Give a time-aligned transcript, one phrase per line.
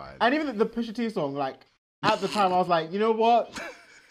[0.00, 0.16] fine.
[0.20, 1.66] And even the Pusha T song, like
[2.02, 3.58] at the time, I was like, you know what?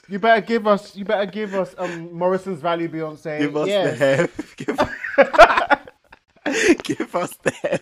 [0.08, 3.39] You better give us, you better give us um Morrison's Value Beyonce.
[3.39, 3.91] Give us yeah.
[3.91, 4.29] the.
[4.57, 4.78] Give,
[6.83, 7.79] give us the.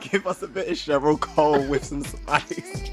[0.00, 2.87] Give us a bit of Cheryl Cole with some spice.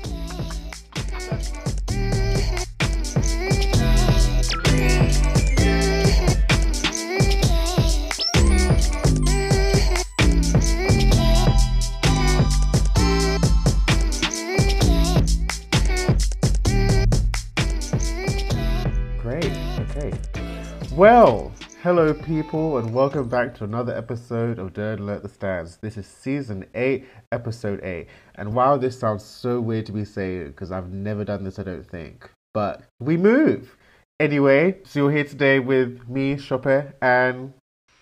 [20.96, 21.52] Well,
[21.84, 25.76] hello people, and welcome back to another episode of Dirt Alert the Stands.
[25.76, 28.08] This is season eight, episode eight.
[28.36, 31.64] And wow, this sounds so weird to be saying because I've never done this, I
[31.64, 32.30] don't think.
[32.54, 33.76] But we move.
[34.22, 37.52] Anyway, so you're here today with me, Chopper, and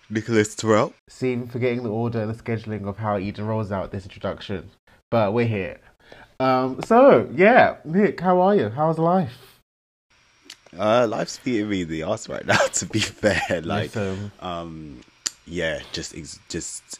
[0.08, 0.94] Nicholas Terrell.
[1.08, 4.70] Seem forgetting the order and the scheduling of how Eden rolls out this introduction.
[5.10, 5.80] But we're here.
[6.38, 8.68] Um, so yeah, Nick, how are you?
[8.68, 9.53] How's life?
[10.78, 12.58] Uh, life's beating me in the ass right now.
[12.74, 13.92] To be fair, like,
[14.40, 15.00] um,
[15.46, 16.98] yeah, just ex- just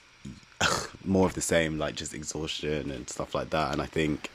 [1.05, 3.73] more of the same, like just exhaustion and stuff like that.
[3.73, 4.31] And I think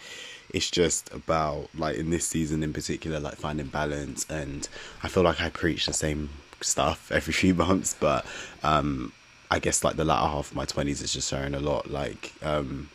[0.53, 4.25] it's just about like in this season in particular, like finding balance.
[4.29, 4.67] And
[5.03, 6.29] I feel like I preach the same
[6.61, 8.25] stuff every few months, but
[8.63, 9.13] um,
[9.51, 12.33] I guess like the latter half of my twenties is just showing a lot, like
[12.43, 12.89] um,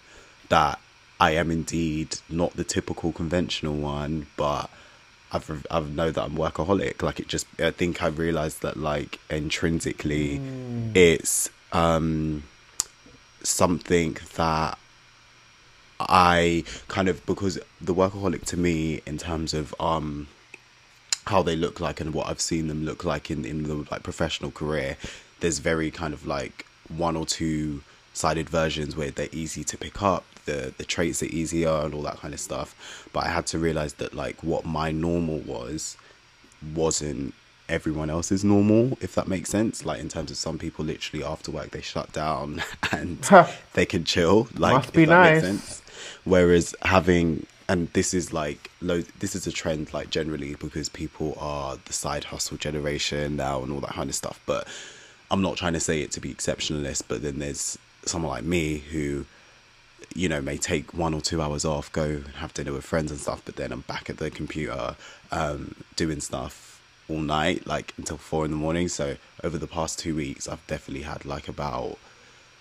[0.49, 0.79] that
[1.21, 4.69] I am indeed not the typical conventional one, but
[5.35, 7.03] I've I know that I'm workaholic.
[7.03, 10.41] Like it just I think I realized that like intrinsically
[10.95, 12.45] it's um
[13.43, 14.79] something that
[16.01, 20.29] I kind of because the workaholic to me in terms of um
[21.27, 24.03] how they look like and what I've seen them look like in in the like
[24.03, 24.97] professional career,
[25.41, 27.83] there's very kind of like one or two
[28.15, 32.03] sided versions where they're easy to pick up, the the traits are easier and all
[32.03, 33.09] that kind of stuff.
[33.13, 35.97] But I had to realize that like what my normal was
[36.75, 37.35] wasn't
[37.69, 39.85] everyone else's normal, if that makes sense.
[39.85, 43.19] Like in terms of some people literally after work they shut down and
[43.75, 44.49] they can chill.
[44.57, 45.43] Like Must be nice.
[45.43, 45.83] makes sense.
[46.25, 51.37] Whereas having and this is like lo- this is a trend like generally because people
[51.41, 54.39] are the side hustle generation now and all that kind of stuff.
[54.45, 54.69] But
[55.31, 58.79] I'm not trying to say it to be exceptionalist, but then there's someone like me
[58.79, 59.25] who
[60.15, 63.11] you know may take one or two hours off go and have dinner with friends
[63.11, 64.95] and stuff but then i'm back at the computer
[65.33, 68.89] um doing stuff all night like until four in the morning.
[68.89, 71.99] So over the past two weeks i've definitely had like about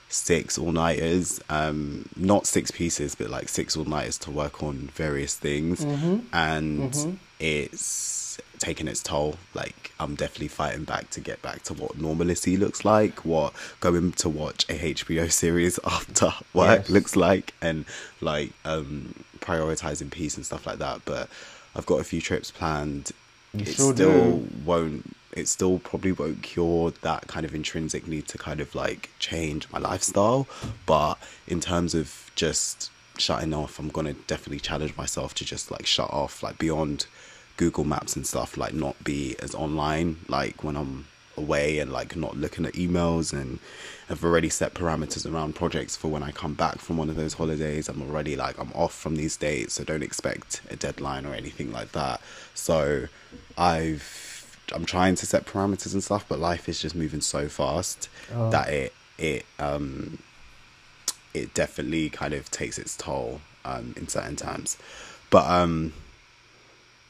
[0.10, 4.90] six all nighters um not six pieces but like six all nighters to work on
[4.94, 5.84] various things.
[6.34, 6.94] And
[7.40, 8.23] it's
[8.60, 12.84] taken its toll like i'm definitely fighting back to get back to what normalcy looks
[12.86, 16.90] like what going to watch a hbo series after work Yes.
[16.90, 17.86] looks like and
[18.22, 21.30] like um prioritizing peace and stuff like that but
[21.76, 23.12] i've got a few trips planned
[23.54, 24.48] You it still do.
[24.66, 29.10] won't it still probably won't cure that kind of intrinsic need to kind of like
[29.20, 30.48] change my lifestyle
[30.86, 31.16] but
[31.48, 36.10] in terms of just shutting off i'm gonna definitely challenge myself to just like shut
[36.12, 37.06] off like beyond
[37.58, 41.06] google maps and stuff like not be as online like when i'm
[41.38, 43.58] away and like not looking at emails and
[44.10, 47.34] i've already set parameters around projects for when i come back from one of those
[47.34, 47.90] holidays.
[47.90, 51.72] I'm already like i'm off from these dates so don't expect a deadline or anything
[51.72, 52.22] like that.
[52.54, 53.08] So
[53.58, 58.10] i've i'm trying to set parameters and stuff but life is just moving so fast
[58.34, 58.50] Oh.
[58.52, 60.20] that it it um
[61.34, 64.78] it definitely kind of takes its toll um in certain times
[65.30, 65.94] but um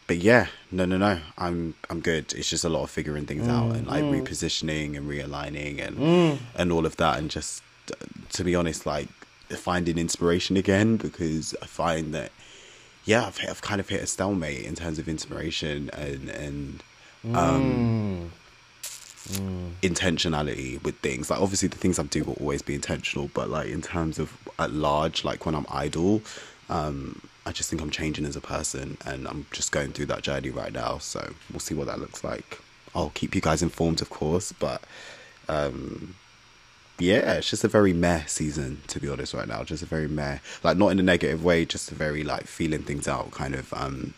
[0.08, 1.20] but yeah no no no.
[1.38, 2.34] I'm i'm good.
[2.34, 6.72] It's just a lot of figuring things out and like repositioning and realigning and and
[6.72, 7.64] all of that and just
[8.34, 9.08] to be honest like
[9.50, 12.32] finding inspiration again because i find that
[13.06, 16.84] yeah i've, I've kind of hit a stalemate in terms of inspiration and and
[17.36, 18.32] um
[19.82, 21.30] intentionality with things.
[21.30, 24.38] Like obviously the things i do will always be intentional but like in terms of
[24.60, 26.22] at large like when i'm idle
[26.70, 30.22] um i just think i'm changing as a person and i'm just going through that
[30.22, 32.60] journey right now so we'll see what that looks like.
[32.96, 34.84] I'll keep you guys informed of course but
[35.50, 36.16] um
[37.00, 39.64] yeah it's just a very meh season to be honest right now.
[39.64, 42.84] Just a very meh like not in a negative way just a very like feeling
[42.84, 44.14] things out kind of um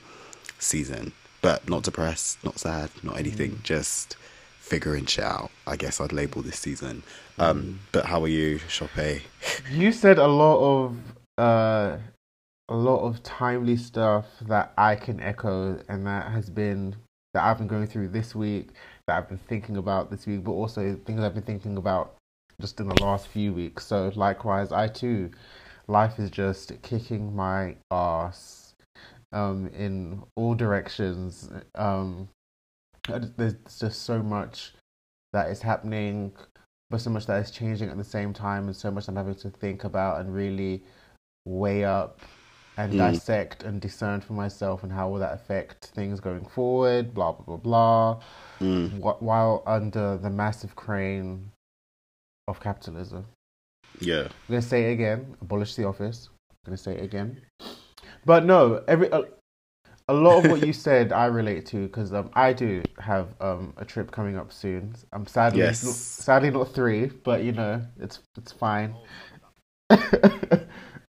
[0.60, 1.14] season.
[1.42, 4.18] But not depressed not sad not anything just
[4.60, 7.04] figuring shit out i guess i'd label this season.
[7.40, 9.22] Um but how are you Chope?
[9.72, 10.98] You said a lot of
[11.38, 11.98] uh,
[12.70, 16.96] a lot of timely stuff that I can echo, and that has been
[17.34, 18.70] that I've been going through this week,
[19.08, 22.16] that I've been thinking about this week, but also things I've been thinking about
[22.62, 23.86] just in the last few weeks.
[23.86, 25.32] So likewise, I too
[25.88, 28.74] life is just kicking my ass
[29.32, 31.50] um, in all directions.
[31.76, 32.30] Um,
[33.08, 34.74] there's just so much
[35.34, 36.32] that is happening,
[36.90, 39.36] but so much that is changing at the same time, and so much I'm having
[39.36, 40.82] to think about and really
[41.46, 42.22] weigh up
[42.78, 42.98] and mm.
[42.98, 47.58] dissect and discern for myself and how will that affect things going forward, blah, blah,
[47.58, 48.22] blah, blah,
[48.60, 49.22] mm.
[49.22, 51.52] while under the massive crane
[52.48, 53.26] of capitalism.
[54.00, 54.24] Yeah.
[54.24, 56.30] I'm going to say it again abolish the office.
[56.50, 57.42] I'm going to say it again.
[58.26, 59.12] But no, every.
[59.12, 59.24] Uh,
[60.08, 63.74] a lot of what you said I relate to because um, I do have um,
[63.78, 64.94] a trip coming up soon.
[65.12, 65.84] I'm sadly yes.
[65.84, 68.96] not, sadly not three, but you know it's it's fine.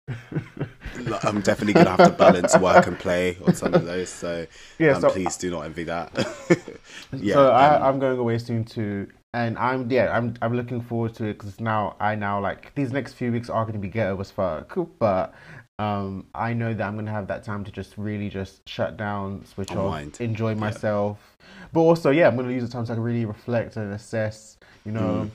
[0.09, 4.09] I'm definitely gonna have to balance work and play on some of those.
[4.09, 4.47] So,
[4.79, 6.13] yeah, um, so please do not envy that.
[7.13, 10.81] yeah, so I, um, I'm going away soon too, and I'm yeah, I'm I'm looking
[10.81, 13.81] forward to it because now I now like these next few weeks are going to
[13.81, 15.35] be ghetto as fuck, but
[15.79, 18.97] um, I know that I'm going to have that time to just really just shut
[18.97, 20.15] down, switch Unwind.
[20.15, 21.67] off, enjoy myself, yeah.
[21.73, 24.57] but also yeah, I'm going to use the time to like really reflect and assess,
[24.85, 25.31] you know, mm.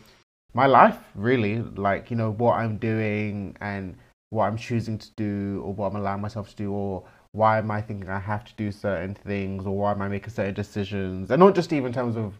[0.54, 3.98] my life really, like you know what I'm doing and
[4.32, 7.70] what I'm choosing to do or what I'm allowing myself to do or why am
[7.70, 11.30] I thinking I have to do certain things or why am I making certain decisions
[11.30, 12.34] and not just even in terms of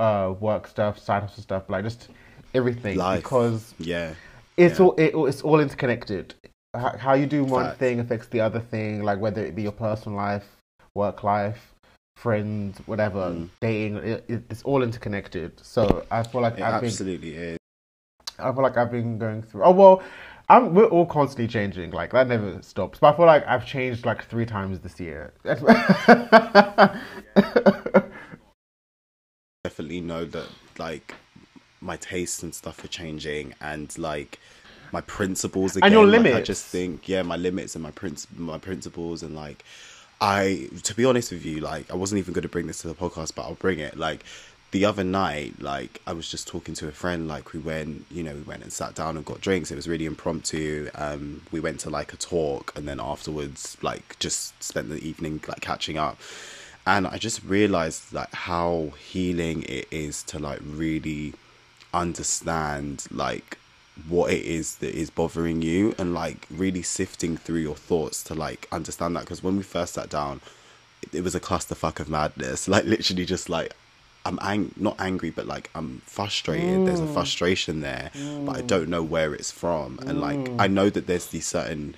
[0.00, 2.08] uh, work stuff, side hustle stuff, like just
[2.54, 3.22] everything Life.
[3.22, 4.14] because yeah,
[4.56, 4.84] it's yeah.
[4.84, 6.34] all it, it's all interconnected.
[6.74, 7.78] How you do one Fact.
[7.80, 10.44] thing affects the other thing, like whether it be your personal life,
[10.94, 11.74] work life,
[12.16, 13.48] friends, whatever, mm.
[13.60, 13.96] dating.
[13.96, 15.52] It, it's all interconnected.
[15.62, 17.58] So I feel like it I've absolutely been, is.
[18.38, 19.64] I feel like I've been going through.
[19.64, 20.02] Oh well,
[20.50, 21.92] I'm, we're all constantly changing.
[21.92, 22.98] Like that never stops.
[22.98, 25.32] But I feel like I've changed like three times this year.
[29.64, 31.14] Definitely know that like
[31.80, 34.40] my tastes and stuff are changing, and like
[34.92, 35.86] my principles again.
[35.86, 36.34] And your limits.
[36.34, 39.64] Like, I just think yeah, my limits and my princ- my principles and like.
[40.22, 42.88] I, to be honest with you, like I wasn't even going to bring this to
[42.88, 43.96] the podcast, but I'll bring it.
[43.96, 44.22] Like
[44.72, 48.22] the other night, like I was just talking to a friend, like we went, you
[48.22, 49.70] know, we went and sat down and got drinks.
[49.70, 50.90] It was really impromptu.
[50.94, 55.40] Um, we went to like a talk, and then afterwards, like just spent the evening
[55.48, 56.18] like catching up.
[56.86, 61.34] And I just realized like how healing it is to like really
[61.92, 63.58] understand like
[64.08, 68.34] what it is that is bothering you and like really sifting through your thoughts to
[68.34, 70.40] like understand that because when we first sat down
[71.12, 73.74] it, was a clusterfuck of madness like literally just like
[74.24, 76.80] I'm ang- not angry, but like I'm frustrated.
[76.80, 76.86] Mm.
[76.86, 77.12] There's a mm.
[77.12, 78.46] frustration there, mm.
[78.46, 79.98] but I don't know where it's from.
[79.98, 80.08] Mm.
[80.08, 80.72] And like I mm.
[80.72, 81.96] know that there's these certain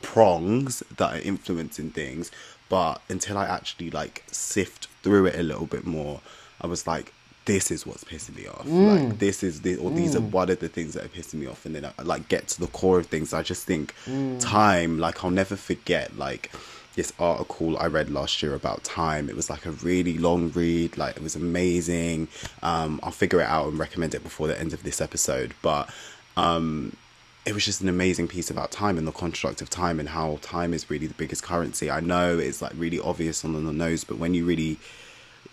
[0.00, 2.30] prongs that are influencing things,
[2.68, 6.20] but until I actually like sift through it a little bit more,
[6.60, 7.12] I was like,
[7.44, 8.66] this is what's pissing me off.
[8.66, 9.08] Mm.
[9.08, 11.46] Like this is the or these are one of the things that are pissing me
[11.46, 11.66] off.
[11.66, 13.34] And then I like get to the core of things.
[13.34, 13.94] I just think
[14.38, 16.50] time, like I'll never forget, like
[16.94, 19.28] this article I read last year about time.
[19.28, 22.28] It was like a really long read, like it was amazing.
[22.62, 25.54] Um, I'll figure it out and recommend it before the end of this episode.
[25.62, 25.88] But
[26.36, 26.96] um,
[27.44, 30.38] it was just an amazing piece about time and the construct of time and how
[30.42, 31.90] time is really the biggest currency.
[31.90, 34.78] I know it's like really obvious on the nose, but when you really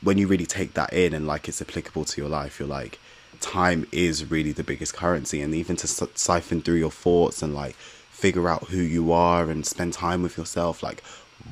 [0.01, 2.99] when you really take that in and like it's applicable to your life, you're like
[3.39, 7.75] time is really the biggest currency and even to siphon through your thoughts and like
[7.75, 11.01] figure out who you are and spend time with yourself like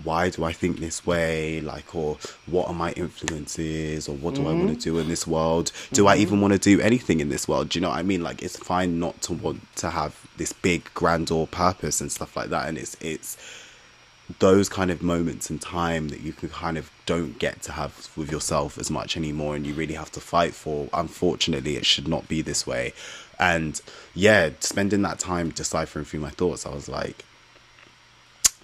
[0.04, 1.62] why do I think this way?
[1.62, 4.08] Like, or what are my influences?
[4.08, 4.50] Or what do mm-hmm.
[4.50, 5.72] I want to do in this world?
[5.92, 6.10] Do mm-hmm.
[6.10, 7.70] I even want to do anything in this world?
[7.70, 8.24] Do you know what I mean?
[8.24, 12.50] Like, it's fine not to want to have this big grandeur purpose and stuff like
[12.50, 12.68] that.
[12.68, 13.38] And it's, it's,
[14.40, 18.10] those kind of moments in time that you can kind of don't get to have
[18.18, 22.10] with yourself as much anymore and you really have to fight for unfortunately it should
[22.10, 22.94] not be this way
[23.40, 23.82] and
[24.14, 27.24] yeah spending that time deciphering through my thoughts i was like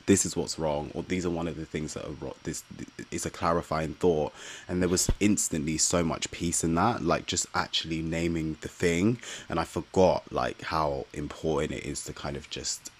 [0.05, 2.63] this is what's wrong or these are one of the things that are wrong this
[3.11, 4.33] is a clarifying thought
[4.67, 9.17] and there was instantly so much peace in that like just actually naming the thing
[9.49, 12.91] and i forgot like how important it is to kind of just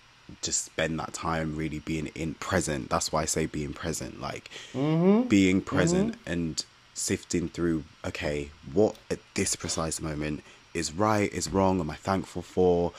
[0.41, 4.50] just spend that time really being in present that's why i say being present like
[4.74, 5.27] mm-hmm.
[5.27, 6.31] being present mm-hmm.
[6.31, 10.43] and sifting through okay what at this precise moment
[10.74, 12.93] is right is wrong am i thankful for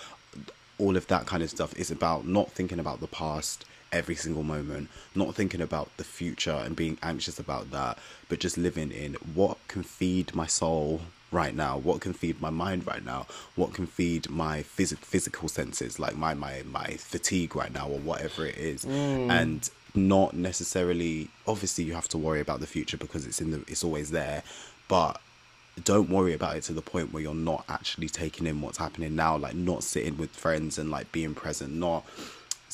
[0.78, 3.64] all of that kind of stuff is about not thinking about the past
[3.95, 7.99] every single moment, not thinking about the future and being anxious about that,
[8.29, 12.51] but just living in what can feed my soul right now, what can feed my
[12.51, 17.55] mind right now, what can feed my phys- physical senses, like my, my, my fatigue
[17.57, 18.85] right now, or whatever it is.
[18.85, 19.31] Mm.
[19.31, 23.65] And not necessarily, obviously, you have to worry about the future because it's in the,
[23.69, 24.43] it's always there,
[24.89, 25.21] but
[25.83, 29.17] don't worry about it to the point where you're not actually taking in what's happening
[29.17, 32.05] now like not sitting with friends and like being present not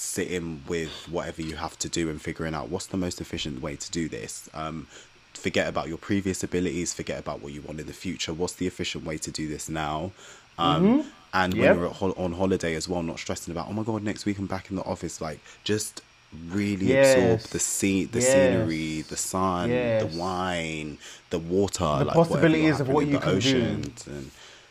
[0.00, 3.76] sitting with whatever you have to do and figuring out what's the most efficient way
[3.76, 4.86] to do this um
[5.34, 8.66] forget about your previous abilities forget about what you want in the future what's the
[8.66, 10.10] efficient way to do this now
[10.58, 11.08] um Mm-hmm.
[11.34, 11.76] and when Yep.
[11.76, 14.38] you're at hol- on holiday as well not stressing about oh my god next week
[14.38, 16.02] i'm back in the office like just
[16.48, 18.32] really absorb the scene the Yes.
[18.32, 20.02] scenery the sun Yes.
[20.02, 20.98] the wine
[21.30, 24.12] the water The like possibilities of what you the can do.
[24.16, 24.30] and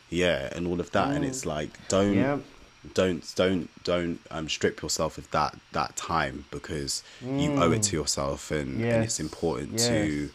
[0.09, 2.39] yeah and all of that and it's like don't Yep.
[2.93, 7.03] Don't don't don't um strip yourself of that that time because
[7.38, 9.19] you owe it to yourself and, and it's Mm.
[9.19, 9.19] Yes.
[9.19, 10.31] important to Yes.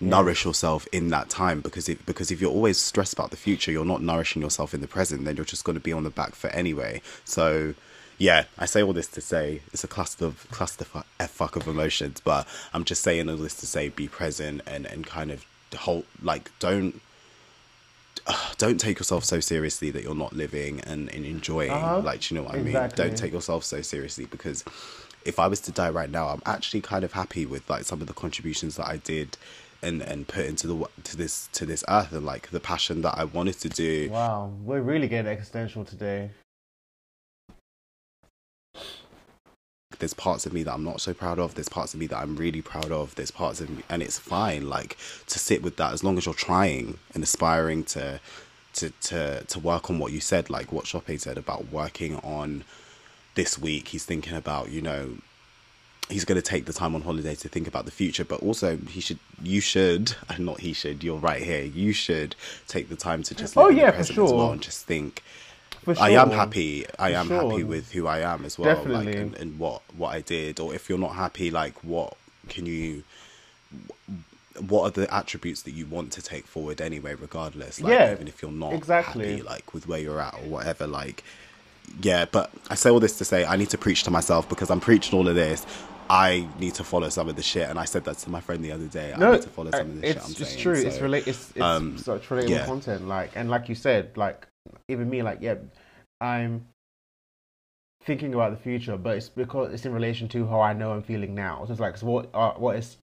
[0.00, 3.70] nourish yourself in that time because if because if you're always stressed about the future
[3.72, 6.10] you're not nourishing yourself in the present then you're just going to be on the
[6.10, 7.74] back foot anyway so
[8.16, 10.86] yeah i say all this to say it's a cluster of cluster
[11.18, 14.86] f fuck of emotions but i'm just saying all this to say be present and
[14.86, 15.44] and kind of
[15.76, 17.00] hold like don't
[18.58, 21.70] don't take yourself so seriously that you're not living and, and enjoying.
[21.70, 22.00] Uh-huh.
[22.00, 22.72] like you know what i mean?
[22.94, 24.64] Don't take yourself so seriously because
[25.24, 28.00] if i was to die right now i'm actually kind of happy with like some
[28.00, 29.36] of the contributions that i did
[29.82, 33.14] and and put into the to this to this earth and like the passion that
[33.16, 34.08] i wanted to do.
[34.10, 36.30] Wow, we're really getting existential today.
[40.00, 41.54] There's parts of me that I'm not so proud of.
[41.54, 43.14] There's parts of me that I'm really proud of.
[43.14, 44.68] There's parts of me, and it's fine.
[44.68, 44.96] Like
[45.28, 48.20] to sit with that as long as you're trying and aspiring to,
[48.74, 50.50] to to to work on what you said.
[50.50, 52.64] Like what Shoppe said about working on
[53.36, 53.88] this week.
[53.88, 55.18] He's thinking about you know.
[56.08, 58.76] He's going to take the time on holiday to think about the future, but also
[58.78, 61.04] he should, you should, and not he should.
[61.04, 61.62] You're right here.
[61.62, 62.34] You should
[62.66, 64.52] take the time to just Oh, yeah, for as well sure.
[64.54, 65.22] and just think.
[65.82, 66.86] For I am happy.
[66.98, 67.50] I For am sure.
[67.50, 68.84] happy with who I am as well.
[68.84, 70.60] Like, and, and what what I did.
[70.60, 72.16] Or if you're not happy, like what
[72.48, 73.04] can you?
[74.68, 77.14] What are the attributes that you want to take forward anyway?
[77.14, 79.30] Regardless, like Yeah, even if you're not exactly.
[79.30, 81.24] happy, like with where you're at or whatever, like
[82.02, 82.26] yeah.
[82.30, 84.80] But I say all this to say I need to preach to myself because I'm
[84.80, 85.66] preaching all of this.
[86.10, 88.64] I need to follow some of the shit, and I said that to my friend
[88.64, 89.12] the other day.
[89.14, 90.28] I No, need to follow some of the it's shit.
[90.28, 90.62] I'm just saying.
[90.62, 90.72] true.
[90.74, 91.28] it's So, relate.
[91.28, 92.66] It's, it's um, such relatable yeah.
[92.66, 93.06] content.
[93.06, 94.46] Like and like you said, like
[94.88, 95.56] even me, like yeah,
[96.20, 96.66] I'm
[98.02, 101.02] thinking about the future, but it's because it's in relation to how I know I'm
[101.02, 101.64] feeling now.
[101.66, 102.30] So it's like, so what?
[102.34, 102.98] Uh, what is?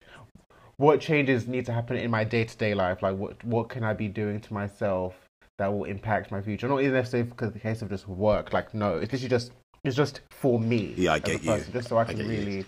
[0.78, 3.02] What changes need to happen in my day to day life?
[3.02, 5.16] Like, what what can I be doing to myself
[5.58, 6.68] that will impact my future?
[6.68, 8.54] Not even necessarily because the case of just work.
[8.54, 9.52] Like, no, it's literally just
[9.84, 10.94] it's just for me.
[10.98, 11.64] Yeah, I get you.
[11.72, 12.28] Just so I I can you.
[12.28, 12.66] really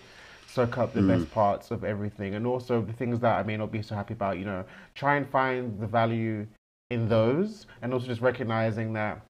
[0.48, 3.70] soak up the best parts of everything and also the things that I may not
[3.70, 4.64] be so happy about, you know,
[4.94, 6.44] try and find the value
[6.90, 9.22] in those and also just recognizing that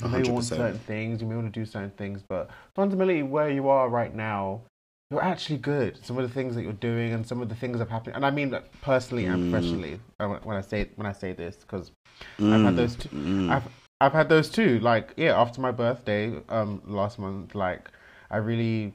[0.00, 0.48] you may want 100%.
[0.48, 4.14] certain things, you may want to do certain things, but fundamentally where you are right
[4.14, 4.62] now,
[5.10, 6.04] you're actually good.
[6.04, 8.16] Some of the things that you're doing and some of the things that have happened,
[8.16, 11.56] and I mean that personally and professionally uh, when I say when I say this
[11.56, 11.92] because
[12.40, 13.08] I've had those two.
[13.50, 13.64] I've
[14.00, 14.78] I've had those too.
[14.80, 17.90] Like yeah, after my birthday um last month, like
[18.30, 18.94] I really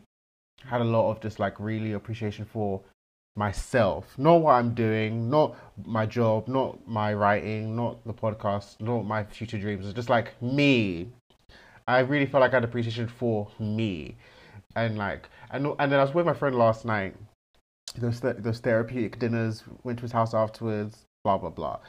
[0.66, 2.82] had a lot of just like really appreciation for
[3.38, 9.04] myself, not what I'm doing, not my job, not my writing, not the podcast, not
[9.04, 9.86] my future dreams.
[9.86, 11.10] It's just like me.
[11.88, 14.18] I really felt like I had appreciation for me,
[14.76, 17.16] and like and and then I was with my friend last night.
[17.96, 19.64] Those th- those therapeutic dinners.
[19.84, 21.06] Went to his house afterwards.
[21.24, 21.80] Blah blah blah.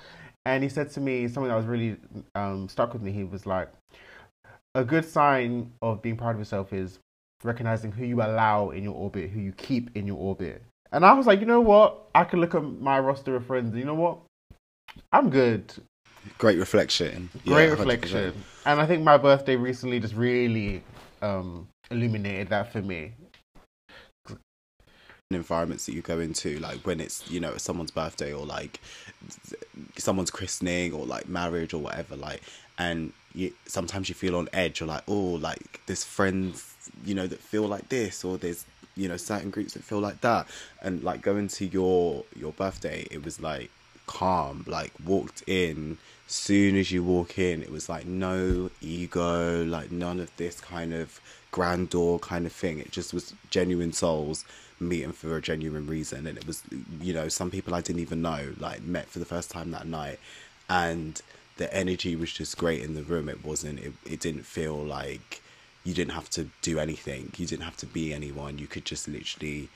[0.45, 1.97] And he said to me something that was really
[2.35, 3.11] um, stuck with me.
[3.11, 3.69] He was like,
[4.75, 7.01] "A good sign of being proud of yourself is
[7.43, 11.13] recognizing who you allow in your orbit, who you keep in your orbit." And I
[11.13, 12.09] was like, you know what?
[12.15, 13.77] I can look at my roster of friends.
[13.77, 14.19] You know what?
[15.13, 15.73] I'm good.
[16.39, 17.31] Great reflection.
[17.47, 17.79] Great Yeah, 100%.
[17.79, 18.35] reflection.
[18.67, 20.83] And I think my birthday recently just really
[21.23, 23.13] um, illuminated that for me.
[25.31, 28.81] environments that you go into like when it's you know someone's birthday or like
[29.99, 32.41] someone's christening or like marriage or whatever like
[32.79, 37.27] and you sometimes you feel on edge you're like oh like there's friends you know
[37.27, 38.65] that feel like this or there's
[38.99, 40.47] you know certain groups that feel like that.
[40.83, 43.71] And like going to your your birthday it was like
[44.07, 45.99] calm like walked in.
[46.27, 50.93] Soon as you walk in it was like no ego like none of this kind
[50.93, 51.21] of
[51.53, 52.79] grandeur kind of thing.
[52.79, 54.45] It just was genuine souls
[54.81, 56.27] meeting for a genuine reason.
[56.27, 56.63] And it was
[57.01, 59.87] you know some people i didn't even know like met for the first time that
[59.87, 60.19] night.
[60.69, 61.23] And
[61.57, 63.29] the energy was just great in the room.
[63.29, 65.43] It wasn't it, it didn't feel like
[65.89, 67.33] you didn't have to do anything.
[67.39, 68.59] You didn't have to be anyone.
[68.59, 69.71] You could just literally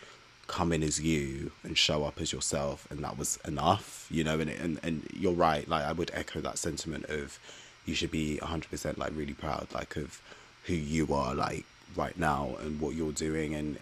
[0.46, 4.38] come in as you and show up as yourself and that was enough you know
[4.38, 5.66] and and, and you're right.
[5.68, 7.38] Like i would echo that sentiment of
[7.86, 10.20] you should be 100% like really proud like of
[10.66, 11.64] who you are like
[11.96, 13.54] right now and what you're doing.
[13.54, 13.78] And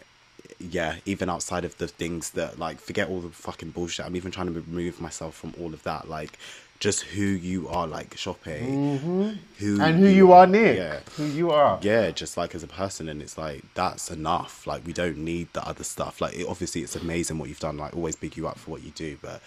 [0.60, 4.04] yeah, even outside of the things that like forget all the fucking bullshit.
[4.06, 6.08] I'm even trying to remove myself from all of that.
[6.08, 6.38] Like
[6.78, 9.80] just who you are, like shopping, who Mm-hmm.
[9.82, 10.76] and who you are, Nick.
[10.78, 11.78] Yeah, Who you are.
[11.82, 14.66] yeah, just like as a person, and it's like that's enough.
[14.66, 16.20] Like we don't need the other stuff.
[16.20, 17.76] Like it, obviously, it's amazing what you've done.
[17.76, 19.42] Like always big you up for what you do, but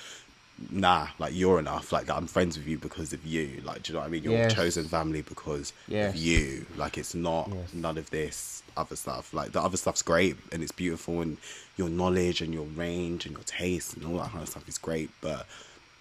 [0.71, 1.91] nah, like you're enough.
[1.91, 3.61] Like I'm friends with you because of you.
[3.63, 4.23] Like do you know what I mean?
[4.23, 4.53] You're Yes.
[4.53, 6.13] chosen family because Yes.
[6.13, 6.65] of you.
[6.75, 7.73] Like it's not Yes.
[7.73, 9.33] none of this other stuff.
[9.33, 11.37] Like the other stuff's great and it's beautiful, and
[11.77, 14.77] your knowledge and your range and your taste and all that kind of stuff is
[14.77, 15.45] great, but.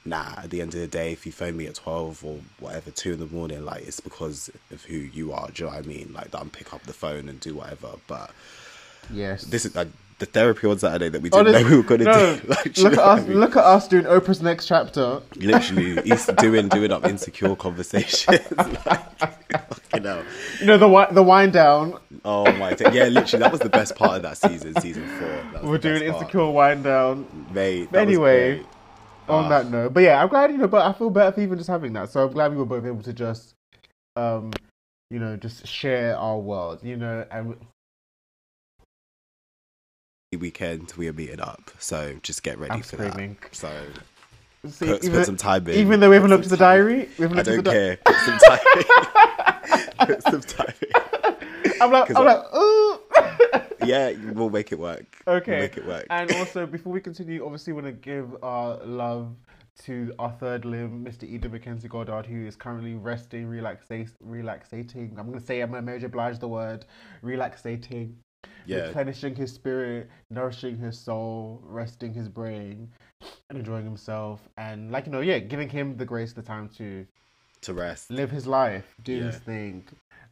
[0.04, 2.90] Nah, at the end of the day, if you phone me at 12 or whatever,
[2.90, 5.46] 2 in the morning, like, it's because of who you are.
[5.52, 6.12] Do you know what I mean?
[6.12, 7.90] Like, that I'm pick up the phone and do whatever.
[8.08, 8.32] But
[9.12, 9.44] Yes.
[9.44, 9.76] this is
[10.22, 12.46] the therapy on Saturday that we didn't Honest- know we were going to no, do.
[12.48, 13.20] Like, look at us.
[13.20, 13.40] I mean?
[13.40, 15.20] Look at us doing Oprah's next chapter.
[15.36, 18.40] Literally, he's doing doing up insecure conversations.
[18.86, 19.00] like,
[19.94, 20.22] you know,
[20.60, 21.98] You know the the wind down.
[22.24, 22.94] oh my, God.
[22.94, 25.62] yeah, literally, that was the best part of that season, season four.
[25.70, 26.22] We're doing best part.
[26.22, 27.46] insecure wind down.
[27.52, 27.88] mate.
[27.94, 28.60] Anyway,
[29.28, 29.48] on Ah.
[29.48, 30.68] that note, but yeah, I'm glad you know.
[30.68, 32.10] But I feel better for even just having that.
[32.10, 33.54] So I'm glad we were both able to just,
[34.16, 34.52] um,
[35.10, 36.78] you know, just share our world.
[36.82, 37.56] You know, and
[40.42, 43.36] weekend we are meeting up, so just get ready I'm for screaming.
[43.42, 43.54] that.
[43.54, 43.70] So
[44.68, 45.74] See, put, even, put some time in.
[45.74, 47.64] even though we haven't Put looked at the diary, we haven't I looked at don't
[47.64, 47.96] the di- care.
[48.04, 49.88] Put some time.
[50.06, 50.74] put some time.
[51.80, 52.98] I'm like, I'm I- like, ooh.
[53.84, 55.16] Yeah, we'll make it work.
[55.26, 55.50] Okay.
[55.52, 56.06] we'll make it work.
[56.10, 59.34] And also, before we continue, obviously, want to give our love
[59.84, 61.24] to our third limb, Mr.
[61.24, 65.18] Eden Mackenzie Goddard, who is currently resting, relaxa- relaxating.
[65.18, 66.06] I'm going to say, I'm going to Mary J.
[66.06, 66.84] Blige the word,
[67.24, 68.14] relaxating,
[68.66, 72.90] yeah, replenishing his spirit, nourishing his soul, resting his brain,
[73.48, 74.48] and enjoying himself.
[74.56, 77.06] And, like, you know, yeah, giving him the grace, the time to
[77.62, 78.10] to rest.
[78.10, 79.24] live his life, do Yeah.
[79.26, 79.86] his thing,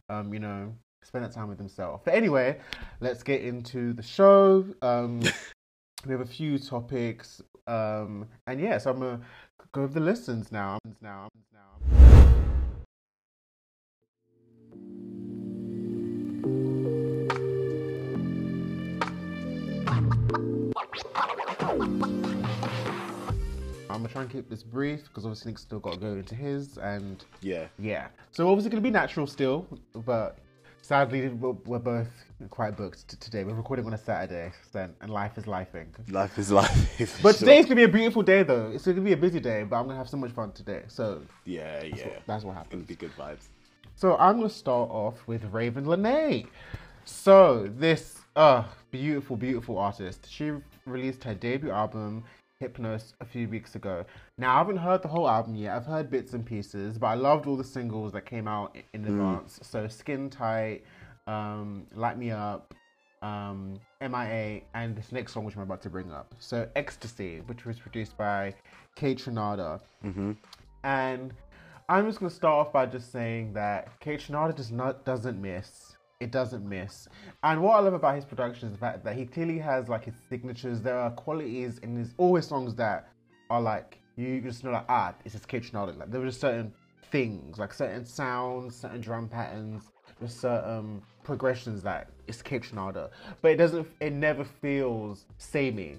[0.09, 2.03] um, you know, spend that time with himself.
[2.03, 2.59] But anyway,
[2.99, 4.65] let's get into the show.
[4.81, 5.21] Um,
[6.05, 9.21] we have a few topics, um, and yeah, so I'm gonna
[9.71, 10.79] go over the listens now.
[11.01, 11.50] Now, now.
[23.89, 26.33] I'm gonna try and keep this brief because obviously Nick's still got to go into
[26.35, 28.07] his and Yeah, yeah.
[28.31, 29.67] So obviously to be natural still,
[30.05, 30.37] but
[30.81, 32.07] sadly we're, both
[32.49, 33.43] quite booked today.
[33.43, 35.87] We're recording on a Saturday, and life is lifing.
[36.09, 37.19] life is life.
[37.23, 38.71] But today's going to be a beautiful day though.
[38.73, 40.83] It's to be a busy day, but I'm to have so much fun today.
[40.87, 42.87] So yeah, yeah, that's what gonna happened.
[42.87, 43.47] be good vibes.
[43.95, 46.47] So I'm to start off with Ravyn Lenae.
[47.05, 50.27] So this uh beautiful, beautiful artist.
[50.29, 50.51] She
[50.85, 52.23] released her debut album
[52.61, 54.05] Hypnos a few weeks ago.
[54.37, 55.75] Now I haven't heard the whole album yet.
[55.75, 59.05] I've heard bits and pieces, but I loved all the singles that came out in
[59.05, 59.59] advance.
[59.63, 60.83] So Skin Tight,
[61.27, 62.73] um, Light Me Up,
[63.21, 66.33] um, MIA, and this next song which I'm about to bring up.
[66.39, 68.53] So Xtasy, which was produced by
[68.97, 69.81] Kaytranada.
[70.05, 70.33] Mm-hmm.
[70.83, 71.33] And
[71.89, 75.90] I'm just gonna start off by just saying that Kaytranada does not doesn't miss.
[76.21, 77.07] It doesn't miss.
[77.43, 80.05] And what I love about his production is the fact that he clearly has like
[80.05, 80.81] his signatures.
[80.81, 83.09] There are qualities in his all his songs that
[83.49, 85.97] are like you just know like ah, this is Kaytranada.
[85.97, 86.73] Like there were just certain
[87.11, 89.83] things, like certain sounds, certain drum patterns,
[90.21, 93.09] just certain progressions that it's Kaytranada.
[93.41, 95.97] But it doesn't it never feels samey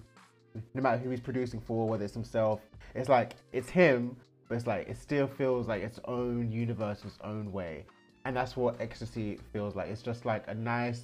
[0.75, 2.61] no matter who he's producing for, whether it's himself,
[2.95, 4.17] it's like it's him,
[4.49, 7.85] but it's like it still feels like its own universe, its own way,
[8.25, 9.89] and that's what ecstasy feels like.
[9.89, 11.03] It's just like a nice,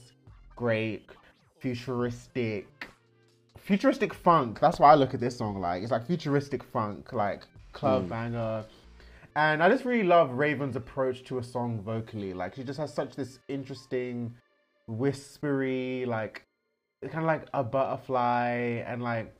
[0.56, 1.10] great,
[1.58, 2.88] futuristic,
[3.56, 4.60] futuristic funk.
[4.60, 8.08] That's why I look at this song like it's like futuristic funk, like club hmm.
[8.08, 8.64] banger.
[9.36, 12.34] And I just really love Ravyn's approach to a song vocally.
[12.34, 14.34] Like she just has such this interesting,
[14.88, 16.44] whispery, like
[17.02, 19.32] kind of like a butterfly, and like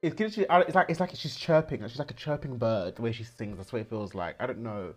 [0.00, 1.82] it's literally, it's like it's like she's chirping.
[1.82, 2.96] She's like a chirping bird.
[2.96, 4.36] The way she sings, that's what it feels like.
[4.40, 4.94] I don't know,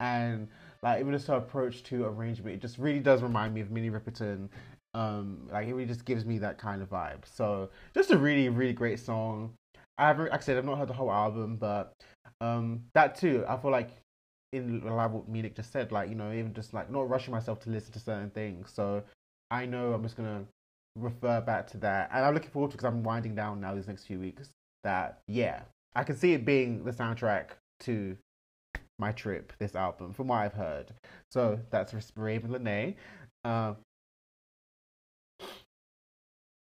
[0.00, 0.48] and
[0.82, 3.90] like even just her approach to arrangement, it just really does remind me of Minnie
[3.90, 4.48] Riperton.
[4.94, 7.24] Um, like it really just gives me that kind of vibe.
[7.24, 9.54] So just a really really great song.
[9.98, 11.94] I haven't, like I said, I've not heard the whole album, but
[12.40, 13.90] um, that too, I feel like
[14.52, 17.60] in with what Munich just said, like you know, even just like not rushing myself
[17.60, 18.70] to listen to certain things.
[18.72, 19.02] So
[19.50, 20.44] I know I'm just gonna
[20.96, 23.88] refer back to that, and I'm looking forward to because I'm winding down now these
[23.88, 24.50] next few weeks.
[24.84, 25.62] That yeah,
[25.94, 28.16] I can see it being the soundtrack to
[29.02, 29.52] my trip.
[29.58, 30.92] This album, from what I've heard.
[31.28, 32.94] So that's Ravyn Lenae.
[33.44, 33.74] Uh,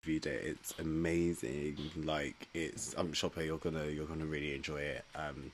[0.05, 1.77] Video, it's amazing.
[1.97, 3.45] Like it's, I'm Shoppe.
[3.45, 5.03] You're gonna, you're gonna really enjoy it.
[5.13, 5.51] Um,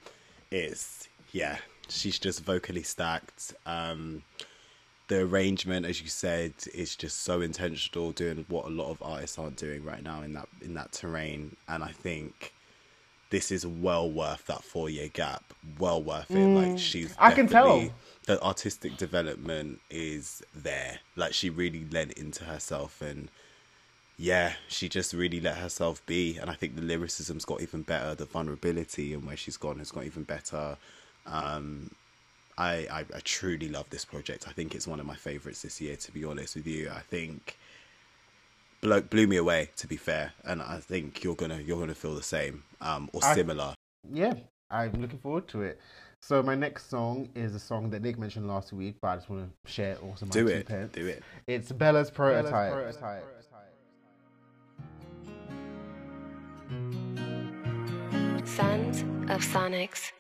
[0.51, 1.57] it's yeah,
[1.89, 3.55] she's just vocally stacked.
[3.65, 4.21] Um,
[5.07, 9.39] the arrangement, as you said, is just so intentional, doing what a lot of artists
[9.39, 11.55] aren't doing right now in that in that terrain.
[11.67, 12.53] And I think
[13.35, 15.43] this is well worth that four year gap.
[15.77, 16.35] Well worth it.
[16.47, 17.15] Like she's, Mm.
[17.19, 17.89] I can tell.
[18.27, 20.99] the artistic development is there.
[21.17, 23.27] Like she really lent into herself and
[24.17, 26.37] yeah, she just really let herself be.
[26.37, 28.15] And I think the lyricism's got even better.
[28.15, 30.77] The vulnerability and where she's gone has got even better.
[31.25, 31.91] Um,
[32.57, 34.47] I, I, I truly love this project.
[34.47, 36.89] I think it's one of my favorites this year, to be honest with you.
[36.89, 37.57] I think
[38.85, 40.31] blew, blew me away, to be fair.
[40.43, 43.73] And I think you're gonna you're gonna feel the same um, or I- similar.
[44.11, 44.33] Yeah,
[44.69, 45.79] I'm looking forward to it.
[46.21, 49.29] So my next song is a song that Nick mentioned last week, but I just
[49.29, 50.91] want to share also my Do two it, pence.
[50.93, 51.23] do it.
[51.47, 52.73] It's Bella's prototype.
[58.45, 60.11] Sons of Sonics.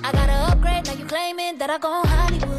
[0.00, 2.57] I gotta upgrade, now you claiming that I go Hollywood.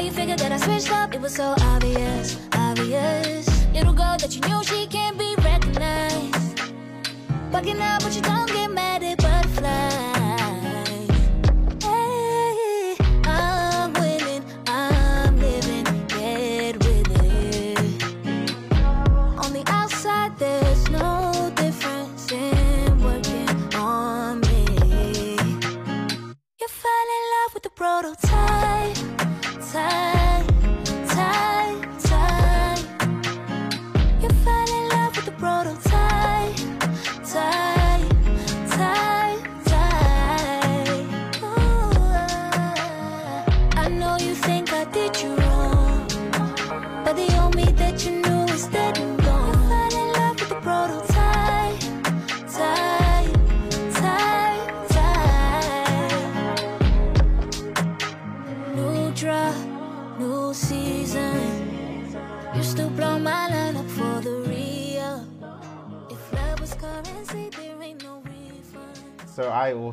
[0.00, 1.14] How you figured that I switched up?
[1.14, 3.46] It was so obvious, obvious.
[3.74, 6.72] Little girl that you knew she can't be recognized.
[7.52, 9.89] Bucking out, but you don't get mad at butterflies.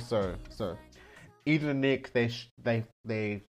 [0.07, 0.77] Also so
[1.45, 3.41] Eden and Nick they sh- they they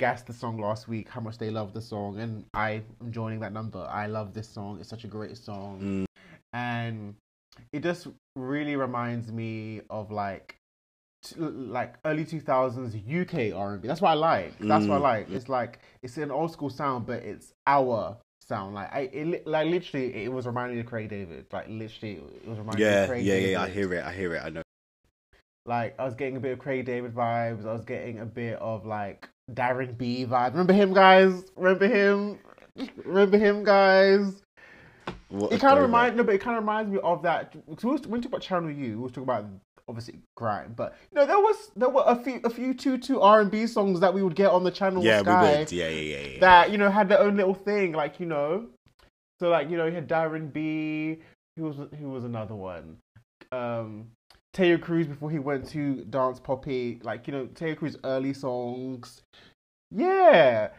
[0.00, 3.38] gassed the song last week how much they love the song and I am joining
[3.40, 3.86] that number.
[3.88, 4.78] I love this song.
[4.80, 5.78] It's such a great song.
[5.80, 6.04] Mm.
[6.52, 7.14] And
[7.72, 10.56] it just really reminds me of like
[11.22, 13.86] t- like early 2000s UK R&B.
[13.86, 14.58] That's what I like.
[14.58, 15.02] That's what I mm.
[15.02, 15.30] like.
[15.30, 19.68] It's like it's an old school sound but it's our sound like I it, like
[19.68, 21.46] literally it was reminding me of Craig David.
[21.52, 23.50] Like literally it was reminding me Yeah, of Craig yeah, David.
[23.52, 24.04] yeah, I hear it.
[24.04, 24.42] I hear it.
[24.44, 24.63] I know.
[25.66, 27.66] Like I was getting a bit of Craig David vibes.
[27.66, 30.52] I was getting a bit of like Darren B vibes.
[30.52, 31.44] Remember him, guys?
[31.56, 32.38] Remember him?
[33.04, 34.42] Remember him, guys?
[35.28, 37.52] What It kind of reminds no, but it kind of reminds me of that.
[37.52, 39.46] Cause we was, when we talk about Channel U, we was talking about
[39.88, 43.20] obviously grime, but you know there was there were a few a few two two
[43.20, 45.72] R and B songs that we would get on the Channel Yeah, Sky we would.
[45.72, 46.40] Yeah, yeah, yeah, yeah.
[46.40, 48.66] that you know had their own little thing, like you know.
[49.40, 51.18] So like you know you had Darren B.
[51.56, 52.98] Who was who was another one?
[53.52, 54.08] Um,
[54.54, 57.00] Taio Cruz before he went to Dance Poppy.
[57.02, 59.22] Like you know Taio Cruz early songs.
[59.90, 60.70] Yeah,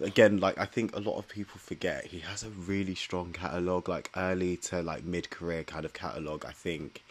[0.00, 3.88] again like i think a lot of people forget he has a really strong catalog
[3.88, 7.02] like early to like mid-career kind of catalog i think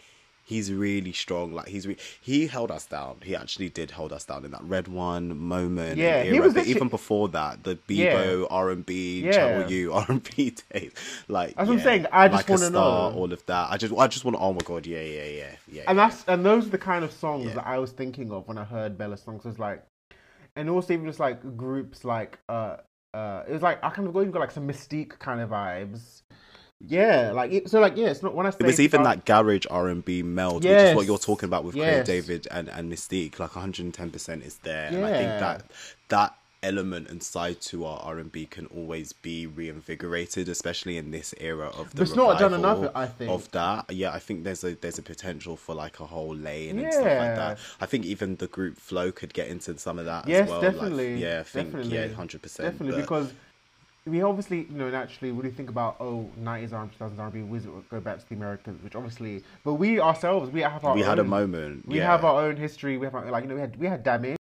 [0.52, 4.24] he's really strong like he's re- he held us down he actually did hold us
[4.30, 7.78] down in that red one moment Yeah, and he was but even before that the
[7.88, 8.14] Yeah.
[8.14, 10.92] bebo r&b channel u r&b days
[11.28, 13.12] like That's what I'm saying, I just like wanna know.
[13.18, 15.50] all of that i just i just want to oh my god yeah yeah yeah
[15.76, 17.54] yeah and that's and those are the kind of songs Yeah.
[17.54, 19.44] that I was thinking of when I heard Bella's songs.
[19.44, 19.82] It was like,
[20.56, 22.76] and also even just like groups like uh
[23.14, 25.50] uh, it was like I kind of go even got like some Mis-Teeq kind of
[25.50, 26.22] vibes.
[26.88, 29.24] Yeah, like it, so like yeah, it's not when I say it was even that
[29.24, 31.94] garage R and B meld, which is what you're talking about with Yes.
[31.94, 33.38] Craig David and, and Mis-Teeq.
[33.38, 35.64] Like 110 percent is there, and I think that
[36.08, 41.10] that element and side to our R and B can always be reinvigorated, especially in
[41.10, 41.96] this era of the.
[41.96, 43.30] But it's not done enough, I think.
[43.30, 43.92] of that.
[43.92, 47.04] Yeah, I think there's a there's a potential for like a whole lane and stuff
[47.04, 47.58] like that.
[47.80, 50.62] I think even the group flow could get into some of that Yes, as well.
[50.62, 51.14] like, definitely.
[51.22, 51.94] yeah, I think definitely.
[51.96, 52.72] yeah, hundred percent.
[52.72, 53.32] Definitely, because
[54.06, 57.60] we obviously, you know, naturally, when you think about oh, 90s R&B, 2000s R&B, we
[57.90, 61.08] go back to the Americans, which obviously, but we ourselves, we have our we own,
[61.08, 61.86] had a moment.
[61.86, 62.06] We yeah.
[62.06, 62.98] have our own history.
[62.98, 64.36] We have our, like you know, we had we had Damage,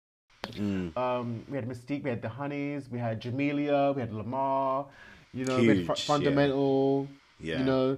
[0.54, 0.98] Mm.
[0.98, 4.88] um, we had Mis-Teeq, we had the Honeyz, we had Jamelia, we had Lemar,
[5.34, 6.06] you know, we had Huge, Fu- yeah.
[6.06, 7.08] Fundamental,
[7.40, 7.60] yeah.
[7.60, 7.98] you know.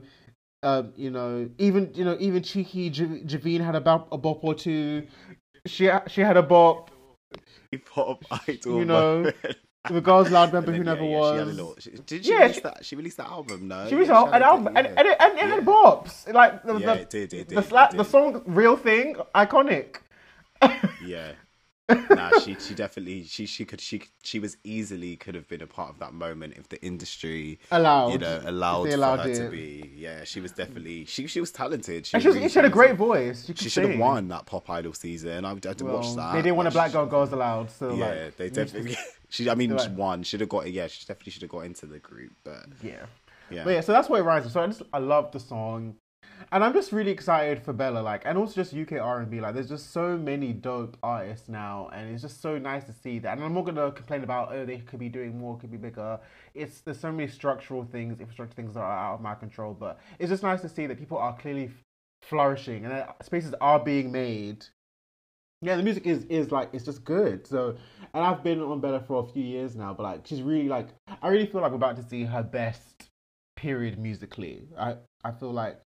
[0.61, 4.43] Um, you know, even you know, even cheeky Jav- Javine had a bop, a bop
[4.43, 5.07] or two.
[5.65, 6.89] She she had a bop.
[7.85, 8.77] Pop idol.
[8.79, 9.31] You know,
[9.89, 11.55] the Girls Aloud member who never yeah, yeah, she had a was.
[11.55, 12.85] little- she- did she Yeah, release she- that?
[12.85, 13.87] She released that album, no?
[13.89, 16.31] She was Yeah, an album, and, and, it, and it had bops.
[16.33, 19.97] Like the, Yeah, the, it did, it did, sla- it the song "Real Thing" iconic.
[21.05, 21.31] Yeah.
[22.09, 25.67] nah, she she definitely she she could she she was easily could have been a
[25.67, 28.09] part of that moment if the industry Allowed.
[28.13, 29.35] you know allowed, allowed for her it.
[29.45, 29.91] to be.
[29.95, 32.05] Yeah, she was definitely she she was talented.
[32.05, 33.45] She, And she, was, really she had a great voice.
[33.45, 35.45] She, could She should have won that pop idol season.
[35.45, 36.33] I, I did Well, watch that.
[36.33, 37.69] They didn't want a black girl Girls Aloud.
[37.71, 38.97] So Yeah, like, they definitely.
[39.29, 40.21] She, I mean, like- won.
[40.21, 40.71] Should have got.
[40.71, 42.33] Yeah, she definitely should have got into the group.
[42.43, 43.05] But Yeah.
[43.49, 44.51] yeah, But yeah, so that's what it rises.
[44.53, 45.95] So I just I love the song,
[46.51, 47.99] and I'm just really excited for Bella.
[47.99, 49.39] Like, and also just UK R and B.
[49.39, 53.19] Like, there's just so many dope artists now, and it's just so nice to see
[53.19, 53.37] that.
[53.37, 56.19] And I'm not gonna complain about oh they could be doing more, could be bigger.
[56.53, 59.73] It's there's so many structural things, infrastructure things that are out of my control.
[59.73, 61.71] But it's just nice to see that people are clearly
[62.23, 64.65] flourishing and that spaces are being made.
[65.61, 67.47] Yeah, the music is is like it's just good.
[67.47, 67.77] So,
[68.13, 70.89] and I've been on Bella for a few years now, but like she's really like
[71.21, 73.09] I really feel like we're about to see her best
[73.55, 74.67] period musically.
[74.77, 75.79] I I feel like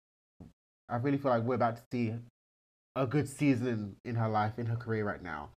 [0.89, 2.15] I really feel like we're about to see
[2.97, 5.51] a good season in her life in her career right now.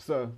[0.00, 0.32] So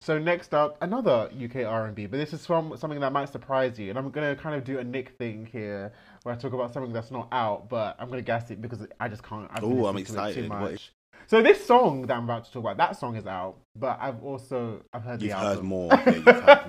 [0.00, 3.90] so next up another UK R&B, but this is from something that might surprise you,
[3.90, 5.92] and I'm gonna kind of do a Nick thing here
[6.22, 9.08] where I talk about something that's not out, but I'm gonna guess it because I
[9.08, 9.48] just can't.
[9.62, 10.42] Ooh, I'm excited.
[10.42, 10.92] Too much.
[11.28, 14.22] So this song that I'm about to talk about, that song is out, but I've
[14.24, 15.66] also I've heard you've the heard album.
[15.66, 15.90] more.
[16.06, 16.68] Yeah, you've heard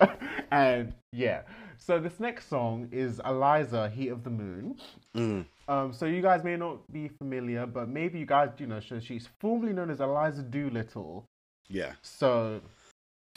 [0.00, 0.16] more.
[0.52, 1.42] and yeah,
[1.78, 4.76] so this next song is Eliza, Heat of the Moon.
[5.16, 5.46] Mm.
[5.68, 8.80] Um, so you guys may not be familiar, but maybe you guys do know.
[8.80, 11.24] So she's formerly known as Eliza Doolittle.
[11.68, 12.60] Yeah, So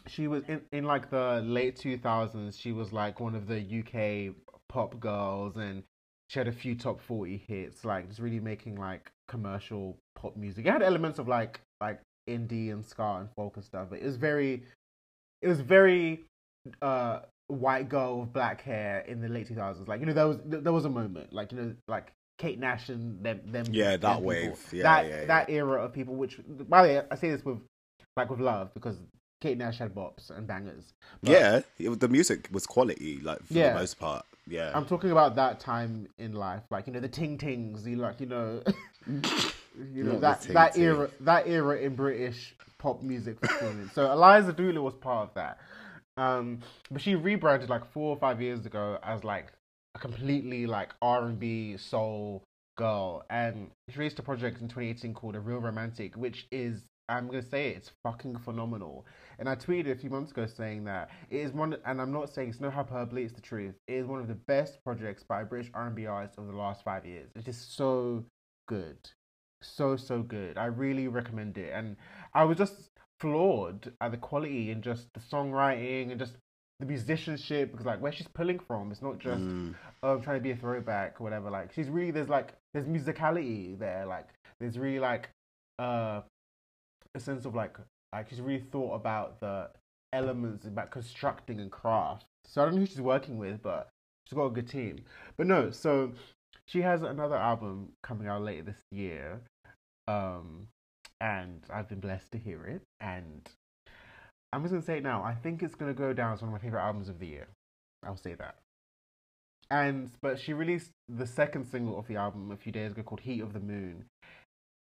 [0.08, 2.60] she was in, in like the late 2000s.
[2.60, 4.36] She was like one of the UK
[4.68, 5.84] pop girls, and
[6.30, 7.86] she had a few top 40 hits.
[7.86, 10.66] Like just really making like commercial pop music.
[10.66, 14.06] It had elements of like like indie and ska and folk and stuff, but it
[14.06, 14.64] was very,
[15.42, 16.26] it was very
[16.82, 19.88] uh white girl with black hair in the late 2000s.
[19.88, 22.12] Like you know there was there was a moment like you know like.
[22.38, 24.22] Kate Nash and them, them Yeah, that people.
[24.24, 24.60] wave.
[24.74, 25.26] Yeah, that yeah, yeah.
[25.28, 26.16] that era of people.
[26.16, 27.60] Which, by the way, I say this with
[28.18, 28.98] like with love because
[29.40, 30.84] Kate Nash had bops and bangers.
[31.24, 31.62] But yeah.
[31.80, 33.70] It, the music was quality, like for Yeah.
[33.72, 34.26] the most part.
[34.48, 37.96] Yeah, I'm talking about that time in life, like you know the ting tings, you
[37.96, 38.62] like you know,
[39.08, 44.52] you know Not that that era that era in British pop music for so Eliza
[44.52, 45.58] Doolittle was part of that,
[46.18, 46.60] um,
[46.92, 49.52] but she rebranded like four or five years ago as like
[49.96, 52.44] a completely like R and B soul
[52.78, 57.28] girl, and she released a project in 2018 called A Real Romantic, which is I'm
[57.28, 59.06] gonna say it, it's fucking phenomenal.
[59.38, 62.34] And I tweeted a few months ago saying that it is one, and I'm not
[62.34, 63.76] saying it's no hyperbole, it's the truth.
[63.88, 66.84] It is one of the best projects by a British R&B artist of the last
[66.84, 67.30] five years.
[67.36, 68.26] It's just so
[68.68, 68.98] good,
[69.62, 70.58] so so good.
[70.58, 71.96] I really recommend it, and
[72.34, 76.34] I was just floored at the quality and just the songwriting and just
[76.80, 79.74] the musicianship because like where she's pulling from, it's not just Mm.
[80.04, 81.50] oh, I'm trying to be a throwback or whatever.
[81.50, 84.06] Like she's really there's like there's musicality there.
[84.06, 84.28] Like
[84.60, 85.30] there's really like
[85.80, 86.22] uh
[87.14, 87.78] a sense of like
[88.14, 89.70] like she's really thought about the
[90.14, 92.26] elements about constructing and craft.
[92.46, 93.90] So I don't know who she's working with, but
[94.28, 95.00] she's got a good team.
[95.38, 96.12] But no, so
[96.68, 99.40] she has another album coming out later this year.
[100.10, 100.68] Um
[101.22, 103.50] and I've been blessed to hear it and
[104.56, 105.22] I'm just gonna say it now.
[105.24, 107.48] I think it's gonna go down as one of my favorite albums of the year.
[108.06, 108.56] I'll say that.
[109.70, 113.22] And but she released the second single of the album a few days ago called
[113.22, 114.06] Heat of the Moon,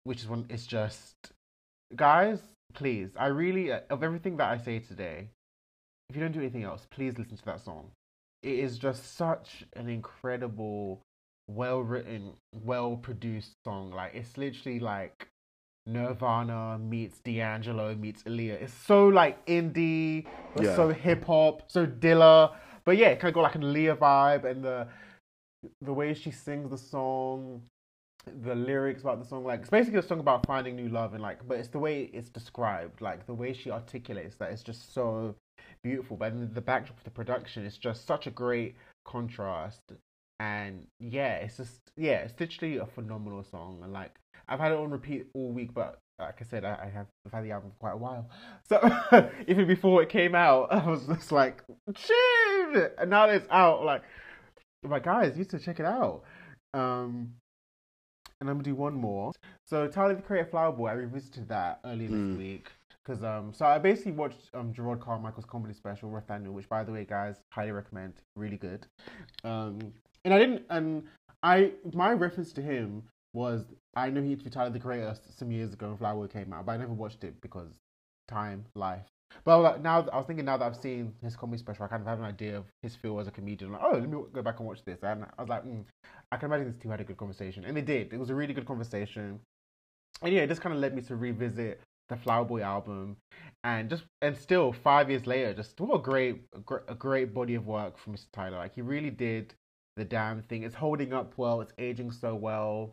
[0.04, 0.46] which is one.
[0.50, 1.16] It's just,
[1.96, 2.40] guys,
[2.74, 3.10] please.
[3.18, 5.30] I really of everything that I say today,
[6.10, 7.92] if you don't do anything else, please listen to that song.
[8.44, 11.02] It is just such an incredible,
[11.48, 13.92] well written, well produced song.
[13.92, 15.30] Like it's literally like
[15.86, 18.62] Nirvana meets D'Angelo meets Aaliyah.
[18.62, 20.26] It's so like indie,
[20.60, 20.76] Yeah.
[20.76, 22.56] so hip hop, so Dilla.
[22.86, 24.88] But yeah, it kind of got like an Aaliyah vibe, and the
[25.82, 27.64] the way she sings the song,
[28.44, 31.22] the lyrics about the song, like it's basically a song about finding new love, and
[31.24, 34.94] like, but it's the way it's described, like the way she articulates that is just
[34.94, 35.36] so
[35.84, 36.18] beautiful.
[36.18, 39.82] But then the backdrop of the production is just such a great contrast,
[40.44, 44.14] and yeah, it's just yeah, it's literally a phenomenal song, and like
[44.50, 47.32] I've had it on repeat all week, but like I said, I, I have I've
[47.32, 48.30] had the album for quite a while.
[48.68, 51.64] So even before it came out, I was just like,
[51.96, 52.96] shit!
[52.98, 54.04] And now that it's out, like,
[54.84, 56.24] I'm like guys, you to check it out.
[56.74, 57.34] Um,
[58.42, 59.32] and I'm gonna do one more.
[59.66, 62.38] So Tyler the Creator Flower Boy, I revisited that earlier this Mm.
[62.38, 62.72] week
[63.04, 66.92] because um, so I basically watched um Jerrod Carmichael's comedy special Rothaniel, which by the
[66.92, 68.86] way, guys, highly recommend, really good.
[69.44, 69.94] Um,
[70.26, 71.04] and I didn't, and
[71.42, 75.74] I my reference to him was I know he interviewed Tyler the Creator some years
[75.74, 77.80] ago when Flower Boy came out, but I never watched it because
[78.28, 79.06] time, life.
[79.46, 82.08] But now I was thinking now that I've seen his comedy special, I kind of
[82.08, 83.72] have an idea of his feel as a comedian.
[83.72, 85.00] Like, oh, let me go back and watch this.
[85.02, 85.84] And I was like, mm,
[86.32, 88.14] I can imagine these two had a good conversation, and they did.
[88.14, 89.40] It was a really good conversation.
[90.22, 93.18] And yeah, it just kind of led me to revisit the Flower Boy album,
[93.64, 96.44] and just and still five years later, just what a great
[96.88, 98.28] a great body of work from Mr.
[98.34, 98.58] Tyler.
[98.58, 99.54] Like he really did
[99.96, 100.64] the damn thing.
[100.64, 101.62] It's holding up well.
[101.62, 102.92] It's aging so well.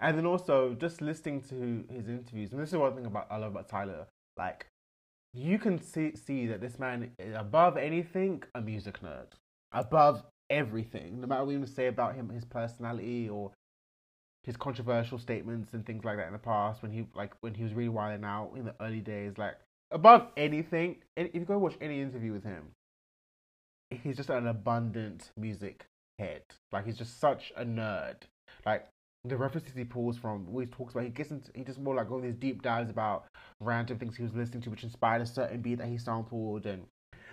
[0.00, 3.38] And then also just listening to his interviews, and this is one thing about I
[3.38, 4.06] love about Tyler.
[4.36, 4.66] Like
[5.32, 9.28] you can see see that this man is above anything a music nerd,
[9.72, 11.20] above everything.
[11.20, 13.52] No matter what you say about him, his personality or
[14.44, 17.62] his controversial statements and things like that in the past when he like when he
[17.62, 19.56] was really wilding out in the early days, like
[19.90, 20.96] above anything.
[21.16, 22.72] If you go watch any interview with him,
[23.90, 25.86] he's just an abundant music
[26.18, 26.42] head.
[26.72, 28.16] Like he's just such a nerd.
[28.66, 28.88] Like
[29.24, 31.94] the references he pulls from, what he talks about, he gets into, he just more
[31.94, 33.26] like all these deep dives about
[33.60, 36.84] random things he was listening to, which inspired a certain beat that he sampled, and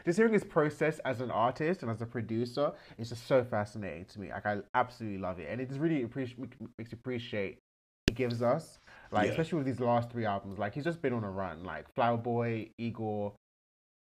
[0.06, 4.06] just hearing his process as an artist and as a producer is just so fascinating
[4.06, 4.30] to me.
[4.30, 6.38] Like I absolutely love it, and it just really appreciate
[6.78, 7.60] makes you appreciate
[8.08, 8.80] he gives us,
[9.12, 9.32] like yeah.
[9.32, 10.60] especially with these last three albums.
[10.60, 13.34] Like he's just been on a run, like Flower Boy, Igor,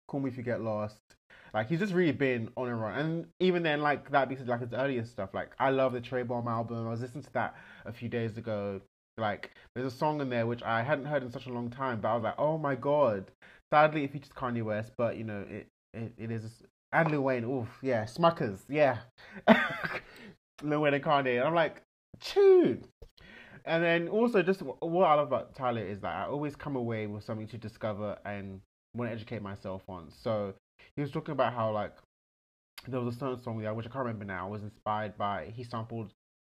[0.09, 1.01] Call Me If You Get Lost.
[1.55, 4.61] Like he's just really been on a run, and even then, like that because like
[4.61, 5.31] his earlier stuff.
[5.33, 6.85] Like I love the Cherry Bomb album.
[6.85, 7.55] I was listening to that
[7.87, 8.81] a few days ago.
[9.17, 12.01] Like there's a song in there which I hadn't heard in such a long time,
[12.01, 13.31] but I was like, oh my god.
[13.73, 16.65] Sadly, it features Kanye West, but you know it it, it is.
[16.93, 18.99] And Lil Wayne, oof, yeah, Smuckers, yeah.
[20.63, 21.83] Lil Wayne and Kanye, and I'm like,
[22.21, 22.85] tune.
[23.65, 27.07] And then also, just what I love about Tyler is that I always come away
[27.07, 28.61] with something to discover and
[28.95, 30.11] want to educate myself on.
[30.11, 30.55] So
[30.97, 31.95] he was talking about how like
[32.87, 35.65] there was a certain song there which I can't remember now was inspired by he
[35.65, 36.13] sampled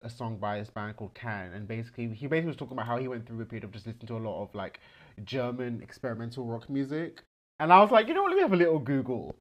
[0.03, 2.99] a song by this band called Can and basically he basically was talking about how
[2.99, 4.81] he went through a period of just listening to a lot of like
[5.25, 7.23] German experimental rock music.
[7.61, 8.31] And I was like you know what?
[8.31, 9.35] Let me have a little Google.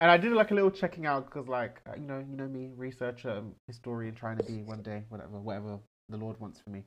[0.00, 2.48] And I did like a little checking out because like uh, you know you know
[2.48, 6.70] me researcher um, historian trying to be one day whatever whatever the Lord wants for
[6.70, 6.82] me.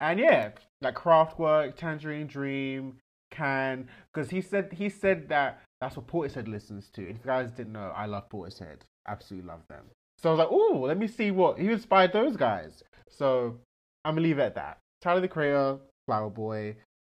[0.00, 0.50] And yeah
[0.82, 2.98] like Kraftwerk Tangerine Dream
[3.30, 7.02] Can because he said he said that that's what Portishead listens to.
[7.02, 8.80] If you guys didn't know, I love Portishead.
[9.08, 9.84] Absolutely love them.
[10.18, 12.82] So I was like, oh, let me see what he inspired those guys.
[13.08, 13.58] So
[14.04, 14.78] I'm gonna leave it at that.
[15.00, 16.76] Tyler the Creator, Flower Boy,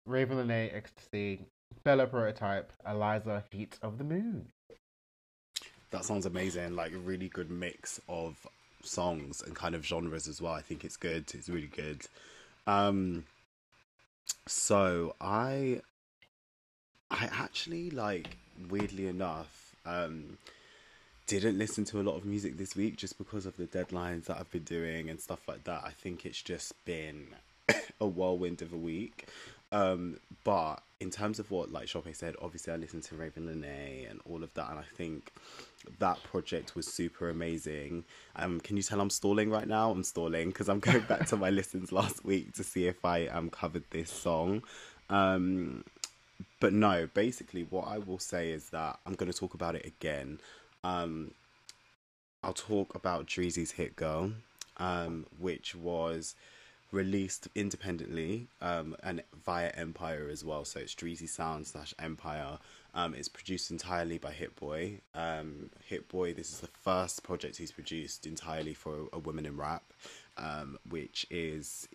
[0.08, 1.46] Ravyn Lenae, Xtasy,
[1.84, 4.48] Bella Prototype, Eliza, Heat of the Moon.
[5.90, 6.76] That sounds amazing.
[6.76, 8.46] Like a really good mix of
[8.84, 10.54] songs and kind of genres as well.
[10.54, 11.32] I think it's good.
[11.34, 12.06] It's really good.
[12.68, 13.26] Um,
[14.48, 15.82] so I,
[17.10, 18.38] I actually like
[18.70, 20.38] weirdly enough, um,
[21.28, 24.38] didn't listen to a lot of music this week just because of the deadlines that
[24.38, 25.84] I've been doing and stuff like that.
[25.86, 27.28] I think it's just been
[28.02, 29.28] a whirlwind of a week.
[29.72, 34.10] Um, but in terms of what like Shoppe said, obviously I listened to Ravyn Lenae
[34.10, 35.32] and all of that, and I think
[36.00, 38.04] that project was super amazing.
[38.36, 39.92] Um, can you tell I'm stalling right now?
[39.92, 43.28] I'm stalling because I'm going back to my listens last week to see if I
[43.28, 44.64] um covered this song.
[45.10, 45.86] Um,
[46.60, 49.86] but no, basically, what I will say is that I'm going to talk about it
[49.86, 50.40] again.
[50.84, 51.32] Um,
[52.44, 54.32] I'll talk about Dreezy's Hit Girl,
[54.78, 56.36] um, which was
[56.92, 60.66] released independently um, and via Empire as well.
[60.66, 62.58] So it's Dreezy Sound slash Empire.
[62.94, 65.00] Um, it's produced entirely by Hit Boy.
[65.16, 69.56] Um, Hit Boy, this is the first project he's produced entirely for a woman in
[69.56, 69.84] rap,
[70.38, 71.88] um, which is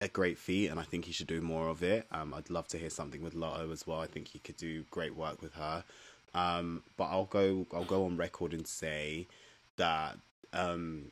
[0.00, 2.06] a great feat, and I think he should do more of it.
[2.12, 4.00] Um, I'd love to hear something with Latto as well.
[4.00, 5.84] I think he could do great work with her.
[6.34, 9.26] Um, but I'll go I'll go on record and say
[9.76, 10.18] that
[10.52, 11.10] um,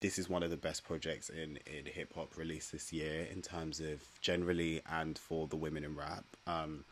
[0.00, 3.42] this is one of the best projects in, in hip hop released this year in
[3.42, 6.24] terms of generally and for the women in rap.
[6.46, 6.84] Um,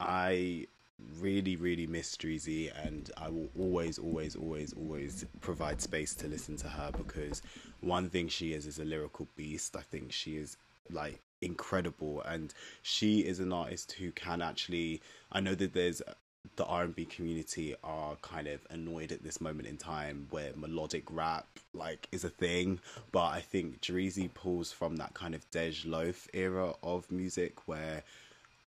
[0.00, 0.66] I
[1.20, 6.56] really, really miss Dreezy, and I will always, always, always, always provide space to listen
[6.58, 7.42] to her because
[7.80, 9.76] one thing she is is a lyrical beast.
[9.76, 10.56] I think she is
[10.90, 15.02] like incredible, and she is an artist who can actually.
[15.32, 16.02] I know that there's
[16.56, 21.46] the R&B community are kind of annoyed at this moment in time where melodic rap
[21.72, 22.78] like is a thing
[23.12, 28.02] but I think Dreezy pulls from that kind of Dej Loaf era of music where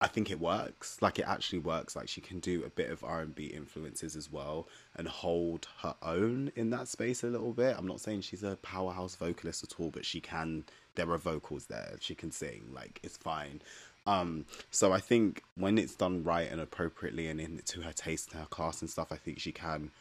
[0.02, 1.02] I think it works.
[1.02, 1.96] Like it actually works.
[1.96, 5.68] Like she can do a bit of R and B influences as well and hold
[5.82, 7.76] her own in that space a little bit.
[7.78, 10.64] I'm not saying she's a powerhouse vocalist at all, but she can.
[11.00, 11.96] There are vocals there.
[12.02, 12.62] She can sing.
[12.74, 13.62] Like it's fine.
[14.06, 18.32] Um, so I think when it's done right and appropriately and in to her taste
[18.32, 19.92] and her class and stuff, I think she can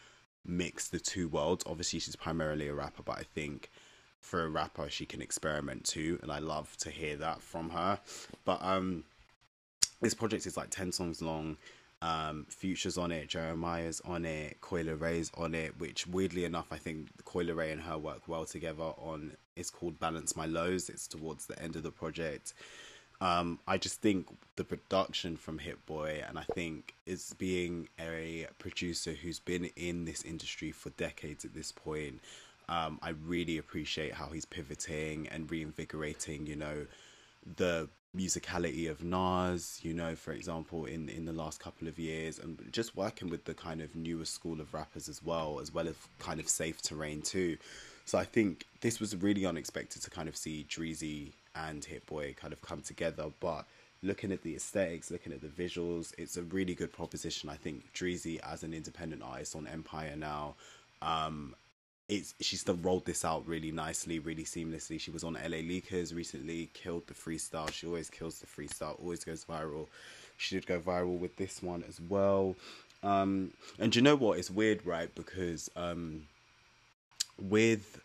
[0.44, 1.64] mix the two worlds.
[1.66, 3.70] Obviously, she's primarily a rapper, but I think
[4.20, 8.00] for a rapper, she can experiment too, and I love to hear that from her.
[8.44, 9.04] But um
[10.00, 11.56] this project is like 10 songs long
[12.00, 16.78] Um, Future's on it, Jeremih's on it, Coi Leray's on it, which weirdly enough, I
[16.78, 19.36] think Coi Leray and her work well together on.
[19.58, 20.88] It's called Balance My Lows.
[20.88, 22.54] It's towards the end of the project.
[23.20, 28.46] Um, I just think the production from Hit Boy, and I think it's being a
[28.58, 32.20] producer who's been in this industry for decades at this point.
[32.68, 36.86] Um, I really appreciate how he's pivoting and reinvigorating, you know,
[37.56, 42.38] the musicality of Nas, you know, for example, in in the last couple of years,
[42.38, 45.88] and just working with the kind of newer school of rappers as well, as well
[45.88, 47.56] as kind of safe terrain too.
[48.08, 52.34] So I think this was really unexpected to kind of see Dreezy and Hit Boy
[52.40, 53.66] kind of come together, but
[54.02, 57.50] looking at the aesthetics, looking at the visuals, it's a really good proposition.
[57.50, 60.54] I think Dreezy as an independent artist on Empire now,
[61.02, 61.54] um,
[62.08, 64.98] it's she's still rolled this out really nicely, really seamlessly.
[64.98, 67.70] She was on LA Leakers recently, killed the freestyle.
[67.70, 69.86] She always kills the freestyle, always goes viral.
[70.38, 72.56] She did go viral with this one as well.
[73.02, 74.38] Um, and you know what?
[74.38, 75.14] It's weird, right?
[75.14, 76.22] Because um,
[77.40, 78.00] with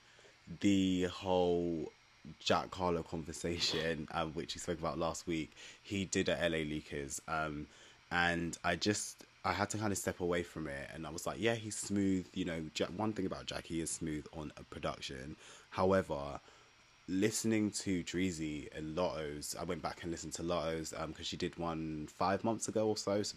[0.61, 1.91] the whole
[2.39, 7.19] Jack Harlow conversation, um, which he spoke about last week, he did at LA Leakers,
[7.27, 7.67] um,
[8.11, 11.25] and I just I had to kind of step away from it, and I was
[11.25, 12.27] like, yeah, he's smooth.
[12.33, 15.35] You know, Jack, one thing about Jack, he is smooth on a production.
[15.69, 16.39] However,
[17.09, 21.35] listening to Dreezy and Latto's, I went back and listened to Latto's because um, she
[21.35, 23.35] did one five months ago or so, so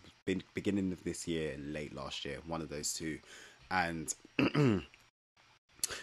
[0.54, 3.18] beginning of this year and late last year, one of those two,
[3.70, 4.14] and.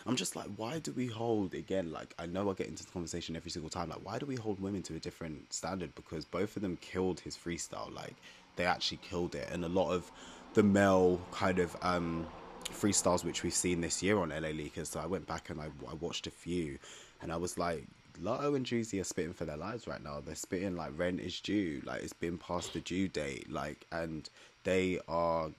[0.05, 1.91] I'm just like, why do we hold again?
[1.91, 3.89] Like, I know I get into the conversation every single time.
[3.89, 5.95] Like, why do we hold women to a different standard?
[5.95, 7.93] Because both of them killed his freestyle.
[7.93, 8.15] Like,
[8.55, 10.11] they actually killed it, and a lot of
[10.53, 12.27] the male kind of um,
[12.65, 14.87] freestyles which we've seen this year on LA Leakers.
[14.87, 16.77] So I went back and I, I watched a few,
[17.21, 17.85] and I was like,
[18.21, 20.21] Latto and Dreezy are spitting for their lives right now.
[20.23, 24.29] They're spitting like rent is due, like it's been past the due date, like, and
[24.63, 25.49] they are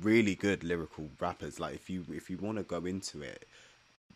[0.00, 1.60] really good lyrical rappers.
[1.60, 3.46] Like if you if you want to go into it,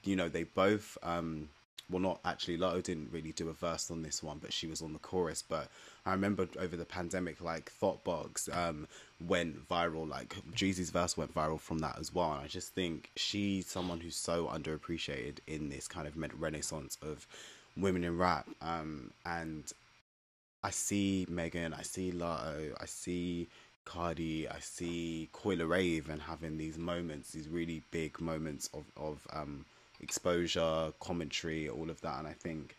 [0.05, 1.49] you know they both um
[1.91, 4.83] well not actually Latto didn't really do a verse on this one, but she was
[4.83, 5.43] on the chorus.
[5.47, 5.69] But
[6.07, 8.87] I remember over the pandemic, like Thot Box um
[9.21, 12.33] went viral, like Dreezy's verse went viral from that as well.
[12.33, 17.27] And I just think she's someone who's so underappreciated in this kind of renaissance of
[17.77, 18.49] women in rap.
[18.61, 19.73] Um and
[20.63, 23.49] I see Megan, I see Latto, I see
[23.85, 29.27] Cardi, I see Coi Leray and having these moments, these really big moments of of
[29.33, 29.65] um,
[30.01, 32.77] exposure, commentary, all of that, and I think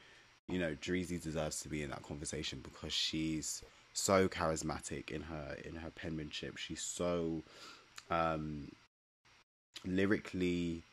[0.47, 5.57] you know Dreezy deserves to be in that conversation because she's so charismatic in her
[5.65, 6.57] in her penmanship.
[6.57, 7.43] She's so
[8.09, 8.71] um,
[9.85, 10.83] lyrically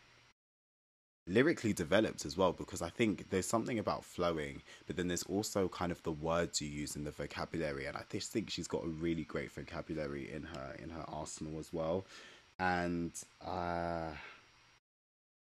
[1.29, 5.69] lyrically developed as well because I think there's something about flowing, but then there's also
[5.69, 8.85] kind of the words you use in the vocabulary, and I just think she's got
[8.85, 12.05] a really great vocabulary in her in her arsenal as well.
[12.59, 13.13] And
[13.47, 14.11] uh,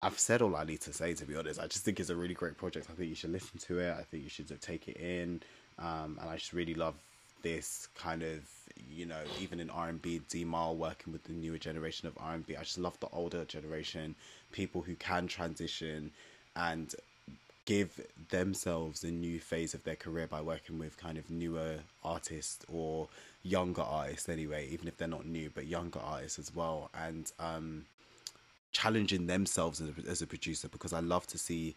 [0.03, 1.61] I've said all I need to say to be honest.
[1.61, 2.89] I just think it's a really great project.
[2.91, 3.95] I think you should listen to it.
[3.99, 5.43] I think you should take it in,
[5.79, 6.95] um, and I just really love
[7.45, 8.41] this kind of
[8.89, 12.79] you know even in r&b d-mal working with the newer generation of r&b i just
[12.79, 14.17] love the older generation
[14.55, 16.11] people who can transition
[16.57, 16.95] and
[17.67, 18.01] give
[18.31, 23.09] themselves a new phase of their career by working with kind of newer artists or
[23.43, 27.85] younger artists anyway even if they're not new but younger artists as well and um
[28.73, 31.75] challenging themselves as a, as a producer because i love to see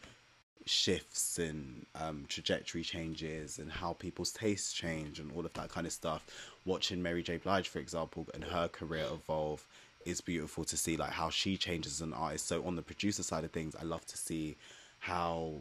[0.68, 5.88] shifts and um, trajectory changes and how people's tastes change and all of that kind
[5.88, 6.26] of stuff.
[6.66, 7.38] Watching Mary J.
[7.38, 9.66] Blige, for example, and her career evolve
[10.08, 12.48] is beautiful to see, like how she changes as an artist.
[12.48, 14.56] So on the producer side of things, I love to see
[15.00, 15.54] how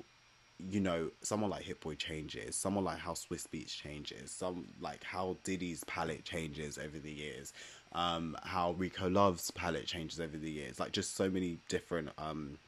[0.71, 5.05] you know someone like Hit Boy changes, someone like how Swizz Beatz changes, some like
[5.05, 7.53] how Diddy's palette changes over the years,
[7.93, 12.59] um, how Rico Love's palette changes over the years, like just so many different um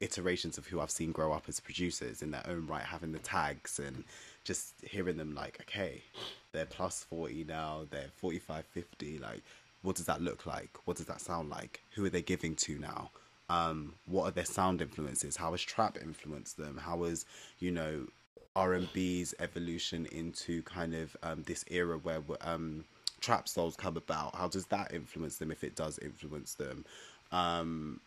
[0.00, 3.20] iterations of who I've seen grow up as producers in their own right, having the
[3.20, 4.04] tags and
[4.44, 6.02] just hearing them like, okay,
[6.50, 9.18] they're plus 40 now, they're 45, 50.
[9.18, 9.42] Like,
[9.82, 10.70] what does that look like?
[10.84, 11.82] What does that sound like?
[11.94, 13.10] Who are they giving to now?
[13.48, 15.36] Um, what are their sound influences?
[15.36, 16.78] How has trap influenced them?
[16.78, 17.26] How has,
[17.58, 18.06] you know,
[18.54, 22.84] R&B's evolution into kind of um, this era where um,
[23.20, 24.34] trap styles come about?
[24.34, 26.84] How does that influence them if it does influence them?
[27.30, 28.00] Um,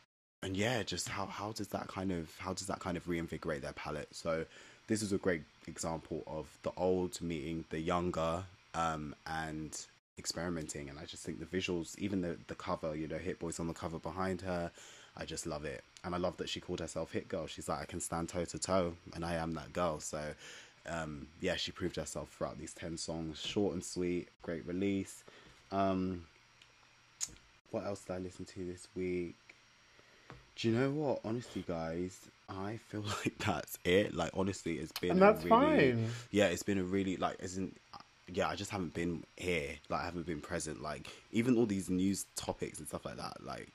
[0.43, 3.63] and yeah, just how how does that kind of how does that kind of reinvigorate
[3.63, 4.09] their palette?
[4.11, 4.45] So
[4.87, 8.43] this is a great example of the old meeting the younger
[8.75, 9.75] um, and
[10.17, 10.89] experimenting.
[10.89, 13.67] And I just think the visuals, even the the cover, you know, Hit Boy's on
[13.67, 14.71] the cover behind her.
[15.17, 17.47] I just love it, and I love that she called herself Hit Girl.
[17.47, 19.99] She's like, I can stand toe to toe, and I am that girl.
[19.99, 20.21] So
[20.87, 25.23] um, yeah, she proved herself throughout these ten songs, short and sweet, great release.
[25.71, 26.25] Um,
[27.71, 29.35] what else did I listen to this week?
[30.55, 31.19] Do you know what?
[31.25, 34.13] Honestly, guys, I feel like that's it.
[34.13, 36.15] Like, honestly, it's been And a that's really, fine.
[36.31, 37.77] Yeah, it's been a really like, isn't.
[38.31, 39.75] Yeah, I just haven't been here.
[39.89, 40.81] Like, I haven't been present.
[40.81, 43.43] Like, even all these news topics and stuff like that.
[43.43, 43.69] Like,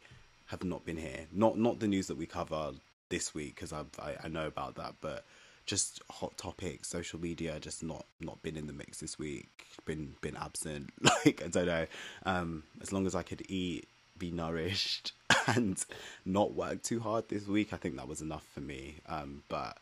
[0.47, 1.27] have not been here.
[1.33, 2.73] Not not the news that we cover
[3.09, 3.85] this week because I,
[4.23, 5.25] I know about that, but
[5.67, 9.49] just hot topics, social media, just not not been in the mix this week.
[9.85, 10.91] Been been absent.
[11.03, 11.87] Like I don't know.
[12.25, 13.87] Um, as long as I could eat,
[14.19, 15.13] be nourished,
[15.47, 15.85] and
[16.25, 18.97] not work too hard this week, I think that was enough for me.
[19.09, 19.79] Um, but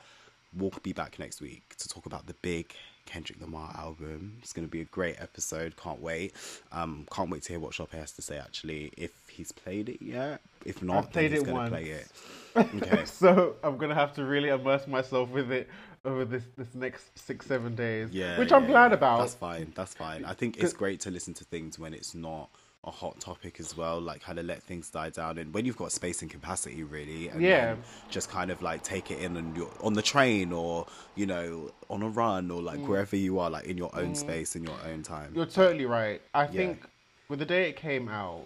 [0.54, 2.74] we'll be back next week to talk about the big
[3.08, 4.36] Kendrick Lamar album.
[4.42, 5.76] It's going to be a great episode.
[5.76, 6.34] Can't wait.
[6.72, 8.38] Um, can't wait to hear what Shop has to say.
[8.38, 11.70] Actually, if he's played it yet, if not, I've played then he's it once.
[11.70, 12.06] play it.
[12.56, 13.04] Okay.
[13.04, 15.68] so I'm gonna have to really immerse myself with it
[16.04, 18.10] over this this next six seven days.
[18.10, 18.96] Yeah, which I'm glad yeah.
[18.96, 19.20] about.
[19.20, 19.72] That's fine.
[19.76, 20.24] That's fine.
[20.24, 22.50] I think it's great to listen to things when it's not
[22.84, 24.00] a hot topic as well.
[24.00, 27.28] Like kind of let things die down, and when you've got space and capacity, really.
[27.28, 27.76] And Yeah.
[28.10, 31.70] Just kind of like take it in on your on the train or you know
[31.90, 32.64] on a run or Mm.
[32.64, 35.32] like wherever you are, like in your own space in your own time.
[35.34, 36.20] You're totally right.
[36.34, 36.86] I think
[37.28, 38.42] with the day it came out,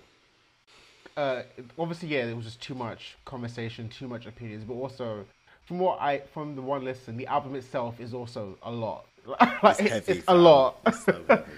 [1.17, 1.43] uh,
[1.79, 5.25] obviously, yeah, there was just too much conversation, too much opinions, but also
[5.67, 9.05] from what I from the one listen, the album itself is also a lot.
[9.63, 10.13] Like, It's heavy.
[10.13, 10.79] it's a lot.
[10.87, 11.43] It's so heavy.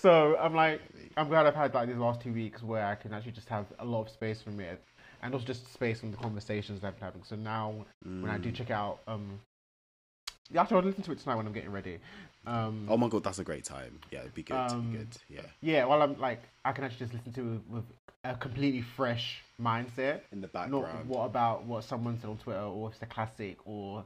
[0.00, 0.80] So I'm like,
[1.16, 3.66] I'm glad I've had like these last two weeks where I can actually just have
[3.78, 4.82] a lot of space from it,
[5.22, 7.22] and also just space from the conversations that I've been having.
[7.24, 7.84] So now
[8.20, 8.54] when I do Mm.
[8.54, 9.40] check out, um,
[10.50, 11.98] yeah, actually I'll listen to it tonight when I'm getting ready.
[12.46, 14.00] Um, Oh my god, that's a great time.
[14.10, 14.56] Yeah, it'd be good.
[14.56, 15.16] Um, be good.
[15.28, 15.40] Yeah.
[15.60, 17.84] yeah, well, I'm like, I can actually just listen to it with, with
[18.24, 20.20] a completely fresh mindset.
[20.32, 21.08] In the Not background.
[21.08, 24.04] what about what someone said on Twitter or if it's a classic or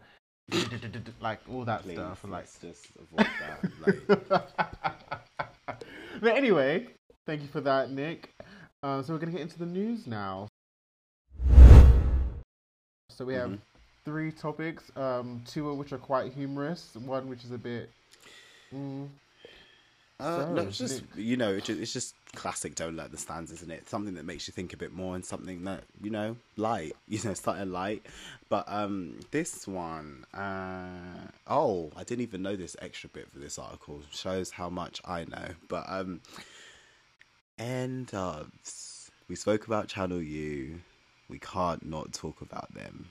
[1.20, 2.22] like all that Please, stuff.
[2.24, 3.64] and, Like, let's just avoid that.
[4.28, 5.26] Like,
[6.20, 6.86] but anyway,
[7.26, 8.32] thank you for that, Nick.
[8.82, 10.48] Uh, so we're gonna get into the news now.
[13.10, 13.58] So we have Mhm.
[14.04, 17.90] three topics, um, two of which are quite humorous, one which is a bit.
[18.74, 19.08] Mm,
[20.18, 22.74] Uh, no, it's just Nick- you know, it's just, it's just classic.
[22.74, 23.86] Don't let the stands, isn't it?
[23.86, 26.96] Something that makes you think a bit more, and something that you know, light.
[27.06, 28.04] You know, starting light.
[28.48, 33.58] But um, this one, uh, oh, I didn't even know this extra bit for this
[33.58, 34.02] article.
[34.10, 35.48] Shows how much I know.
[35.68, 36.22] But um,
[37.58, 39.10] N-Dubz.
[39.28, 40.80] We spoke about Channel U.
[41.28, 43.08] We can't not talk about them.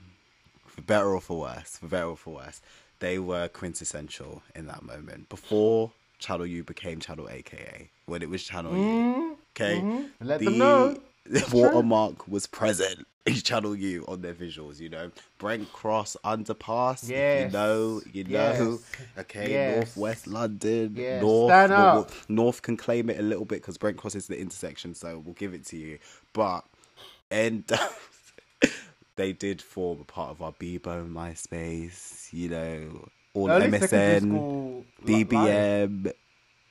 [0.66, 2.60] For better or for worse, for better or for worse,
[3.00, 5.28] they were quintessential in that moment.
[5.28, 9.38] Before Channel U became Channel AKA, when it was Channel U.
[9.54, 10.10] Okay, mhm.
[10.20, 10.98] Let them know.
[11.24, 13.06] The watermark was present
[13.42, 14.78] Channel U on their visuals.
[14.80, 17.08] You know, Brent Cross underpass.
[17.08, 17.50] Yes.
[17.52, 18.78] you know, you know.
[19.18, 19.76] Okay, Yes.
[19.76, 20.94] Northwest London.
[20.96, 21.22] Yes.
[21.22, 21.50] North.
[21.50, 21.94] Stand we'll- up.
[22.10, 25.18] we'll- North can claim it a little bit because Brent Cross is the intersection, so
[25.24, 25.98] we'll give it to you.
[26.32, 26.64] But
[27.30, 27.64] and
[29.16, 32.32] they did form a part of our Bebo MySpace.
[32.32, 36.14] You know, all Early MSN, school life.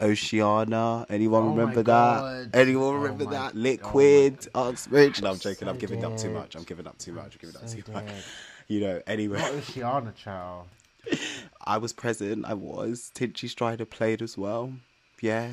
[0.01, 2.49] Oceana, anyone Oh remember that?
[2.53, 3.51] Anyone Oh remember that?
[3.53, 5.21] oh my Liquid, Oxbridge.
[5.21, 5.67] No, I'm joking.
[5.67, 6.55] I'm So giving up too much.
[6.55, 7.33] I'm giving up too much.
[7.33, 8.03] I'm giving up So too much.
[8.67, 9.01] You know.
[9.05, 10.67] Anyway, Not Oceana, child.
[11.65, 12.45] I was present.
[12.45, 13.11] I was.
[13.13, 14.73] Tinchy Stryder played as well.
[15.21, 15.49] Yeah.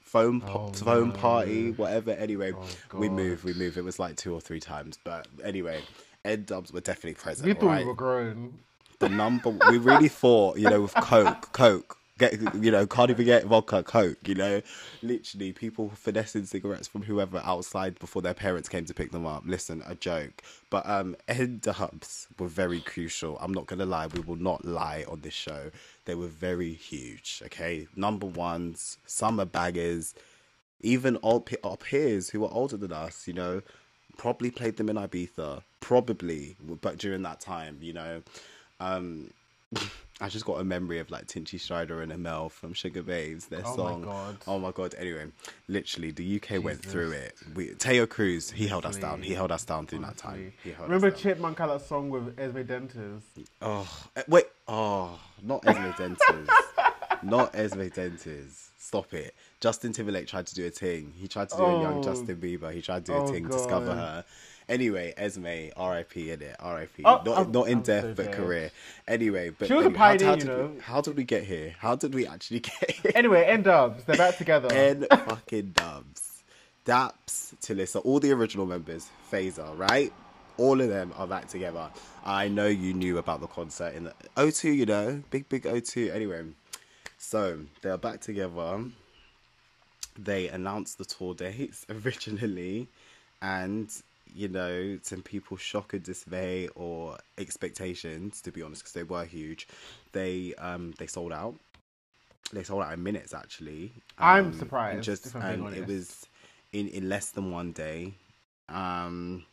[0.00, 1.14] Phone, pop, Oh, foam no.
[1.14, 2.12] party, whatever.
[2.12, 3.44] Anyway, Oh, we move.
[3.44, 3.76] We move.
[3.76, 5.82] It was like two or three times, but anyway,
[6.24, 7.46] N-Dubz were definitely present.
[7.46, 7.80] We thought right?
[7.82, 8.58] we were grown.
[8.98, 13.26] the number we really thought, you know, with Coke, Coke, get you know, can't even
[13.26, 14.62] get vodka, Coke, you know.
[15.02, 19.42] Literally people finessing cigarettes from whoever outside before their parents came to pick them up.
[19.46, 20.42] Listen, a joke.
[20.70, 23.38] But um N-Dubz were very crucial.
[23.40, 25.70] I'm not gonna lie, we will not lie on this show.
[26.04, 27.88] They were very huge, okay?
[27.96, 30.14] Number ones, summer baggers,
[30.80, 33.62] even old our peers who were older than us, you know,
[34.16, 38.22] probably played them in Ibiza, probably, but during that time, you know,
[38.80, 39.30] um,
[40.22, 43.76] I just got a memory of like Tinchy Stryder and Amelle from Sugababes, their song.
[43.78, 44.02] Oh my song.
[44.02, 44.36] God.
[44.48, 44.94] Oh my god!
[44.98, 45.26] Anyway,
[45.68, 47.34] literally, the UK went through it.
[47.54, 49.22] We, Taio Cruz, he held us down.
[49.22, 50.52] He held us down through that time.
[50.62, 51.10] He held Remember.
[51.10, 53.22] Chipmunk had that song with Esmée Denters?
[53.62, 54.44] Oh, eh, wait.
[54.68, 56.48] Oh, not Esme Dentes.
[57.22, 58.66] not Esmée Denters.
[58.78, 59.34] Stop it.
[59.60, 61.12] Justin Timberlake tried to do a thing.
[61.16, 62.02] He tried to do a young Oh.
[62.02, 62.72] Justin Bieber.
[62.72, 64.24] He tried to do Oh, a thing, discover her.
[64.70, 66.30] Anyway, Esme, R.I.P.
[66.30, 67.02] in it, R.I.P.
[67.04, 68.34] Oh, not I'm- not in I'm death, so but dead.
[68.34, 68.70] career.
[69.08, 70.66] Anyway, but She was anyway, how- pioneer, how, you did know.
[70.76, 71.74] We, how did we get here?
[71.78, 73.12] How did we actually get here?
[73.14, 74.04] Anyway, N-Dubz.
[74.06, 74.68] They're back together.
[74.72, 76.42] N fucking dubs.
[76.86, 80.12] Daps, Tulisa, all the original members, Fazer, right?
[80.56, 81.90] All of them are back together.
[82.24, 86.14] I know you knew about the concert in the O2, you know, big, big O2.
[86.14, 86.42] Anyway,
[87.18, 88.84] so they're back together.
[90.18, 92.88] they announced the tour dates originally,
[93.42, 93.90] and
[94.34, 99.24] you know, some people shock and dismay or expectations, to be honest, because they were
[99.24, 99.68] huge.
[100.12, 101.56] They um they sold out.
[102.52, 103.92] They sold out in minutes actually.
[104.18, 106.26] I'm Um, surprised, and Just I'm and it was
[106.72, 108.14] in in less than one day.
[108.68, 109.44] Um,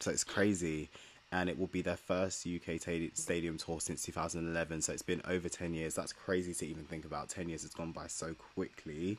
[0.00, 0.90] so it's crazy.
[1.34, 4.82] And it will be their first UK ta- stadium tour since 2011.
[4.82, 5.94] So it's been over 10 years.
[5.94, 7.28] That's crazy to even think about.
[7.28, 9.18] 10 years has gone by so quickly.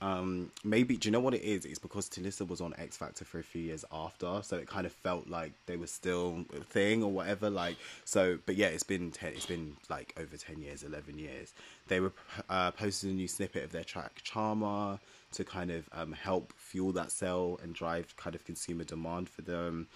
[0.00, 1.66] Um, maybe, do you know what it is?
[1.66, 4.40] It's because Tulisa was on X Factor for a few years after.
[4.42, 7.50] So it kind of felt like they were still a thing or whatever.
[7.50, 11.52] Like, so, but yeah, it's been 10, it's been like over 10 years, 11 years.
[11.88, 12.12] They were
[12.48, 14.98] uh, posted a new snippet of their track Charmer
[15.32, 19.42] to kind of um, help fuel that sell and drive kind of consumer demand for
[19.42, 19.86] them.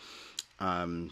[0.60, 1.10] Um,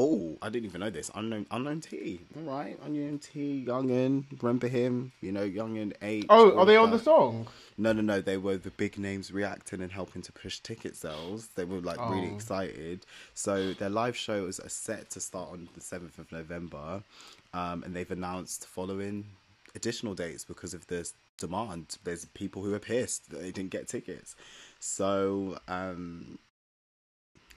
[0.00, 1.10] oh, I didn't even know this.
[1.16, 2.20] Unknown, unknown T.
[2.36, 3.64] All right, unknown T.
[3.66, 5.10] Youngin, remember him?
[5.20, 6.26] You know, Youngin H.
[6.28, 7.48] Oh, are they on the song?
[7.76, 8.20] No, no, no.
[8.20, 11.48] They were the big names reacting and helping to push ticket sales.
[11.56, 12.34] They were like really Oh.
[12.34, 13.04] excited.
[13.34, 17.02] So their live shows are set to start on the seventh of November,
[17.52, 19.26] um, and they've announced following
[19.74, 21.98] additional dates because of this demand.
[22.04, 24.36] There's people who are pissed that they didn't get tickets.
[24.80, 26.38] So um,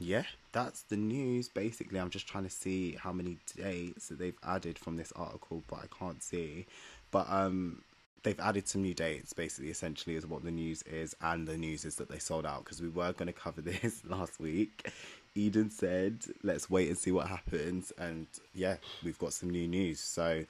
[0.01, 1.47] yeah, that's the news.
[1.47, 5.63] Basically, I'm just trying to see how many dates that they've added from this article,
[5.67, 6.65] but I can't see.
[7.11, 7.83] But um,
[8.23, 9.33] they've added some new dates.
[9.33, 12.63] Basically, essentially, is what the news is, and the news is that they sold out
[12.63, 14.91] because we were going to cover this last week.
[15.35, 19.99] Eden said, "Let's wait and see what happens," and yeah, we've got some new news.
[19.99, 20.45] So,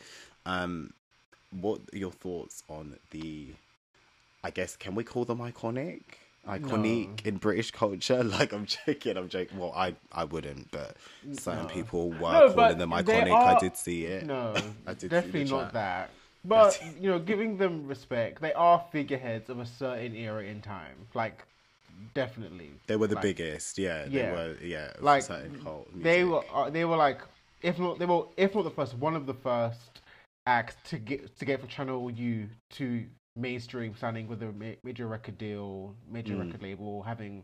[0.45, 0.93] um,
[1.59, 3.49] what your thoughts on the?
[4.43, 6.01] I guess can we call them iconic?
[6.47, 7.25] Iconic No.
[7.25, 8.23] in British culture?
[8.31, 9.57] Like I'm joking, I'm joking.
[9.59, 10.97] Well, I I wouldn't, but
[11.31, 11.67] certain No.
[11.67, 13.45] people were No, calling them iconic.
[13.45, 14.25] I did see it.
[14.25, 16.11] No, I did definitely not that.
[16.43, 21.07] But you know, giving them respect, they are figureheads of a certain era in time.
[21.13, 21.45] Like,
[22.15, 24.05] definitely, They were the Like, biggest, yeah.
[24.05, 24.31] They Yeah.
[24.31, 24.93] were, yeah.
[24.99, 27.21] Like, certain cult They were, uh, they were like,
[27.61, 30.01] if not, they were, if not the first, one of the first
[30.47, 35.07] acts to get to get from Channel U to mainstream, signing with a ma- major
[35.07, 36.45] record deal, major Mm.
[36.45, 37.43] record label, having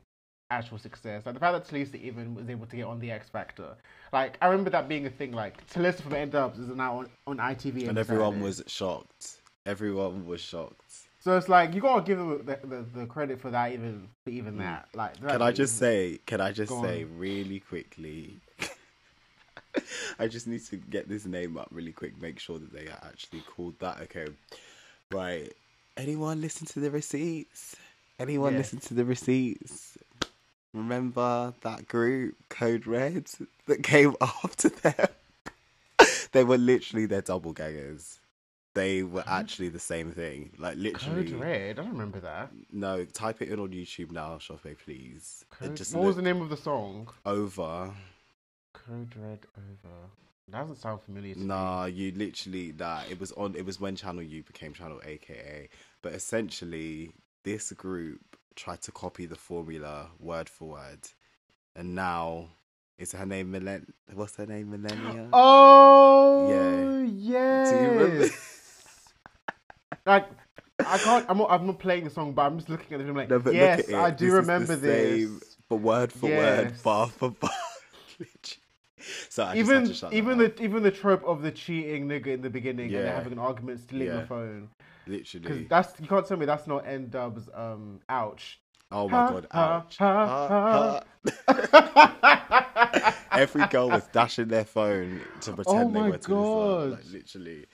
[0.49, 1.25] actual success.
[1.25, 3.75] Like the fact that Tulisa even was able to get on the X Factor.
[4.13, 5.31] Like I remember that being a thing.
[5.33, 9.39] Like Tulisa from N-Dubz is now on, on ITV, and every everyone was shocked.
[9.65, 10.81] Everyone was shocked.
[11.19, 14.29] So it's like you gotta give them the, the, the credit for that, even for
[14.29, 14.88] even that.
[14.93, 15.29] Like, Mm.
[15.29, 16.19] Can I just say?
[16.25, 17.17] Can I just say on.
[17.17, 18.38] really quickly?
[20.19, 22.19] I just need to get this name up really quick.
[22.21, 23.99] Make sure that they are actually called that.
[24.03, 24.27] Okay,
[25.11, 25.51] right.
[25.98, 27.76] Anyone listen to the receipts?
[28.20, 28.60] Anyone Yes.
[28.74, 29.98] listen to the receipts?
[30.74, 33.30] Remember that group, Code Red,
[33.66, 35.08] that came after them?
[36.32, 38.20] they were literally their double gangers.
[38.76, 40.52] They were actually the same thing.
[40.60, 41.32] Like literally.
[41.32, 41.80] Code Red.
[41.80, 42.52] I don't remember that.
[42.72, 45.45] No, type it in on YouTube now, Shofe, please.
[45.50, 45.76] Code...
[45.76, 47.08] just What was the name of the song?
[47.26, 47.91] over.
[48.74, 49.95] Code Red over.
[50.50, 51.45] That doesn't sound familiar to me.
[51.48, 53.02] Nah, you literally nah.
[53.10, 53.56] It was on.
[53.56, 55.68] It was when Channel U became Channel AKA.
[56.02, 57.12] But essentially,
[57.43, 61.00] this group tried to copy the formula word for word,
[61.76, 62.50] and now
[62.98, 63.93] is her name Millen?
[64.14, 64.72] What's her name?
[64.72, 65.30] Millennia.
[65.34, 67.02] Oh, Yeah.
[67.04, 67.70] yes.
[67.70, 68.26] Do you remember?
[70.06, 70.28] like,
[70.86, 71.26] I can't.
[71.30, 71.52] I'm not.
[71.52, 73.10] I'm not playing the song, but I'm just looking at it.
[73.10, 73.93] I'm like, No, yes.
[73.93, 75.24] I do This remember this.
[75.24, 77.50] same, But word for word, bar for bar.
[79.30, 80.56] So I just Even had to shut that even up.
[80.56, 83.39] the even the trope of the cheating nigga in the beginning and they're having an
[83.39, 84.22] argument stealing Yeah.
[84.22, 84.70] the phone
[85.08, 85.64] literally.
[85.70, 88.60] that's you can't tell me that's not N Dub's um ouch.
[88.91, 89.47] Oh my Ha, god!
[89.51, 89.97] Ouch!
[89.97, 91.03] ha,
[91.43, 93.18] Ha.
[93.32, 97.66] Every girl was dashing their phone to pretend Oh they were to Like literally.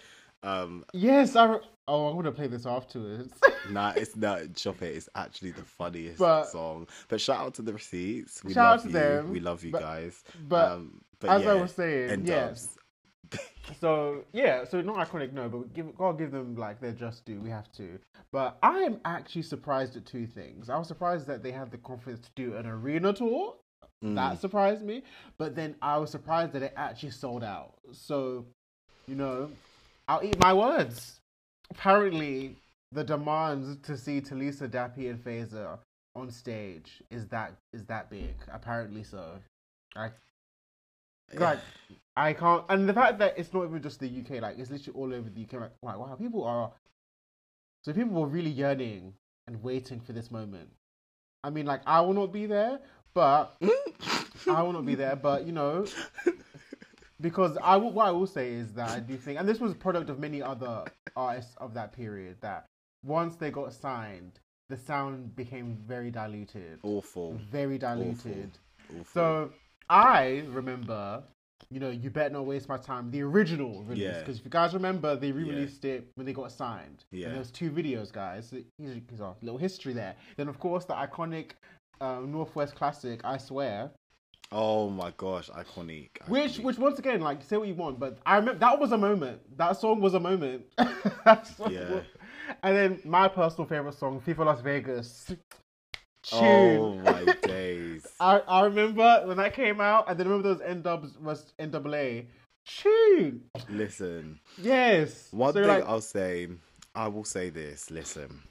[0.41, 1.45] Um, yes, I.
[1.45, 3.33] Re- oh, I'm gonna play this afterwards.
[3.69, 4.53] nah, it's not.
[4.55, 4.95] Chop it.
[4.97, 6.87] It's actually the funniest But- song.
[7.07, 8.43] But shout out to the receipts.
[8.43, 8.93] We Shout out love to you.
[8.93, 10.23] them, We love you but- guys.
[10.49, 12.77] but um, but as I was saying, yes.
[13.79, 17.25] So yeah, so not iconic, no, but we give gotta give them like their just
[17.25, 17.39] due.
[17.39, 17.99] We have to.
[18.31, 20.69] But I am actually surprised at two things.
[20.69, 23.55] I was surprised that they had the confidence to do an arena tour.
[24.03, 24.15] Mm.
[24.15, 25.03] That surprised me.
[25.37, 27.73] But then I was surprised that it actually sold out.
[27.91, 28.45] So,
[29.07, 29.49] you know,
[30.07, 31.19] I'll eat my words.
[31.71, 32.55] Apparently,
[32.91, 35.77] the demands to see Tulisa, Dappy, and Fazer
[36.15, 38.35] on stage is that is that big.
[38.51, 39.39] Apparently so.
[39.95, 40.09] I
[41.39, 41.59] like
[42.15, 44.99] I can't, and the fact that it's not even just the UK, like it's literally
[44.99, 45.53] all over the UK.
[45.53, 46.71] Like, wow, wow, people are.
[47.83, 49.13] So people were really yearning
[49.47, 50.69] and waiting for this moment.
[51.43, 52.79] I mean, like I will not be there,
[53.13, 53.55] but
[54.49, 55.15] I will not be there.
[55.15, 55.85] But you know,
[57.21, 59.71] because I will, what I will say is that I do think, and this was
[59.71, 62.37] a product of many other artists of that period.
[62.41, 62.65] That
[63.03, 67.33] once they got signed, the sound became very diluted, Awful.
[67.51, 68.51] very diluted.
[68.89, 69.05] Awful.
[69.13, 69.51] So
[69.89, 71.23] I remember,
[71.69, 73.11] you know, you better not waste my time.
[73.11, 74.19] The original release, Yeah.
[74.19, 77.03] because if you guys remember, they re-released it when they got signed.
[77.11, 77.25] Yeah.
[77.27, 78.49] And there was two videos, guys.
[78.49, 80.15] So here's, a little history there.
[80.37, 81.51] Then of course the iconic
[82.01, 83.91] um, Northwest classic, I swear,
[84.51, 86.09] oh my gosh, iconic.
[86.27, 86.63] which iconic.
[86.63, 89.39] which once again, like say what you want, but I remember that was a moment.
[89.57, 90.65] That song was a moment.
[91.25, 91.89] Yeah.
[91.89, 92.03] was-
[92.61, 95.31] And then my personal favorite song, Feva Las Vegas.
[96.23, 96.79] Tune.
[96.79, 98.07] Oh my days.
[98.19, 102.23] I, I remember when that came out, and then remember those N-Dubz was NAA.
[102.65, 103.43] Tune.
[103.69, 105.27] Listen, Yes.
[105.31, 106.47] one So, thing like, I'll say,
[106.95, 107.91] I will say this.
[107.91, 108.41] Listen,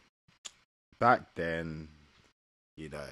[0.99, 1.89] back then,
[2.77, 3.07] you know,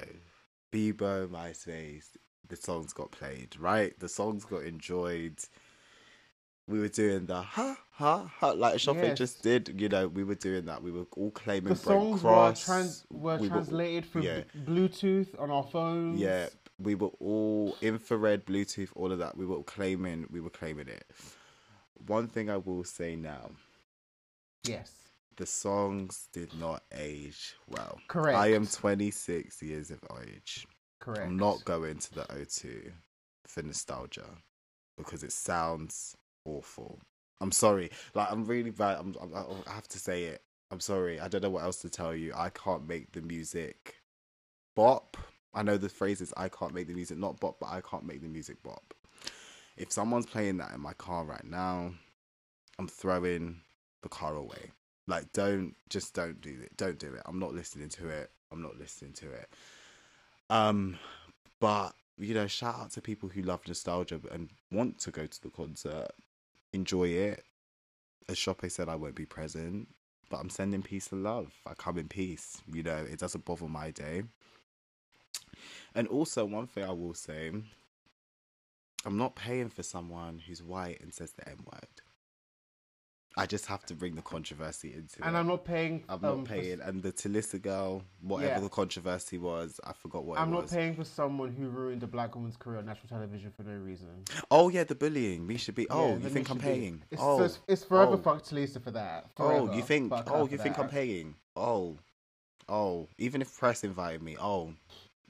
[0.73, 2.09] Bebo, MySpace,
[2.49, 3.99] the songs got played, right?
[3.99, 5.39] The songs got enjoyed.
[6.71, 9.19] We were doing the ha ha ha like Shopping Yes.
[9.19, 9.75] just did.
[9.81, 10.83] You know, we were doing that.
[10.83, 14.43] We were all claiming the songs were, trans- were We translated through yeah.
[14.65, 16.21] Bluetooth on our phones.
[16.21, 16.47] Yeah,
[16.79, 19.37] we were all infrared, Bluetooth, all of that.
[19.37, 21.05] We were claiming, we were claiming it.
[22.07, 23.51] One thing I will say now:
[24.65, 24.93] Yes.
[25.37, 27.99] the songs did not age well.
[28.09, 28.39] Correct.
[28.39, 30.67] I am 26 years of age.
[31.01, 31.23] Correct.
[31.27, 32.93] I'm not going to the O2
[33.47, 34.27] for nostalgia
[34.97, 36.15] because it sounds
[36.45, 37.01] awful.
[37.41, 37.91] I'm sorry.
[38.15, 38.99] Like I'm really bad.
[38.99, 39.33] I'm, I'm,
[39.67, 40.43] I have to say it.
[40.71, 41.19] I'm sorry.
[41.19, 42.33] I don't know what else to tell you.
[42.37, 43.97] I can't make the music
[44.77, 45.17] bop.
[45.53, 48.07] I know the phrase is I can't make the music not bop, but I can't
[48.07, 48.95] make the music bop.
[49.77, 51.93] If someone's playing that in my car right now,
[52.79, 53.61] I'm throwing
[54.03, 54.71] the car away.
[55.07, 56.77] Like don't just don't do it.
[56.77, 57.23] Don't do it.
[57.27, 58.31] I'm not listening to it.
[58.53, 59.49] I'm not listening to it.
[60.49, 60.99] Um
[61.59, 65.43] but you know, shout out to people who love nostalgia and want to go to
[65.43, 66.09] the concert,
[66.73, 67.45] enjoy it.
[68.29, 69.89] As Shoppe said, I won't be present,
[70.29, 71.53] but I'm sending peace and love.
[71.67, 72.63] I come in peace.
[72.73, 74.23] You know, it doesn't bother my day.
[75.95, 77.51] And also, one thing I will say,
[79.05, 81.89] I'm not paying for someone who's white and says the N word.
[83.41, 85.25] I just have to bring the controversy into it.
[85.25, 85.39] And it.
[85.39, 86.05] I'm not paying.
[86.11, 86.81] I'm um, not for- paying.
[86.83, 88.61] And the Tulisa girl, whatever Yeah.
[88.61, 90.73] the controversy was, I forgot what I'm not was.
[90.73, 94.09] paying for someone who ruined a black woman's career on national television for no reason.
[94.51, 95.47] Oh yeah, the bullying.
[95.47, 95.89] We should be.
[95.89, 97.03] Oh, Yeah, you think I'm should be- paying?
[97.11, 98.19] It's, oh, it's, it's forever oh.
[98.19, 99.31] fuck Tulisa for that.
[99.39, 100.11] oh, you think?
[100.11, 100.83] fuck Oh, you think that.
[100.83, 101.35] I'm paying?
[101.57, 101.97] Oh,
[102.69, 103.09] oh.
[103.17, 104.75] Even if press invited me, oh,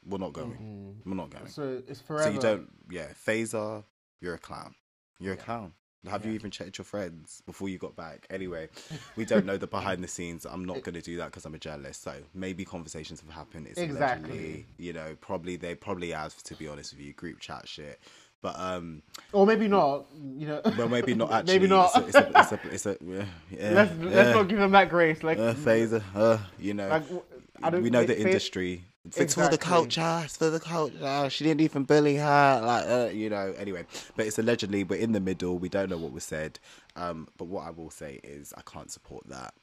[0.05, 0.51] we're not going.
[0.51, 1.07] Mm.
[1.09, 1.47] We're not going.
[1.47, 2.25] So, it's forever.
[2.25, 2.69] So you don't.
[2.91, 3.85] Yeah, Fazer,
[4.21, 4.75] you're a clown.
[5.21, 5.75] You're a clown.
[6.09, 8.27] Have you even checked your friends before you got back?
[8.31, 8.69] Anyway,
[9.17, 10.47] we don't know the behind the scenes.
[10.47, 12.03] I'm not going to do that because I'm a journalist.
[12.03, 13.67] So maybe conversations have happened.
[13.67, 14.65] It's Exactly.
[14.79, 18.01] you know, probably they probably have to be honest with you, group chat shit.
[18.43, 20.07] But um, Or maybe not.
[20.15, 20.61] You know.
[20.79, 21.55] well, maybe not actually.
[21.59, 21.91] maybe not.
[21.95, 24.09] It's a, it's a, it's a, it's a yeah, yeah, let's yeah.
[24.09, 25.23] let's not give them that grace.
[25.23, 27.23] Like, uh, Fazer, uh, you know, like w-
[27.63, 27.83] I don't.
[27.83, 28.85] we know the industry.
[29.17, 30.23] It's for the culture.
[30.25, 31.31] It's for the culture.
[31.31, 32.61] She didn't even bully her.
[32.65, 33.55] Like, uh, you know.
[33.59, 33.87] Anyway,
[34.17, 35.59] but it's allegedly we're in the middle.
[35.59, 36.59] We don't know what was said.
[36.97, 39.55] Um, but what I will say is I can't support that.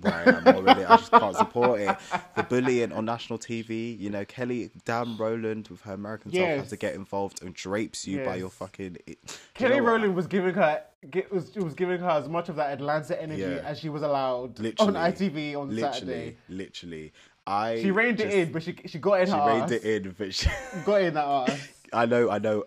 [0.00, 1.96] Where I am already, I just can't support it.
[2.34, 3.96] The bullying on national TV.
[3.96, 8.04] You know, Kelly, Dan Rowland with her American self has to get involved and drapes
[8.06, 8.96] you by your fucking.
[9.06, 9.86] It, Do you Kelly know?
[9.86, 13.42] Rowland was giving her ge- was was giving her as much of that Atlanta energy
[13.42, 13.62] Yeah.
[13.64, 16.36] as she was allowed Literally, on ITV on literally, Saturday.
[16.48, 17.12] literally.
[17.46, 19.70] I She reined just- it in, but she she got in She her reined ass.
[19.72, 20.48] it in, but she,
[20.84, 21.68] Got in that ass.
[21.92, 22.64] I know, I know.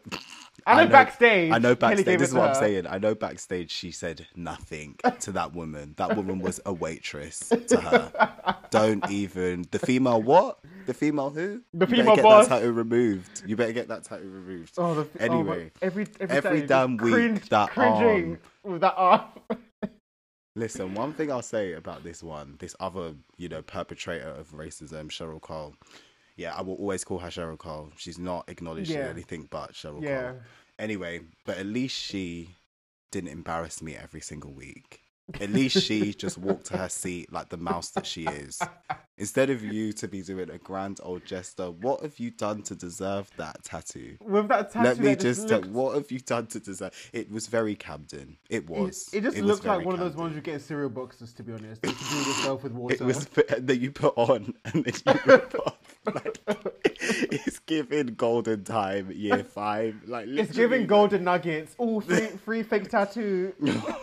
[0.65, 2.19] I know backstage, I know backstage.
[2.19, 2.88] This is what I'm saying.
[2.88, 3.71] I know backstage.
[3.71, 5.93] She said nothing to that woman.
[5.97, 8.57] That woman was a waitress to her.
[8.69, 10.59] Don't even the female what?
[10.86, 11.61] The female who?
[11.73, 12.47] The You better female get boss.
[12.49, 13.43] that tattoo removed.
[13.45, 14.73] You better get that tattoo removed.
[14.78, 18.82] Oh, the, oh, Anyway, my- every every, every damn week, cringe, that cringing um, with
[18.82, 19.21] that arm.
[20.58, 25.10] Listen, one thing I'll say about this one, this other, you know, perpetrator of racism,
[25.10, 25.76] Cheryl Cole.
[26.36, 27.91] Yeah, I will always call her Cheryl Cole.
[27.95, 29.08] She's not acknowledged in Yeah.
[29.10, 30.32] anything but Cheryl Yeah.
[30.32, 30.41] Cole.
[30.80, 32.55] Anyway, but at least she
[33.12, 35.01] didn't embarrass me every single week.
[35.41, 38.61] At least she just walked to her seat like the mouse that she is.
[39.17, 42.75] Instead of you to be doing a grand old jester, what have you done to
[42.75, 44.15] deserve that tattoo?
[44.21, 46.93] With that tattoo, Let me just, looked- what have you done to deserve?
[47.13, 48.38] It was very Camden.
[48.49, 49.09] It was.
[49.11, 51.34] It, it just was looks like one of those ones you get in cereal boxes.
[51.34, 52.95] To be honest, can do yourself with water.
[52.95, 55.78] It was that you put on and then you rip off.
[56.05, 56.38] Like,
[57.01, 59.95] it's giving golden time year five.
[60.05, 61.75] Like It's giving golden nuggets.
[61.80, 63.53] Oh, free, free fake tattoo.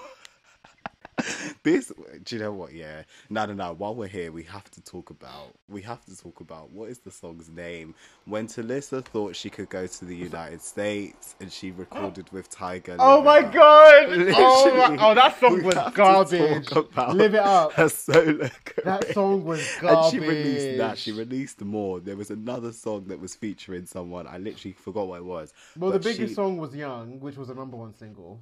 [1.63, 1.93] this
[2.25, 5.11] do you know what yeah no no no while we're here we have to talk
[5.11, 7.95] about we have to talk about what is the song's name
[8.27, 12.97] when tulisa thought she could go to the united states and she recorded with tyga
[12.99, 13.53] Oh my Up.
[13.53, 14.05] god!
[14.37, 16.71] Oh, my, oh, that song was garbage.
[17.15, 17.73] Live it up.
[17.75, 18.49] her solo
[18.85, 23.05] That song was garbage and she released that she released more there was another song
[23.09, 26.59] that was featuring someone i literally forgot what it was Well, the biggest she- song
[26.59, 28.41] was "Young," which was a number one single.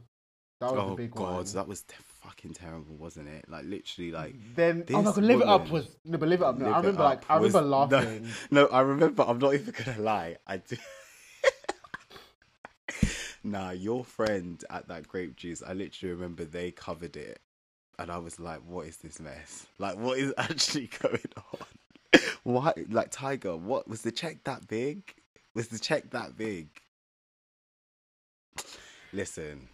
[0.60, 1.44] That was oh the big god one.
[1.54, 5.40] that was te- fucking terrible wasn't it like literally like Then oh my god, "Live
[5.40, 7.58] It Up" was no, but "Live It Up." No, Live I remember like I remember
[7.62, 8.28] was- no, laughing.
[8.50, 9.24] No, I remember.
[9.26, 10.36] I'm not even gonna lie.
[10.46, 10.76] I do.
[13.44, 15.62] nah, your friend at that grape juice.
[15.66, 17.40] I literally remember they covered it,
[17.98, 19.66] and I was like, "What is this mess?
[19.78, 21.18] Like, what is actually going
[21.52, 22.20] on?
[22.44, 22.72] Why?
[22.88, 25.02] Like, Tyga, what was the check that big?
[25.54, 26.68] Was the check that big?
[29.12, 29.68] Listen,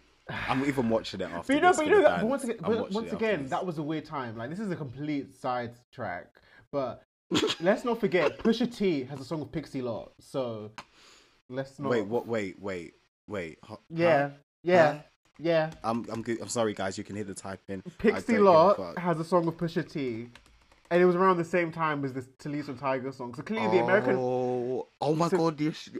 [0.47, 1.47] I'm even watching it after.
[1.47, 3.77] But you know, but you know, that, but once again, but once again, that was
[3.77, 4.37] a weird time.
[4.37, 6.27] Like this is a complete side track,
[6.71, 7.03] but
[7.59, 10.11] let's not forget Pusha T has a song with Pixie Lott.
[10.19, 10.71] So
[11.49, 11.89] let's not.
[11.91, 12.27] Wait, what?
[12.27, 12.93] Wait, wait,
[13.27, 13.57] wait.
[13.63, 13.77] Huh?
[13.89, 14.29] Yeah, Huh?
[14.63, 14.99] yeah, Huh?
[15.39, 15.69] yeah.
[15.83, 16.39] I'm I'm good.
[16.41, 16.97] I'm sorry, guys.
[16.97, 17.81] You can hear the typing.
[17.97, 20.29] Pixie don't a has a song with Pusha T,
[20.91, 23.33] and it was around the same time as this Tulisa Tyga song.
[23.35, 25.73] So clearly, the American, Oh, oh my So- god!
[25.75, 25.99] Should...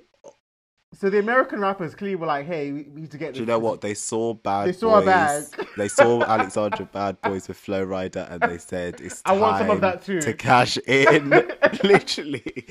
[0.93, 3.59] so the American rappers clearly were like, "Hey, we need to get." Do you know
[3.59, 3.81] what?
[3.81, 5.43] They saw Bad They saw a bag.
[5.77, 9.69] They saw Alexandra Bad Boys with Flo Rida, and they said, "It's I want some
[9.69, 11.29] of that too." to cash in."
[11.83, 12.65] Literally,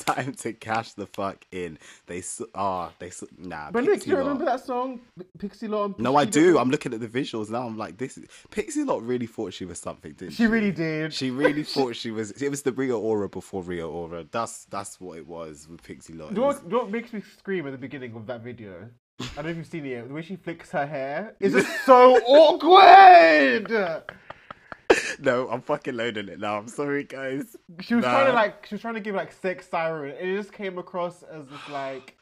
[0.06, 1.78] time to cash the fuck in.
[2.06, 2.22] They
[2.54, 3.70] ah, they saw, nah.
[3.70, 5.00] But Nick, do you remember that song,
[5.38, 5.98] Pixie Lott?
[5.98, 6.58] No, I do.
[6.58, 7.66] I'm looking at the visuals now.
[7.66, 8.18] I'm like, this.
[8.18, 8.26] Is...
[8.50, 10.44] Pixie Lott really thought she was something, didn't she?
[10.44, 11.12] She really did.
[11.12, 12.30] She really thought she was.
[12.32, 14.24] It was the Rita Ora before Rita Ora.
[14.30, 16.30] That's that's what it was with Pixie Lott.
[16.30, 18.88] Do you know was- what, what makes me scream at the beginning of that video?
[19.20, 20.08] I don't know if you've seen it.
[20.08, 23.70] The way she flicks her hair is just so awkward.
[25.22, 26.56] No, I'm fucking loading it now.
[26.56, 27.54] I'm sorry, guys.
[27.80, 30.52] She was trying to like, she was trying to give like sex siren, it just
[30.52, 32.16] came across as just like,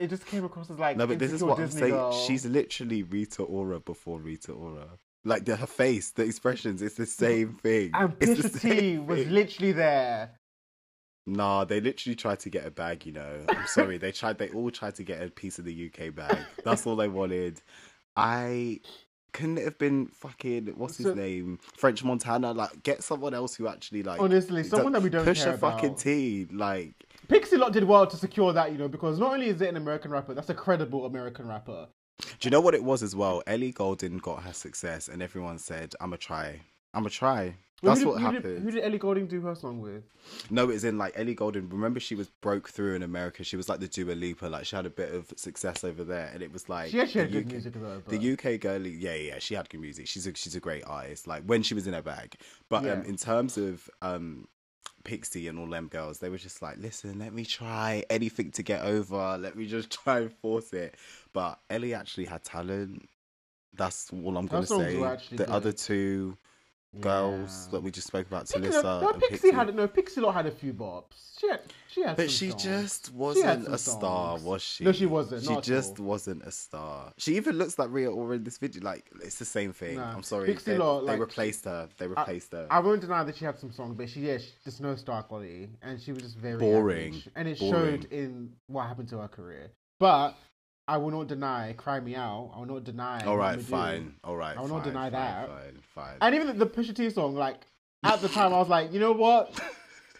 [0.00, 0.96] it just came across as like.
[0.96, 1.92] No, but this is what I'm saying.
[1.92, 2.12] girl.
[2.12, 4.88] She's literally Rita Ora before Rita Ora.
[5.24, 7.92] Like the, her face, the expressions, it's the same thing.
[7.94, 9.30] and It's the Pusha T same was thing.
[9.30, 10.30] literally there.
[11.24, 13.06] Nah, they literally tried to get a bag.
[13.06, 13.96] You know, I'm sorry.
[13.98, 14.38] They tried.
[14.38, 16.36] They all tried to get a piece of the UK bag.
[16.64, 17.62] That's all they wanted.
[18.16, 18.80] I
[19.32, 22.52] couldn't it have been fucking what's his So- name French Montana.
[22.52, 25.86] Like, get someone else who actually like Honestly, someone that we don't push a fucking
[25.90, 25.98] about.
[25.98, 26.46] T.
[26.50, 26.92] Like,
[27.28, 29.76] Pixie Lott did well to secure that, you know, because not only is it an
[29.76, 31.86] American rapper, that's a credible American rapper.
[32.18, 33.42] do you know what it was as well?
[33.46, 36.60] Ellie Goulding got her success, and everyone said, "I'm a try.
[36.94, 38.54] I'm a try." Well, That's who what did, who happened.
[38.54, 40.04] Did, who did Ellie Goulding do her song with?
[40.50, 41.68] No, it's in like Ellie Goulding.
[41.68, 43.42] Remember, she was broke through in America.
[43.42, 44.46] She was like the Dua Lipa.
[44.46, 47.22] Like she had a bit of success over there, and it was like She actually
[47.22, 48.02] had the good UK music though.
[48.06, 48.20] But...
[48.20, 50.06] The UK girlie, yeah, yeah, she had good music.
[50.06, 51.26] She's a she's a great artist.
[51.26, 52.36] Like when she was in her bag,
[52.68, 54.46] but um, in terms of um,
[55.02, 58.62] Pixie and all them girls, they were just like, listen, let me try anything to
[58.62, 59.36] get over.
[59.38, 60.94] Let me just try and force it.
[61.32, 63.08] But Ellie actually had talent.
[63.74, 64.94] That's all I'm gonna say.
[64.94, 65.48] The good.
[65.48, 66.36] other two
[67.00, 67.72] girls Yeah.
[67.72, 69.50] that we just spoke about, Pixie, Tulisa no, no, Pixie, Pixie.
[69.52, 71.38] had no Pixie Lott had a few bops.
[71.38, 72.62] She had she had But she songs.
[72.62, 74.42] just wasn't some a star, songs.
[74.42, 74.84] was she?
[74.84, 77.12] No, she wasn't, She just wasn't a star.
[77.16, 78.82] She even looks like Rita Ora in this video.
[78.82, 79.96] Like it's the same thing.
[79.96, 80.12] Nah.
[80.14, 80.46] I'm sorry.
[80.46, 81.88] Pixie they, Lot, they replaced her.
[81.98, 82.66] They replaced her.
[82.70, 85.22] I won't deny that she had some songs, but she yeah, she, just no star
[85.22, 87.08] quality, and she was just very Boring.
[87.14, 87.28] average.
[87.34, 88.02] and it Boring.
[88.02, 89.70] showed in what happened to her career.
[89.98, 90.36] But
[90.88, 93.24] I will not deny "Cry Me Out." I will not deny.
[93.24, 94.14] All right, fine.
[94.24, 94.56] All right.
[94.56, 95.48] I will not deny fine, that.
[95.48, 96.16] Fine, fine.
[96.20, 97.66] And even the Pusha T song, like
[98.02, 99.60] at the time, I was like, you know what?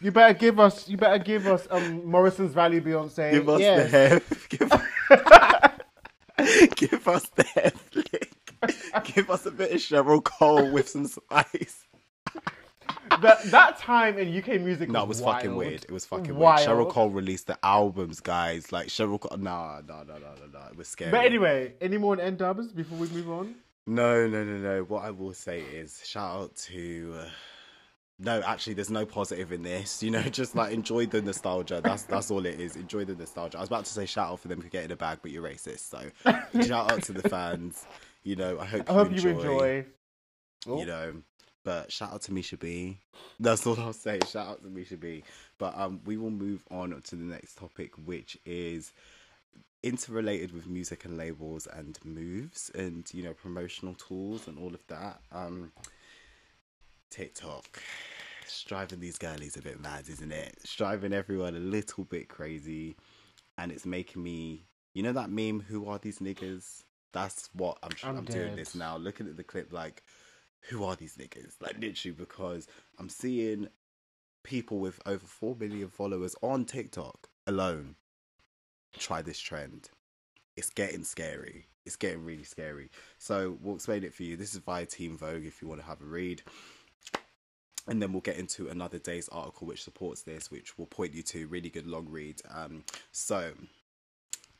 [0.01, 3.31] You better give us, you better give us um Morrison's Value Beyonce.
[3.31, 3.91] Give us yes.
[3.91, 4.21] the hair.
[4.49, 4.69] Give,
[6.75, 7.71] give us the hair.
[9.03, 11.85] Give us a bit of Cheryl Cole with some spice.
[13.09, 14.89] That that time in UK music.
[14.89, 15.83] No, it was fucking weird.
[15.83, 16.67] It was fucking Wild.
[16.67, 16.69] weird.
[16.69, 18.71] Cheryl Cole released the albums, guys.
[18.71, 19.37] Like Cheryl Cole.
[19.37, 20.67] Nah, nah, nah, nah, nah, nah.
[20.67, 21.11] It was scary.
[21.11, 23.55] But anyway, any more N-Dubz before we move on?
[23.85, 24.83] No, no, no, no.
[24.83, 27.15] What I will say is shout out to.
[27.19, 27.29] Uh,
[28.19, 30.01] no, actually, there's no positive in this.
[30.01, 31.81] You know, just like enjoy the nostalgia.
[31.83, 32.75] That's that's all it is.
[32.75, 33.57] Enjoy the nostalgia.
[33.57, 35.43] I was about to say shout out for them for getting a bag, but you're
[35.43, 35.89] racist.
[35.89, 35.99] So
[36.61, 37.85] shout out to the fans.
[38.23, 39.29] You know, I hope I you hope enjoy.
[39.29, 39.85] you enjoy.
[40.65, 41.13] You know,
[41.63, 42.99] but shout out to Misha B.
[43.39, 44.19] That's all I'll say.
[44.29, 45.23] Shout out to Misha B.
[45.57, 48.91] But um, we will move on to the next topic, which is
[49.81, 54.85] interrelated with music and labels and moves and you know promotional tools and all of
[54.87, 55.19] that.
[55.31, 55.71] Um,
[57.09, 57.81] TikTok.
[58.41, 60.55] It's driving these girlies a bit mad, isn't it?
[60.57, 62.95] It's driving everyone a little bit crazy,
[63.57, 64.65] and it's making me.
[64.93, 65.61] You know that meme?
[65.61, 66.83] Who are these niggas?
[67.13, 67.91] That's what I'm.
[68.03, 68.97] I'm I'm, doing this now.
[68.97, 70.03] Looking at the clip, like
[70.69, 71.55] who are these niggas?
[71.61, 72.67] Like literally, because
[72.99, 73.67] I'm seeing
[74.43, 77.95] people with over four million followers on TikTok alone
[78.99, 79.89] try this trend.
[80.55, 81.65] It's getting scary.
[81.85, 82.89] It's getting really scary.
[83.17, 84.37] So we'll explain it for you.
[84.37, 86.41] This is via Teen Vogue if you want to have a read.
[87.87, 91.23] And then we'll get into another day's article which supports this, which will point you
[91.23, 92.41] to really good long read.
[92.49, 93.51] Um, so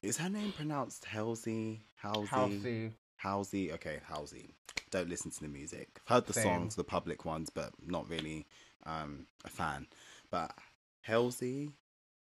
[0.01, 1.82] is her name pronounced Halsey?
[1.95, 2.28] Halsey?
[2.28, 2.91] Halsey.
[3.24, 3.71] Halsey.
[3.71, 4.49] Okay, Halsey.
[4.91, 5.88] Don't listen to the music.
[6.05, 6.43] I've heard the Same.
[6.43, 8.45] songs, the public ones, but not really
[8.86, 9.88] um, a fan.
[10.30, 10.53] But
[11.01, 11.71] Halsey,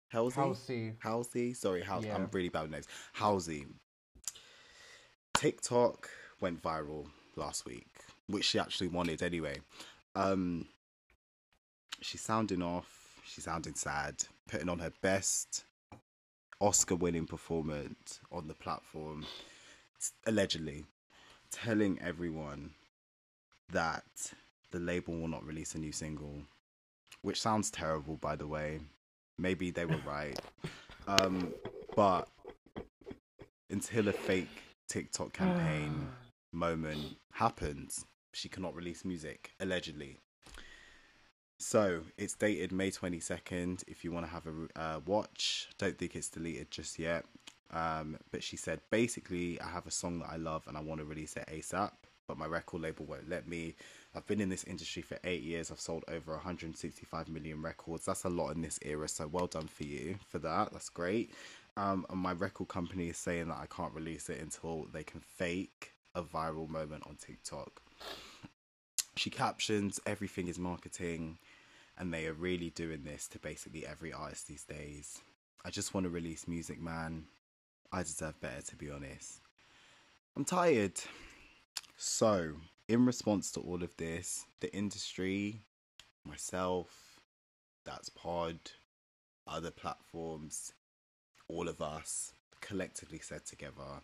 [0.09, 0.95] Halsey, Halsey.
[1.01, 1.55] Halsey.
[1.55, 2.09] Sorry, Halsey.
[2.09, 2.17] Yeah.
[2.17, 2.89] I'm really bad with names.
[3.15, 3.67] Halsey.
[5.35, 7.89] TikTok went viral last week,
[8.29, 9.59] which she actually wanted anyway.
[10.15, 10.67] Um,
[12.03, 13.23] she's sounding off.
[13.25, 14.17] She's sounding sad.
[14.49, 15.65] Putting on her best
[16.61, 19.25] Oscar-winning performance on the platform,
[20.27, 20.85] allegedly
[21.51, 22.71] telling everyone
[23.73, 24.05] that
[24.71, 26.43] the label will not release a new single,
[27.23, 28.81] which sounds terrible, by the way.
[29.39, 30.39] Maybe they were right,
[31.09, 31.53] um,
[31.97, 32.29] but
[33.71, 34.49] until a fake
[34.89, 36.09] TikTok campaign
[36.53, 40.19] moment happens, she cannot release music, allegedly.
[41.59, 43.85] So it's dated May 22nd.
[43.87, 47.25] If you want to have a uh, watch, don't think it's deleted just yet.
[47.73, 51.01] Um, but she said basically, I have a song that I love and I want
[51.01, 51.93] to release it ASAP,
[52.27, 53.75] but my record label won't let me.
[54.15, 55.71] I've been in this industry for eight years.
[55.71, 58.07] I've sold over 165 million records.
[58.07, 59.09] That's a lot in this era.
[59.09, 60.73] So well done for you for that.
[60.73, 61.33] That's great.
[61.77, 65.21] Um, and my record company is saying that I can't release it until they can
[65.21, 67.81] fake a viral moment on TikTok.
[69.17, 71.39] She captions everything is marketing,
[71.99, 75.21] and they are really doing this to basically every artist these days.
[75.65, 77.25] I just want to release music, man.
[77.93, 79.41] I deserve better, to be honest.
[80.37, 81.01] I'm tired.
[81.97, 82.53] So,
[82.89, 85.63] in response to all of this, the industry,
[86.25, 87.21] myself,
[87.85, 88.59] that's Pod,
[89.47, 90.73] other platforms,
[91.49, 94.03] all of us collectively said together,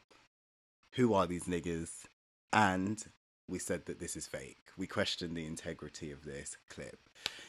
[0.92, 2.06] who are these niggas?
[2.52, 3.04] And
[3.48, 4.70] we said that this is fake.
[4.76, 6.98] We questioned the integrity of this clip.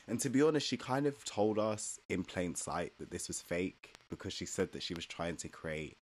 [0.08, 3.42] And to be honest, she kind of told us in plain sight that this was
[3.42, 5.98] fake because she said that she was trying to create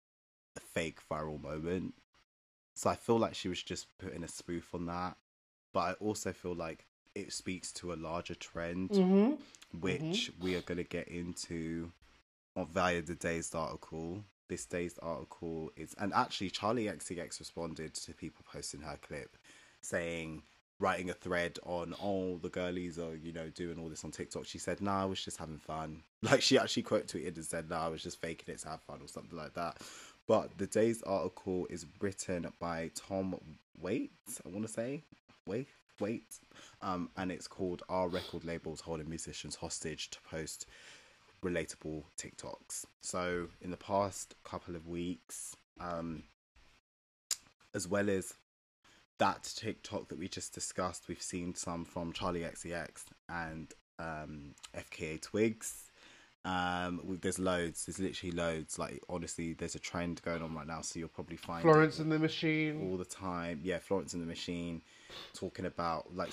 [0.57, 1.95] a fake viral moment.
[2.75, 5.17] So I feel like she was just putting a spoof on that.
[5.73, 9.35] But I also feel like it speaks to a larger trend, Mm-hmm.
[9.81, 11.93] which we are going to get into
[12.57, 14.25] on via the day's article.
[14.49, 19.37] This day's article is, and actually, Charli XCX responded to people posting her clip
[19.81, 20.43] saying,
[20.81, 24.47] writing a thread on, oh, the girlies are, you know, doing all this on TikTok.
[24.47, 26.03] She said, nah, I was just having fun.
[26.23, 28.83] Like, she actually quote tweeted and said, nah, I was just faking it to have
[28.83, 29.79] fun or something like that.
[30.31, 33.35] But the day's article is written by Tom
[33.81, 35.03] Waits, I want to say.
[35.45, 35.67] Wait,
[35.99, 36.39] wait.
[36.83, 40.67] Um, and it's called Our Record Labels Holding Musicians Hostage to Post
[41.45, 42.85] Relatable TikToks.
[43.01, 46.23] So, in the past couple of weeks, um,
[47.75, 48.33] as well as
[49.19, 55.21] that TikTok that we just discussed, we've seen some from Charli XCX and um, FKA
[55.21, 55.90] Twigs.
[56.45, 57.85] Um, there's loads.
[57.85, 58.79] There's literally loads.
[58.79, 62.11] Like honestly, there's a trend going on right now, so you'll probably find Florence and
[62.11, 62.89] the Machine.
[62.91, 63.61] all the time.
[63.63, 64.83] Yeah, Florence and the Machine,
[65.35, 66.33] talking about like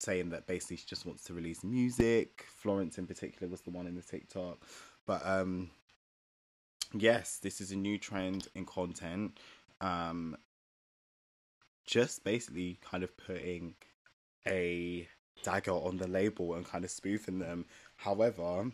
[0.00, 2.44] saying that basically she just wants to release music.
[2.48, 4.58] Florence in particular was the one in the TikTok,
[5.06, 5.70] but um,
[6.92, 9.38] yes, this is a new trend in content.
[9.80, 10.36] Um,
[11.86, 13.74] just basically kind of putting
[14.46, 15.08] a
[15.42, 17.64] dagger on the label and kind of spoofing them.
[17.96, 18.70] However,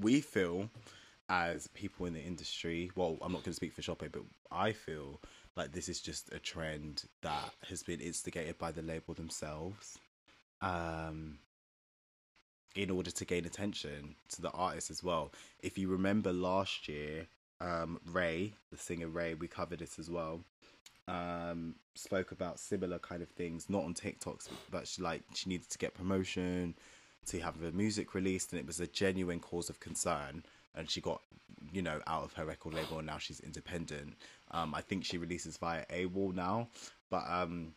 [0.00, 0.70] we feel
[1.28, 4.72] as people in the industry, well, I'm not going to speak for Shopee, but I
[4.72, 5.20] feel
[5.56, 9.98] like this is just a trend that has been instigated by the label themselves.
[10.60, 11.38] Um,
[12.74, 15.32] in order to gain attention to the artist as well.
[15.60, 17.26] If you remember last year,
[17.60, 20.40] um, Raye, the singer Raye, we covered this as well.
[21.08, 25.68] Um, spoke about similar kind of things, not on TikToks, but she like she needed
[25.70, 26.74] to get promotion
[27.26, 30.44] to have her music released, and it was a genuine cause of concern.
[30.74, 31.22] And she got,
[31.72, 34.14] you know, out of her record label, and now she's independent.
[34.50, 36.68] Um, I think she releases via AWAL now,
[37.10, 37.72] but um,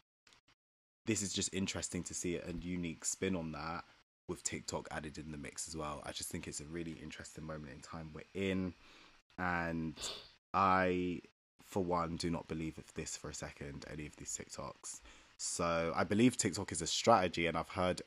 [1.05, 3.83] this is just interesting to see a unique spin on that
[4.27, 6.01] with TikTok added in the mix as well.
[6.05, 8.73] I just think it's a really interesting moment in time we're in,
[9.37, 9.97] and
[10.53, 11.21] I,
[11.65, 13.85] for one, do not believe of this for a second.
[13.91, 15.01] Any of these TikToks.
[15.37, 18.03] So I believe TikTok is a strategy, and I've heard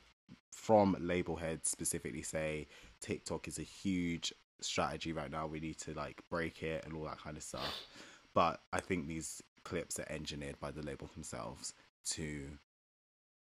[0.51, 2.67] from label heads specifically say
[3.01, 5.47] TikTok is a huge strategy right now.
[5.47, 7.85] We need to like break it and all that kind of stuff.
[8.33, 11.73] But I think these clips are engineered by the label themselves
[12.11, 12.57] to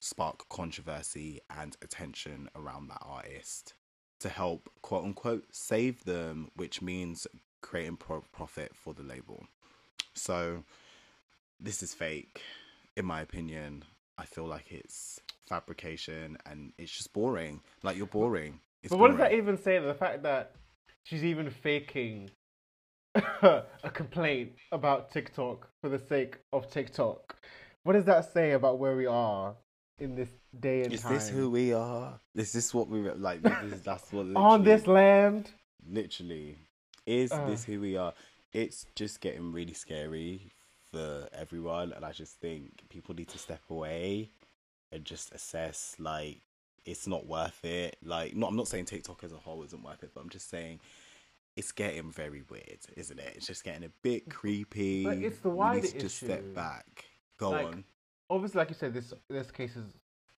[0.00, 3.74] spark controversy and attention around that artist
[4.20, 7.26] to help quote unquote save them, which means
[7.62, 9.46] creating pro- profit for the label.
[10.14, 10.64] So
[11.58, 12.42] this is fake,
[12.96, 13.84] in my opinion.
[14.16, 17.60] I feel like it's fabrication and it's just boring.
[17.82, 18.60] Like you're boring.
[18.82, 19.78] It's But what does that even say?
[19.78, 20.52] The fact that
[21.04, 22.30] she's even faking
[23.14, 27.36] a complaint about TikTok for the sake of TikTok.
[27.84, 29.54] What does that say about where we are
[29.98, 31.14] in this day and Is time?
[31.14, 32.18] Is this who we are?
[32.34, 33.42] Is this what we like?
[33.42, 35.50] This is, that's what on this land?
[35.86, 36.56] literally
[37.06, 37.46] is Uh.
[37.46, 38.14] this who we are
[38.54, 40.50] it's just getting really scary
[40.90, 44.30] for everyone and i just think people need to step away
[44.94, 46.40] and just assess like
[46.86, 47.96] it's not worth it.
[48.04, 50.48] Like not i'm not saying tiktok as a whole isn't worth it but i'm just
[50.50, 50.80] saying
[51.56, 53.32] it's getting very weird isn't it?
[53.36, 55.04] It's just getting a bit creepy.
[55.04, 57.04] But it's the We wider need to just step back.
[57.38, 57.84] Go Like, on.
[58.30, 59.86] Obviously, like you said, this this case is,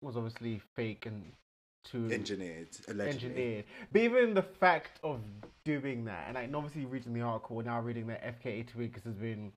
[0.02, 1.32] was obviously fake and
[1.84, 3.28] to engineered allegedly.
[3.28, 3.64] engineered.
[3.92, 5.20] But even the fact of
[5.64, 9.52] doing that, and like, obviously reading the article, now reading that FKA Twigs has been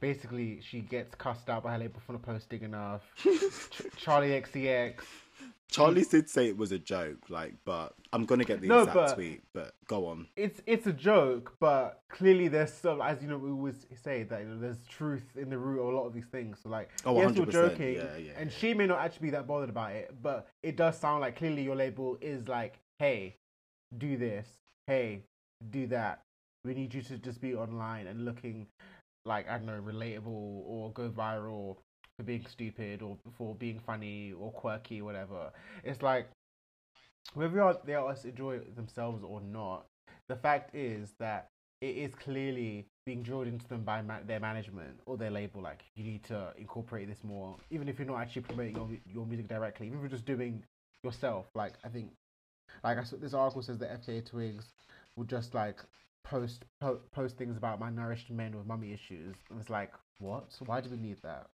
[0.00, 3.02] basically she gets cussed out by her label for not posting enough.
[3.16, 3.24] Ch-
[3.96, 4.94] Charli XCX.
[5.70, 8.94] charlie did say it was a joke like but i'm gonna get the No, exact
[8.94, 13.28] but- tweet but go on It's it's a joke, but clearly there's some, as you
[13.28, 16.06] know, we always say that you know, there's truth in the root of a lot
[16.06, 16.58] of these things.
[16.62, 18.56] So like, Oh, yes, we're 100%, joking, yeah, yeah, and yeah.
[18.58, 21.62] she may not actually be that bothered about it, but it does sound like clearly
[21.62, 23.36] your label is like, hey,
[23.98, 24.48] do this,
[24.86, 25.22] hey,
[25.70, 26.22] do that.
[26.64, 28.66] We need you to just be online and looking
[29.24, 31.76] like I don't know, relatable or go viral
[32.16, 35.50] for being stupid or for being funny or quirky, whatever.
[35.84, 36.28] It's like
[37.34, 39.86] whether the artists enjoy themselves or not,
[40.28, 41.48] the fact is that
[41.80, 45.62] it is clearly being drilled into them by ma- their management or their label.
[45.62, 49.26] Like you need to incorporate this more, even if you're not actually promoting your your
[49.26, 50.62] music directly, even if you're just doing
[51.04, 51.46] yourself.
[51.54, 52.10] Like I think,
[52.82, 54.66] like I saw, this article says that FKA Twigs
[55.16, 55.78] would just like
[56.30, 60.44] post po- post things about malnourished men with mummy issues, and it's like, what?
[60.66, 61.48] Why do we need that?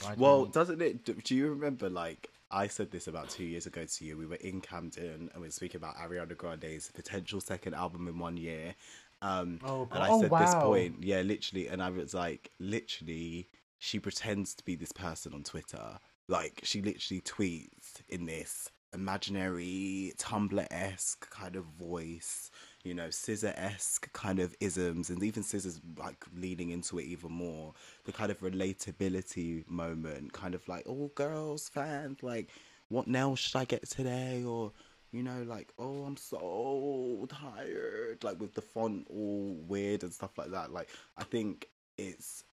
[0.00, 1.04] Do we Well, need- doesn't it?
[1.04, 1.88] do- Do you remember?
[1.88, 4.16] Like I said this about two years ago to you.
[4.16, 8.18] We were in Camden and we were speaking about Ariana Grande's potential second album in
[8.18, 8.74] one year.
[9.20, 10.02] Um, Oh, and.
[10.02, 13.48] I Oh, said this point, yeah, literally, and I was like, literally,
[13.78, 15.98] she pretends to be this person on Twitter.
[16.28, 22.50] Like she literally tweets in this imaginary Tumblr esque kind of voice,
[22.84, 27.32] you know, SZA esque kind of isms, and even SZA's like leaning into it even
[27.32, 27.74] more.
[28.04, 32.50] The kind of relatability moment, kind of like, oh, girls, fans, like,
[32.88, 34.44] what nails should I get today?
[34.44, 34.72] Or,
[35.12, 40.38] you know, like, oh, I'm so tired, like with the font all weird and stuff
[40.38, 40.72] like that.
[40.72, 42.44] Like, I think it's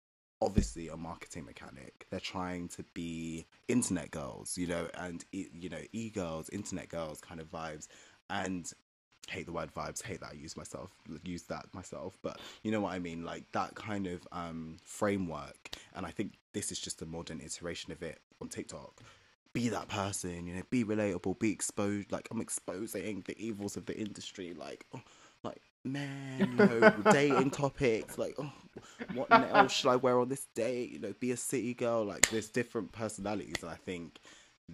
[0.42, 2.06] obviously a marketing mechanic.
[2.10, 7.22] They're trying to be internet girls, you know, and you know, e girls, internet girls
[7.22, 7.88] kind of vibes,
[8.30, 8.72] and
[9.30, 10.04] hate the word vibes.
[10.04, 10.92] Hate that I use myself,
[11.24, 15.70] use that myself, but you know what I mean, like that kind of um framework.
[15.96, 19.02] And I think this is just a modern iteration of it on TikTok.
[19.54, 22.12] Be that person, you know, be relatable, be exposed.
[22.12, 24.86] Like I'm exposing the evils of the industry, like.
[24.94, 25.02] oh,
[25.44, 28.52] like man, you know, dating topics, like oh,
[29.14, 30.92] what nails should I wear on this date?
[30.92, 32.04] You know, be a city girl.
[32.04, 34.20] Like there's different personalities, and I think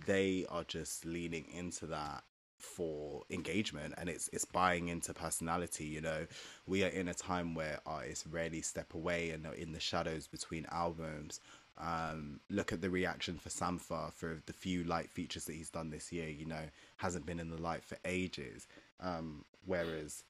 [0.08, 2.24] they are just leaning into that
[2.62, 5.86] for engagement, and it's it's buying into personality.
[5.86, 6.28] You know,
[6.68, 10.28] we are in a time where artists rarely step away and are in the shadows
[10.28, 11.40] between albums.
[11.78, 15.90] Um, look at the reaction for Sampha for the few light features that he's done
[15.90, 16.30] this year.
[16.30, 18.68] You know, hasn't been in the light for ages.
[19.00, 20.24] Um, whereas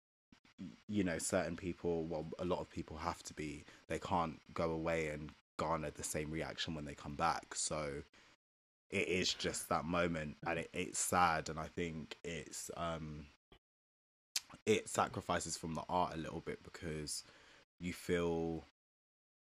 [0.88, 4.72] you know certain people well a lot of people have to be they can't go
[4.72, 8.04] away and garner the same reaction when they come back so
[8.92, 13.26] it is just that moment and it, it's sad and i think it's um
[14.66, 17.24] it sacrifices from the art a little bit because
[17.80, 18.66] you feel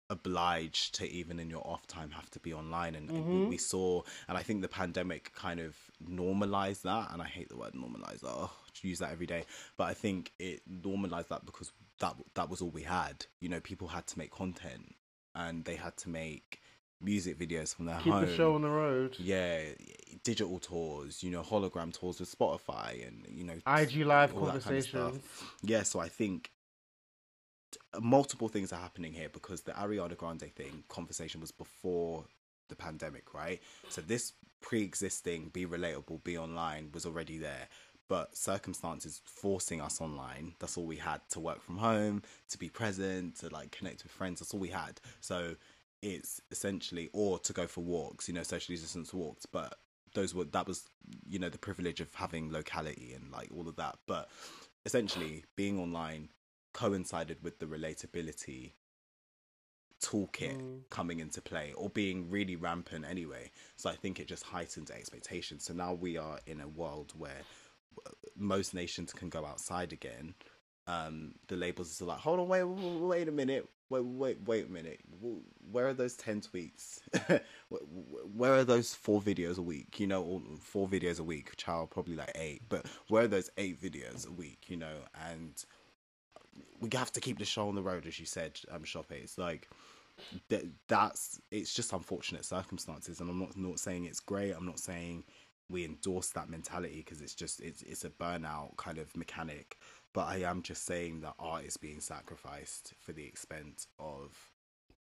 [0.10, 3.48] obliged to even in your off time have to be online and we, Mhm.
[3.48, 7.56] we saw and i think the pandemic kind of normalized that and i hate the
[7.56, 8.52] word normalize oh
[8.82, 9.46] use that every day
[9.78, 13.62] but i think it normalized that because that that was all we had you know
[13.62, 14.96] people had to make content
[15.36, 16.60] and they had to make
[17.02, 19.16] music videos from their keep home the show on the road.
[19.20, 19.62] yeah
[20.24, 24.64] digital tours you know hologram tours with spotify and you know IG live all that
[24.64, 25.54] kind of stuff.
[25.64, 26.52] yeah so i think
[28.00, 32.24] multiple things are happening here because the ariana grande thing conversation was before
[32.70, 37.68] the pandemic right so this pre-existing be relatable be online was already there
[38.08, 42.70] but circumstances forcing us online that's all we had to work from home to be
[42.70, 45.56] present to like connect with friends that's all we had so
[46.02, 49.78] it's essentially or to go for walks you know socially distance walks but
[50.14, 50.90] those were that was
[51.28, 53.98] you know the privilege of having locality and like all of that.
[54.08, 54.30] But
[54.86, 56.30] essentially being online
[56.74, 58.74] coincided with the relatability
[60.02, 60.80] toolkit Mm.
[60.90, 63.52] coming into play or being really rampant anyway.
[63.76, 65.66] So i think it just heightens expectations.
[65.66, 67.42] So now we are in a world where
[68.06, 70.34] uh, most nations can go outside again.
[70.88, 74.68] Um the labels are like hold on wait wait, wait a minute wait wait wait
[74.68, 75.00] a minute.
[75.72, 77.00] Where are those 10 tweets?
[78.36, 80.00] Where are those four videos a week?
[80.00, 83.82] You know four videos a week child probably like eight but where are those eight
[83.82, 84.98] videos a week you know?
[85.30, 85.64] And
[86.80, 89.12] we have to keep the show on the road as you said um Shoppe.
[89.12, 89.70] it's like
[90.50, 94.52] that that's it's just unfortunate circumstances and i'm not not saying it's great.
[94.52, 95.24] I'm not saying
[95.72, 99.78] we endorse that mentality because it's just it's it's a burnout kind of mechanic
[100.14, 104.38] but i am just saying that art is being sacrificed for the expense of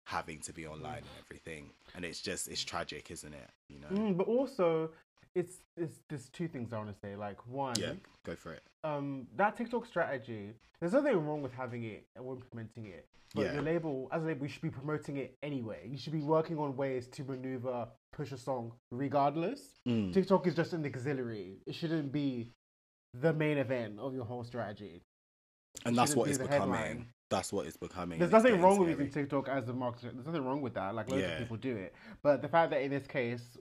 [0.05, 3.88] having to be online and everything and it's just it's tragic isn't it you know
[3.91, 4.91] Mm, but also,
[5.34, 7.15] it's, it's there's two things I want to say.
[7.15, 7.93] Like one, yeah
[8.23, 10.53] go for it um, that TikTok strategy.
[10.80, 13.07] There's nothing wrong with having it or implementing it.
[13.34, 13.53] But Yeah.
[13.55, 15.88] your label, as a label, you should be promoting it anyway.
[15.89, 19.80] You should be working on ways to maneuver, push a song, regardless.
[19.88, 20.13] Mm.
[20.13, 21.57] TikTok is just an auxiliary.
[21.65, 22.51] It shouldn't be
[23.21, 25.01] the main event of your whole strategy.
[25.85, 27.05] and that's what it's becoming headline.
[27.29, 30.13] that's what it's becoming There's nothing wrong with using TikTok as a marketer.
[30.13, 30.95] There's nothing wrong with that.
[30.95, 31.33] Like loads Yeah.
[31.33, 31.93] of people do it.
[32.23, 33.57] But the fact that in this case,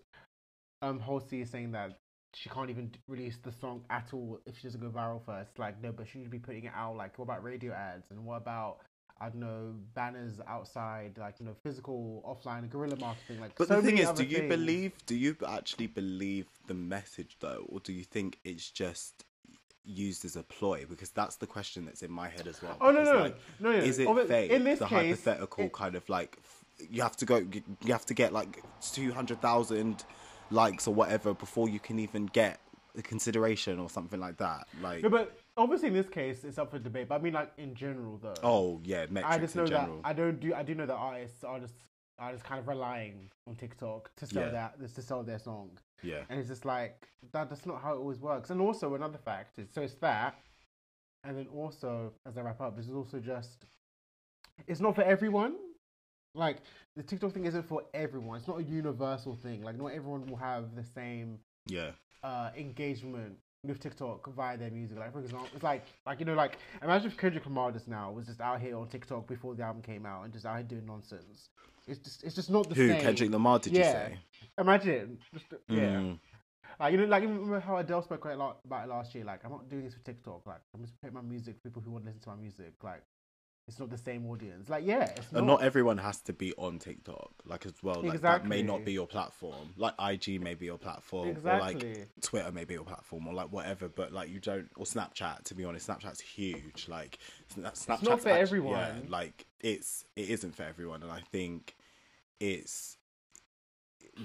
[0.82, 1.98] um, Halsey is saying that
[2.34, 5.58] she can't even release the song at all if she doesn't go viral first.
[5.58, 6.96] Like no, but she should be putting it out.
[6.96, 8.78] Like what about radio ads and what about
[9.20, 13.40] I don't know banners outside, like you know physical, offline, guerrilla marketing.
[13.40, 14.48] Like But so the thing is, do you things.
[14.48, 14.92] believe?
[15.06, 19.24] Do you actually believe the message though, or do you think it's just
[19.84, 20.84] used as a ploy?
[20.88, 22.76] Because that's the question that's in my head as well.
[22.80, 23.78] Oh, no, no, like, no, no.
[23.78, 24.50] Is it Obvi- fake?
[24.50, 26.38] in this the case, hypothetical it- kind of like
[26.90, 30.04] you have to go, you have to get like two hundred thousand
[30.50, 32.60] likes or whatever before you can even get
[32.94, 34.66] the consideration or something like that.
[34.80, 37.08] Like, No, but obviously in this case it's up for debate.
[37.08, 38.34] But I mean, like in general though.
[38.42, 39.96] oh yeah, metrics I just know in general.
[40.02, 40.54] that I don't do.
[40.54, 41.74] I do know that artists are just
[42.18, 44.50] are just kind of relying on TikTok to sell Yeah.
[44.50, 47.48] that to sell their song, yeah, and it's just like that.
[47.48, 48.50] That's not how it always works.
[48.50, 50.38] And also another fact is so it's that,
[51.24, 53.66] and then also as I wrap up, this is also just
[54.66, 55.56] it's not for everyone.
[56.36, 56.58] Like
[56.96, 58.38] the TikTok thing isn't for everyone.
[58.38, 59.62] It's not a universal thing.
[59.62, 61.90] Like not everyone will have the same yeah,
[62.22, 64.98] uh, engagement with TikTok via their music.
[64.98, 68.10] Like for example, it's like like you know like imagine if Kendrick Lamar just now
[68.10, 70.64] was just out here on TikTok before the album came out and just out here
[70.64, 71.48] doing nonsense.
[71.86, 72.96] It's just it's just not the Who same.
[72.96, 73.58] Who Kendrick Lamar?
[73.58, 73.86] Did yeah.
[73.86, 74.18] you say?
[74.58, 75.96] Imagine, just, yeah.
[75.96, 76.18] Mm.
[76.80, 79.24] Like you know, like remember how Adele spoke quite a lot about it last year.
[79.24, 80.46] Like I'm not doing this for TikTok.
[80.46, 82.72] Like I'm just playing my music for people who want to listen to my music.
[82.82, 83.02] Like
[83.66, 84.68] it's not the same audience.
[84.68, 85.38] Like yeah, it's not.
[85.38, 88.02] And not everyone has to be on TikTok, like as well.
[88.02, 89.70] Like that may not be your platform.
[89.76, 91.94] Like IG may be your platform, or Exactly.
[91.94, 93.88] like Twitter may be your platform, or like whatever.
[93.88, 95.44] But like you don't, or Snapchat.
[95.44, 96.86] To be honest, Snapchat's huge.
[96.88, 97.18] Like
[97.56, 98.74] Sna- Snapchat's not for actu- everyone.
[98.78, 101.74] Yeah, like it's it isn't for everyone, and I think
[102.40, 102.98] it's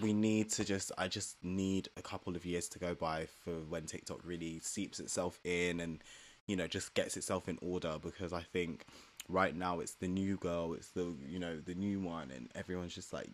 [0.01, 3.51] we need to just I just need a couple of years to go by for
[3.69, 6.03] when TikTok really seeps itself in and
[6.45, 8.85] you know just gets itself in order because I think
[9.29, 12.93] right now it's the new girl it's the you know the new one and everyone's
[12.93, 13.29] just like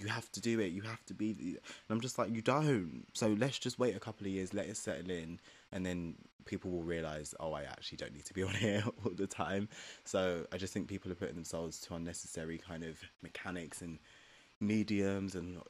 [0.00, 1.58] you have to do it you have to be and
[1.88, 3.06] I'm just like you don't.
[3.14, 5.40] So let's just wait a couple of years let it settle in
[5.72, 9.12] and then people will realize oh I actually don't need to be on here all
[9.14, 9.68] the time.
[10.04, 13.98] So I just think people are putting themselves to unnecessary kind of mechanics and
[14.60, 15.60] mediums and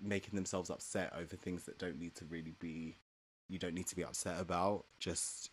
[0.00, 2.96] making themselves upset over things that don't need to really be
[3.48, 4.86] you don't need to be upset about.
[4.98, 5.50] Just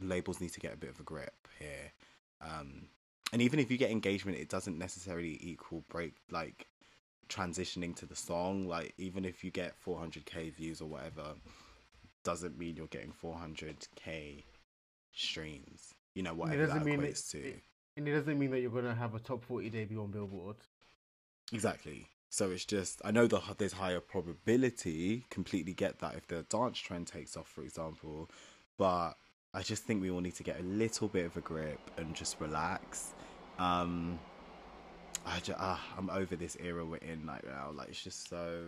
[0.00, 1.92] labels need to get a bit of a grip here
[2.40, 2.88] um
[3.32, 6.66] and even if you get engagement it doesn't necessarily equal break like
[7.28, 11.34] transitioning to the song like even if you get 400k views or whatever
[12.24, 14.44] doesn't mean you're getting 400k
[15.12, 17.62] streams you know whatever doesn't that mean equates that- to it-
[17.96, 20.54] and it doesn't mean that you're gonna have a top forty debut on Billboard.
[21.52, 22.06] Exactly.
[22.30, 25.26] So it's just I know that there's higher probability.
[25.30, 28.30] Completely get that if the dance trend takes off, for example,
[28.76, 29.14] but
[29.58, 32.14] I just think we all need to get a little bit of a grip and
[32.14, 33.14] just relax.
[33.58, 34.20] Um,
[35.26, 37.72] I just, uh, I'm over this era we're in right now.
[37.74, 38.62] Like it's just so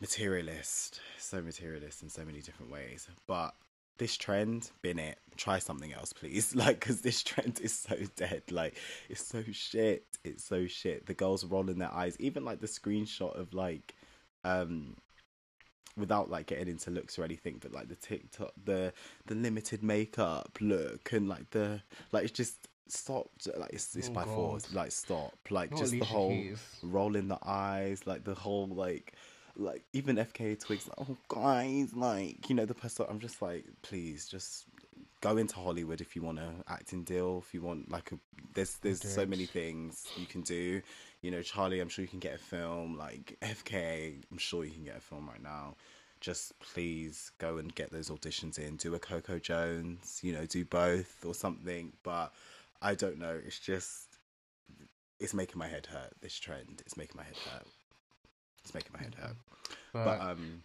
[0.00, 3.06] materialist, so materialist in so many different ways.
[3.28, 3.54] But
[3.98, 5.16] this trend, bin it.
[5.36, 6.52] Try something else, please.
[6.56, 8.42] Like, because this trend is so dead.
[8.50, 8.76] Like,
[9.08, 10.06] it's so shit.
[10.24, 11.06] It's so shit.
[11.06, 12.16] The girls rolling their eyes.
[12.18, 13.94] Even like the screenshot of like,
[14.42, 14.96] um,
[15.96, 18.92] without like getting into looks or anything, but like the TikTok, the
[19.26, 21.82] the limited makeup look and like the
[22.12, 23.28] like it's just stop.
[23.56, 24.34] Like it's it's Oh, by God.
[24.34, 24.74] force.
[24.74, 25.34] Like stop.
[25.50, 26.62] Like Not just the whole Keys.
[26.82, 28.06] rolling the eyes.
[28.06, 29.14] Like the whole like
[29.56, 33.06] like even FK Twigs, like, oh guys, like you know the person.
[33.08, 34.64] I'm just like, please, just
[35.20, 37.42] go into Hollywood if you want to acting deal.
[37.46, 38.18] If you want like a,
[38.54, 40.80] there's there's so many things you can do.
[41.22, 42.98] You know, Charlie, I'm sure you can get a film.
[42.98, 45.76] Like FK, I'm sure you can get a film right now.
[46.20, 48.76] Just please go and get those auditions in.
[48.76, 51.92] Do a Coco Jones, you know, do both or something.
[52.02, 52.32] But
[52.80, 53.40] I don't know.
[53.44, 54.18] It's just
[55.20, 56.12] it's making my head hurt.
[56.20, 57.66] This trend, it's making my head hurt.
[58.64, 59.36] It's making my head hurt.
[59.92, 60.62] But, But um,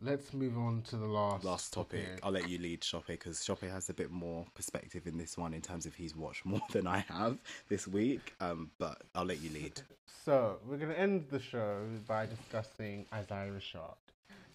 [0.00, 3.70] let's move on to the last last topic, I'll let you lead Shoppe because Shoppe
[3.70, 6.86] has a bit more perspective in this one in terms of he's watched more than
[6.86, 8.34] I have this week.
[8.40, 9.80] Um, but I'll let you lead.
[10.24, 13.96] So we're gonna end the show by discussing Isaiah Rashad.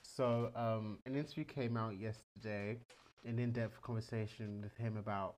[0.02, 2.78] So um, an interview came out yesterday,
[3.26, 5.36] an in-depth conversation with him about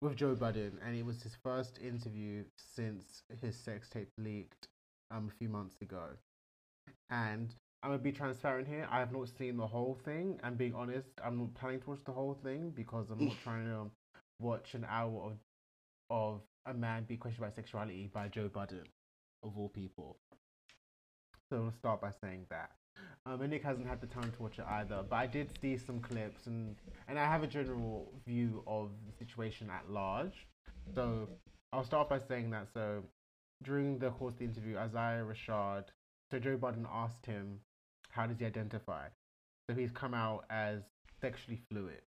[0.00, 4.68] with Joe Budden, and it was his first interview since his sex tape leaked
[5.10, 6.04] um, a few months ago.
[7.10, 7.54] And
[7.84, 8.88] I'm gonna be transparent here.
[8.90, 10.40] I have not seen the whole thing.
[10.42, 13.66] And being honest, I'm not planning to watch the whole thing because I'm not trying
[13.66, 13.90] to
[14.40, 15.38] watch an hour of
[16.08, 18.84] of a man be questioned about sexuality by Joe Budden,
[19.42, 20.16] of all people.
[21.50, 22.70] So I'll start by saying that.
[23.26, 25.76] Um, and Nick hasn't had the time to watch it either, but I did see
[25.76, 30.46] some clips and and I have a general view of the situation at large.
[30.94, 31.28] So
[31.70, 32.68] I'll start by saying that.
[32.72, 33.02] So
[33.62, 35.84] during the course of the interview, Isaiah Rashad,
[36.30, 37.60] so Joe Budden asked him,
[38.14, 39.06] how does he identify?
[39.68, 40.82] So he's come out as
[41.20, 42.02] sexually fluid,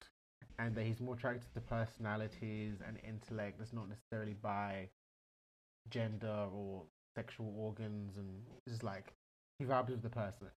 [0.59, 4.89] and that he's more attracted to personalities and intellect that's not necessarily by
[5.91, 6.83] gender or
[7.15, 9.13] sexual organs, and just like
[9.59, 10.49] he vibes with the person.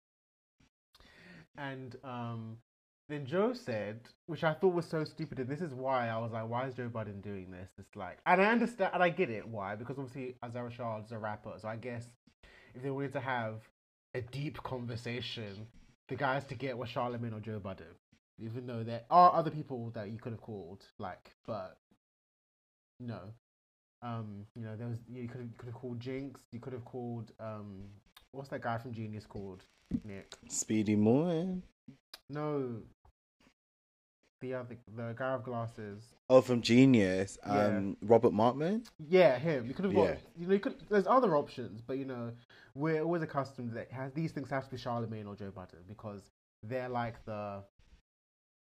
[1.58, 2.56] And um,
[3.08, 6.32] then Joe said, which I thought was so stupid, and this is why I was
[6.32, 7.68] like, why is Joe Budden doing this?
[7.78, 11.12] It's like, and I understand, and I get it why, because obviously Isaiah Rashad is
[11.12, 12.08] a rapper, so I guess
[12.74, 13.60] if they wanted to have
[14.14, 15.66] a deep conversation,
[16.08, 17.86] the guys to get were Charlemagne or Joe Budden.
[18.38, 21.76] Even though there are other people that you could have called, like, but
[22.98, 23.20] no.
[24.02, 26.40] Um, you know, there was you could have, could have called Jinx.
[26.52, 27.84] You could have called um,
[28.32, 29.62] what's that guy from Genius called?
[30.04, 30.34] Nick.
[30.48, 31.56] Speedy Moore.
[32.28, 32.82] No.
[34.44, 36.04] The other, the guy with glasses.
[36.28, 37.38] Oh, from Genius.
[37.44, 38.86] Um, Robert Markman.
[39.08, 39.66] Yeah, him.
[39.66, 40.02] You could have got.
[40.02, 40.16] Yeah.
[40.38, 40.74] You know, you could.
[40.90, 42.30] There's other options, but you know,
[42.74, 46.30] we're always accustomed that has, these things have to be Charlemagne or Joe Budden because
[46.62, 47.62] they're like the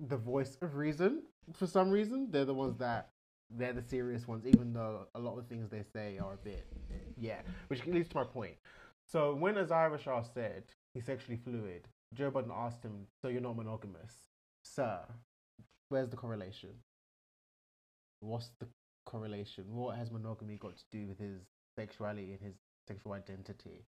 [0.08, 1.24] the voice of reason
[1.56, 2.28] for some reason.
[2.30, 3.10] They're the ones that
[3.50, 6.38] they're the serious ones, even though a lot of the things they say are a
[6.38, 6.68] bit
[7.18, 7.42] yeah.
[7.70, 8.54] Which leads to my point.
[9.08, 10.64] So when Isaiah Rashad said
[10.94, 14.14] he's sexually fluid, Joe Budden asked him, "So you're not monogamous,
[14.62, 15.00] sir?
[15.92, 16.70] Where's the correlation?
[18.22, 18.68] What's the
[19.06, 19.66] correlation?
[19.76, 21.42] What has monogamy got to do with his
[21.78, 22.56] sexuality and his
[22.88, 23.86] sexual identity?"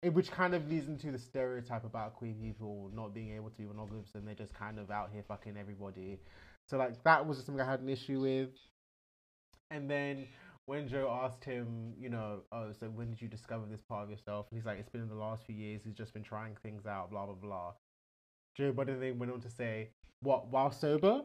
[0.00, 3.58] It, which kind of leads into the stereotype about queer people not being able to
[3.58, 6.18] be monogamous and they're just kind of out here fucking everybody.
[6.66, 8.50] So like that was something I had an issue with.
[9.70, 10.26] And then
[10.64, 14.10] when Joe asked him, you know, oh, so when did you discover this part of
[14.10, 14.46] yourself?
[14.50, 15.82] And he's like, it's been in the last few years.
[15.84, 17.72] He's just been trying things out, blah blah blah.
[18.56, 19.90] Joe Budden then went on to say,
[20.20, 21.22] what while sober?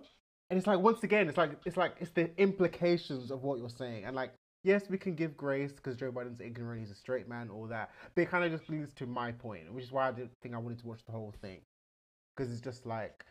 [0.50, 3.70] And it's like once again, it's like it's like it's the implications of what you're
[3.70, 4.32] saying, and like
[4.64, 7.92] yes, we can give grace because Joe Budden's ignorant, he's a straight man, all that.
[8.16, 10.56] But it kind of just leads to my point, which is why I didn't think
[10.56, 11.60] I wanted to watch the whole thing
[12.36, 13.26] because it's just like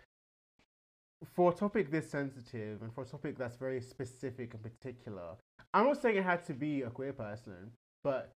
[1.34, 5.36] for a topic this sensitive and for a topic that's very specific and particular.
[5.74, 7.72] I'm not saying it had to be a queer person,
[8.04, 8.32] but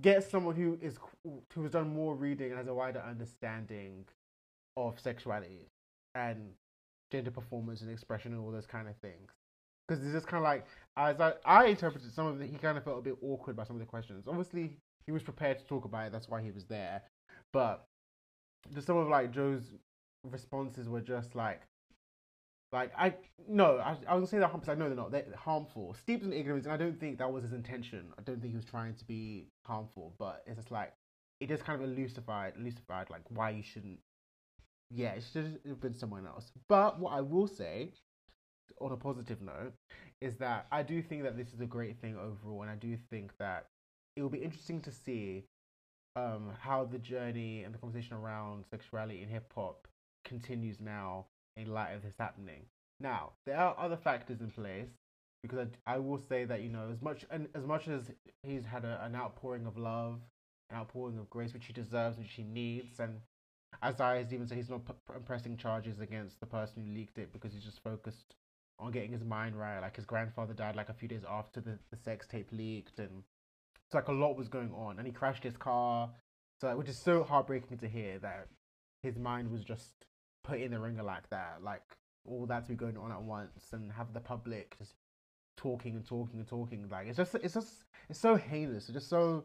[0.00, 0.98] get someone who is
[1.54, 4.04] who has done more reading and has a wider understanding
[4.76, 5.68] of sexuality
[6.14, 6.50] and
[7.10, 9.30] gender performance and expression and all those kind of things.
[9.86, 10.66] Because it's just kind of like,
[10.96, 13.64] as I, I interpreted some of it, he kind of felt a bit awkward by
[13.64, 14.26] some of the questions.
[14.26, 14.76] Obviously,
[15.06, 17.02] he was prepared to talk about it, that's why he was there.
[17.52, 17.84] But
[18.72, 19.62] the, some of like Joe's
[20.24, 21.62] responses were just like,
[22.72, 23.14] like I
[23.48, 24.72] no, I, I was gonna say they're harmful.
[24.72, 25.12] Like, no, they're not.
[25.12, 28.06] They're harmful, steeped in ignorance, and I don't think that was his intention.
[28.18, 30.92] I don't think he was trying to be harmful, but it's just like
[31.40, 34.00] it just kind of elucified, elucified like why you shouldn't.
[34.90, 36.52] Yeah, it should have been someone else.
[36.68, 37.92] But what I will say,
[38.80, 39.72] on a positive note,
[40.20, 42.96] is that I do think that this is a great thing overall, and I do
[43.10, 43.66] think that
[44.16, 45.44] it will be interesting to see
[46.14, 49.86] um, how the journey and the conversation around sexuality in hip hop
[50.24, 51.26] continues now
[51.56, 52.62] in light of this happening.
[53.00, 54.88] Now, there are other factors in place
[55.42, 58.10] because I, I will say that you know as much and as much as
[58.42, 60.20] he's had a, an outpouring of love,
[60.70, 63.20] an outpouring of grace which he deserves, which he needs, and
[63.82, 67.32] as has even said, he's not p- pressing charges against the person who leaked it
[67.32, 68.34] because he's just focused
[68.78, 69.80] on getting his mind right.
[69.80, 73.22] Like his grandfather died like a few days after the, the sex tape leaked, and
[73.86, 76.10] it's like a lot was going on, and he crashed his car.
[76.60, 78.48] So, which is so heartbreaking to hear that
[79.02, 80.06] his mind was just
[80.42, 81.82] put in the ringer like that, like
[82.24, 84.94] all that to be going on at once, and have the public just
[85.56, 86.88] talking and talking and talking.
[86.88, 88.84] Like it's just it's just it's so heinous.
[88.84, 89.44] It's just so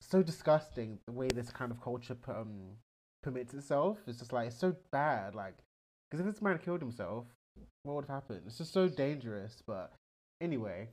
[0.00, 2.76] so disgusting the way this kind of culture um
[3.22, 3.98] permits itself.
[4.06, 5.34] It's just like it's so bad.
[5.34, 5.54] Like
[6.10, 7.26] because if this man killed himself,
[7.82, 8.42] what would have happened?
[8.46, 9.62] It's just so dangerous.
[9.66, 9.92] But
[10.40, 10.88] anyway,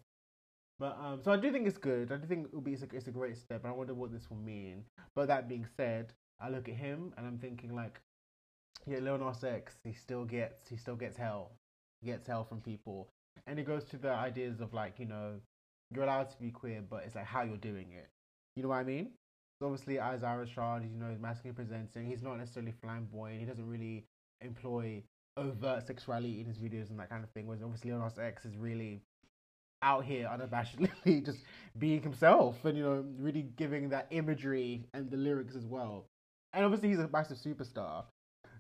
[0.80, 2.12] but um, so I do think it's good.
[2.12, 3.64] I do think it will be it's a, it's a great step.
[3.64, 4.84] But I wonder what this will mean.
[5.16, 8.00] But that being said, I look at him and I'm thinking like,
[8.86, 11.52] yeah, Lil Nas X, he still gets he still gets hell,
[12.02, 13.10] he gets hell from people,
[13.48, 15.34] and it goes to the ideas of like you know,
[15.92, 18.08] you're allowed to be queer, but it's like how you're doing it.
[18.56, 19.10] You know what I mean?
[19.62, 22.06] Obviously, Isaiah Rashad, you know, is masculine presenting.
[22.06, 23.40] He's not necessarily flamboyant.
[23.40, 24.06] He doesn't really
[24.42, 25.04] employ
[25.36, 27.48] overt sexuality in his videos and that kind of thing.
[27.48, 29.02] Whereas obviously, Lil Nas X is really
[29.82, 31.40] out here unabashedly just
[31.78, 36.08] being himself and you know really giving that imagery and the lyrics as well
[36.54, 38.04] and obviously he's a massive superstar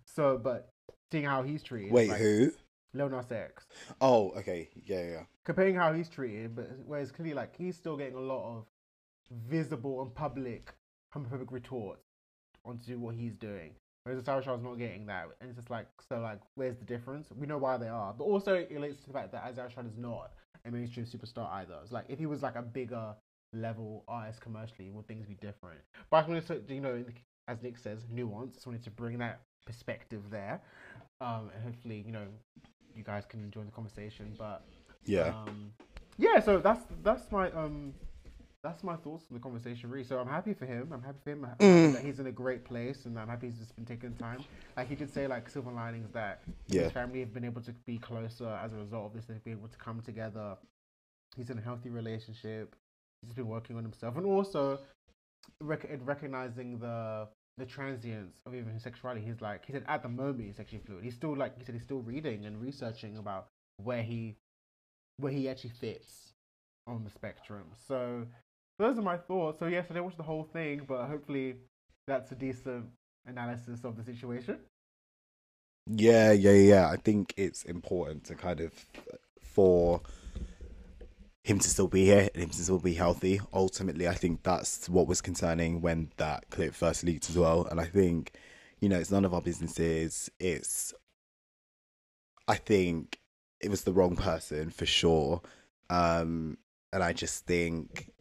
[0.06, 0.70] so but
[1.12, 2.52] seeing how he's treated Wait, like, who?
[2.94, 3.66] Lil Nas X
[4.00, 4.70] Oh, okay.
[4.86, 5.24] Yeah, yeah.
[5.44, 8.66] comparing how he's treated but whereas clearly like he's still getting a lot of
[9.50, 10.74] visible and public
[11.16, 12.04] homophobic retorts
[12.66, 13.72] onto what he's doing
[14.08, 15.28] whereas Isaiah Rashad's not getting that.
[15.42, 17.28] And it's just like so like where's the difference?
[17.38, 18.14] We know why they are.
[18.14, 20.32] But also it relates to the fact that Isaiah Rashad is not
[20.66, 21.76] a mainstream superstar either.
[21.84, 23.14] It's like if he was like a bigger
[23.54, 25.80] level artist commercially would things be different?
[26.10, 27.04] But I just wanted to you know
[27.50, 28.56] as Nick says nuance.
[28.56, 30.62] Just wanted to bring that perspective there.
[31.20, 32.28] Um and hopefully you know
[32.96, 34.34] you guys can enjoy the conversation.
[34.38, 34.64] But
[35.06, 35.34] Yeah.
[35.48, 35.72] um,
[36.18, 37.94] yeah, so that's that's my um
[38.68, 40.04] that's my thoughts on the conversation really.
[40.04, 40.90] So I'm happy for him.
[40.94, 41.44] I'm happy for him.
[41.44, 41.94] Happy Mm.
[41.94, 44.44] that he's in a great place, and I'm happy he's just been taking time.
[44.76, 46.84] Like he did say, like silver linings that Yeah.
[46.84, 49.26] his family have been able to be closer as a result of this.
[49.26, 50.58] They've been able to come together.
[51.36, 52.76] He's in a healthy relationship.
[53.22, 54.80] He's been working on himself, and also
[55.62, 57.28] rec- recognizing the
[57.58, 59.26] the transience of even his sexuality.
[59.26, 61.04] He's like he said at the moment he's sexually fluid.
[61.04, 64.36] He's still like he said he's still reading and researching about where he
[65.18, 66.34] where he actually fits
[66.86, 67.66] on the spectrum.
[67.88, 68.28] So
[68.80, 69.60] those are my thoughts.
[69.60, 71.56] So yes, I didn't watch the whole thing, but hopefully
[72.08, 72.86] that's a decent
[73.26, 74.58] analysis of the situation.
[75.90, 76.90] Yeah, yeah, yeah.
[76.90, 78.74] I think it's important to kind of
[79.42, 80.02] for
[81.44, 83.40] him to still be here and him to still be healthy.
[83.54, 87.66] Ultimately, I think that's what was concerning when that clip first leaked as well.
[87.72, 88.34] And I think,
[88.82, 90.30] you know, it's none of our businesses.
[90.40, 90.94] It's,
[92.50, 93.20] I think
[93.62, 95.42] it was the wrong person for sure.
[95.90, 96.58] Um,
[96.92, 98.12] and I just think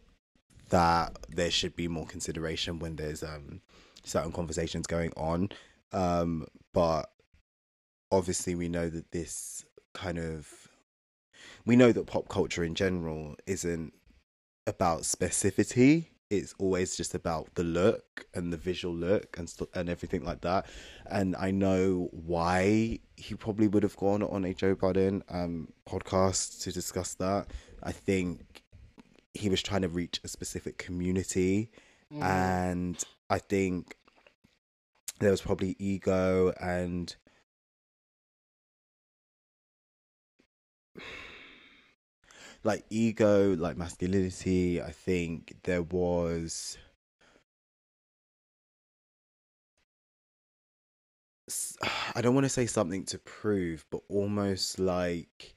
[0.70, 3.60] that there should be more consideration when there's um
[4.04, 5.50] certain conversations going on.
[5.92, 7.10] Um, but
[8.10, 9.64] obviously we know that this
[9.94, 10.68] kind of
[11.64, 13.92] we know that pop culture in general isn't
[14.66, 16.06] about specificity.
[16.28, 20.40] It's always just about the look and the visual look and st- and everything like
[20.40, 20.66] that.
[21.08, 26.62] And i know why he probably would have gone on a joe budden um podcast
[26.62, 27.46] to discuss that.
[27.82, 28.62] I think
[29.46, 31.70] he was trying to reach a specific community.
[32.12, 32.22] Mm.
[32.22, 33.96] And i think
[35.18, 37.16] there was probably ego and
[42.62, 46.78] like ego like masculinity i think there was
[52.14, 55.55] I don't want to say something to prove but almost like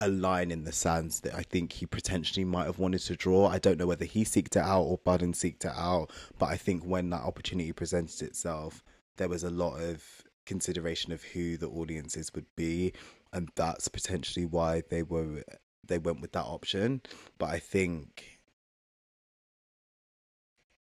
[0.00, 3.46] a line in the sands that i think he potentially might have wanted to draw.
[3.46, 6.56] I don't know whether he seeked it out or budden seeked it out but i
[6.56, 8.82] think when that opportunity presented itself
[9.16, 10.02] there was a lot of
[10.46, 12.92] consideration of who the audiences would be
[13.32, 15.44] and that's potentially why they were
[15.86, 17.02] they went with that option.
[17.38, 18.40] But i think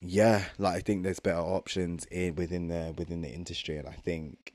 [0.00, 3.92] yeah like i think there's better options in within the within the industry and i
[3.92, 4.52] think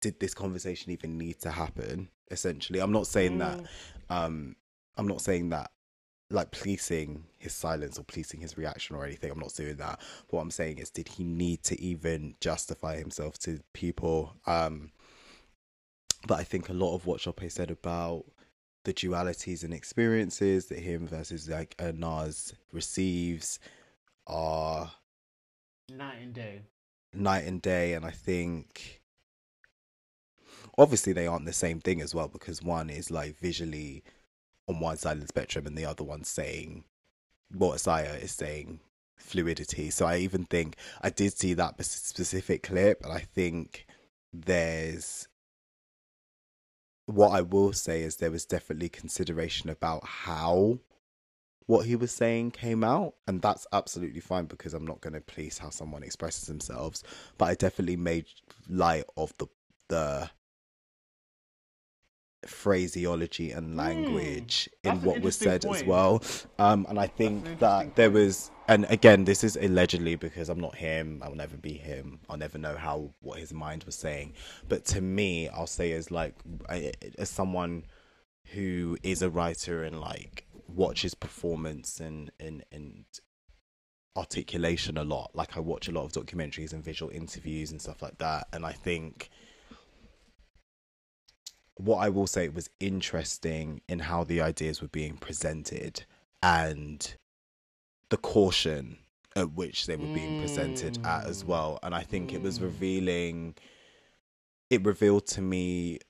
[0.00, 2.80] did this conversation even need to happen essentially.
[2.80, 3.60] I'm not saying that
[4.10, 4.56] um
[4.96, 5.70] i'm not saying that
[6.30, 10.00] like policing his silence or policing his reaction or anything i'm not doing that.
[10.28, 14.34] But what i'm saying is did he need to even justify himself to people?
[14.46, 14.90] Um
[16.26, 18.24] but i think a lot of what Chope said about
[18.84, 23.58] the dualities and experiences that him versus like uh, Nas receives
[24.26, 24.90] are
[25.90, 26.62] Night and day.
[27.14, 27.92] night and day.
[27.94, 29.00] And i think
[30.78, 34.02] obviously they aren't the same thing as well because one is like visually
[34.68, 36.84] on one side of the spectrum and the other one's saying
[37.52, 38.80] what Isaiah is saying
[39.16, 43.84] fluidity so i even think i did see that specific clip and i think
[44.32, 45.26] there's
[47.06, 50.78] what i will say is there was definitely consideration about how
[51.68, 55.20] what he was saying came out, and that's absolutely fine because I'm not going to
[55.20, 57.04] police how someone expresses themselves.
[57.36, 58.24] But I definitely made
[58.68, 59.46] light of the
[59.88, 60.30] the
[62.46, 64.96] phraseology and language in Hmm.
[64.96, 66.22] that's an what was said as well.
[66.58, 70.76] Um, and I think that there was, and again, this is allegedly because I'm not
[70.76, 71.20] him.
[71.24, 72.20] I'll never be him.
[72.28, 74.34] I'll never know how what his mind was saying.
[74.68, 76.34] But to me, I'll say as like
[77.18, 77.84] as someone
[78.54, 83.04] who is a writer and like watches performance and and and
[84.16, 85.30] articulation a lot.
[85.34, 88.64] Like I watch a lot of documentaries and visual interviews and stuff like that, and
[88.66, 89.30] I think
[91.78, 96.04] what I will say was interesting in how the ideas were being presented
[96.42, 97.14] and
[98.10, 98.98] the caution
[99.36, 101.28] at which they were being presented at mm.
[101.28, 101.78] as well.
[101.82, 103.54] And I think it was revealing,
[104.70, 106.00] it revealed to me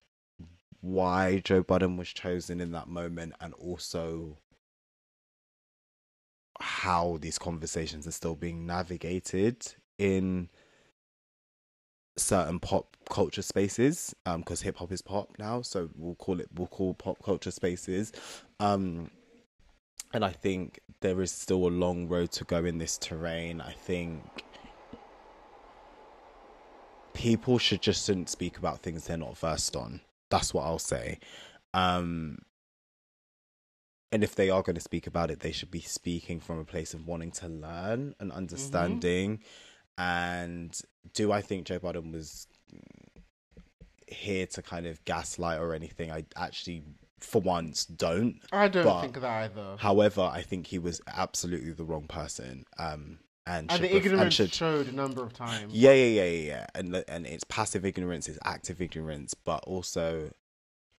[0.80, 4.38] why Joe Budden was chosen in that moment and also
[6.60, 10.48] how these conversations are still being navigated in
[12.18, 16.48] certain pop culture spaces um because hip hop is pop now so we'll call it
[16.56, 18.12] we'll call pop culture spaces.
[18.60, 19.10] Um
[20.14, 23.60] and i think there is still a long road to go in this terrain.
[23.60, 24.44] I think
[27.14, 30.00] people should just shouldn't speak about things they're not versed on.
[30.30, 31.18] That's what i'll say.
[31.72, 32.38] Um
[34.10, 36.64] and if they are going to speak about it they should be speaking from a
[36.64, 39.40] place of wanting to learn and understanding
[39.98, 40.80] and
[41.12, 42.46] do i think joe budden was
[44.06, 46.82] here to kind of gaslight or anything i actually
[47.20, 49.76] for once don't I don't But- think that either.
[49.78, 54.34] however i think he was absolutely the wrong person um and, And the ref- ignorance
[54.34, 55.72] should showed a number of times.
[55.72, 56.66] yeah, yeah, yeah, yeah, yeah.
[56.74, 60.30] And and it's passive ignorance, it's active ignorance, but also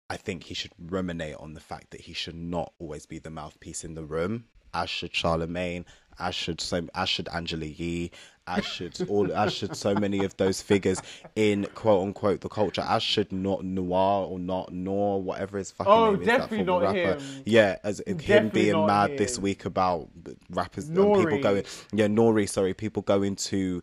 [0.08, 3.28] I think he should ruminate on the fact that he should not always be the
[3.28, 5.84] mouthpiece in the room, as should Charlemagne,
[6.18, 8.12] as should so as should Angela Yee,
[8.48, 11.00] as should all as should so many of those figures
[11.36, 15.92] in quote unquote the culture, as should not noir or not nor whatever his fucking
[15.92, 16.96] Oh, name is that definitely not rapper.
[16.96, 17.42] him.
[17.44, 20.08] Yeah, as him being mad this week about
[20.50, 23.82] rappers and people going yeah, Nori, sorry, people going to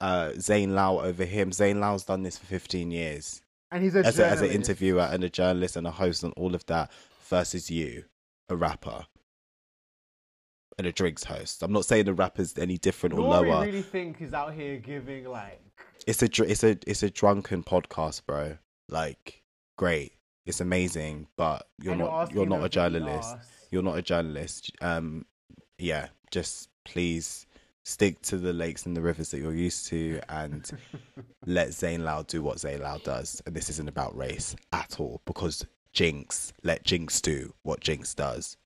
[0.00, 1.52] uh, Zane Lowe over him.
[1.52, 5.02] Zane Lowe's done this for 15 years And he's a as, a, as an interviewer
[5.12, 6.90] and a journalist and a host and all of that
[7.28, 8.04] versus you,
[8.48, 9.06] a rapper
[10.80, 11.62] and a drinks host.
[11.62, 13.64] I'm not saying the rapper's any different or Nori lower.
[13.64, 15.60] really think he's out here giving like
[16.06, 18.56] It's a it's a it's a drunken podcast, bro.
[18.88, 19.42] Like
[19.76, 20.14] great,
[20.46, 23.36] it's amazing, but you're and not you're not a journalist.
[23.70, 24.72] You're not a journalist.
[24.80, 25.26] Um,
[25.78, 27.46] yeah, just please
[27.84, 30.70] stick to the lakes and the rivers that you're used to, and
[31.46, 33.42] let Zane Lowe do what Zane Lowe does.
[33.44, 38.56] And this isn't about race at all, because Jinx, let Jinx do what Jinx does.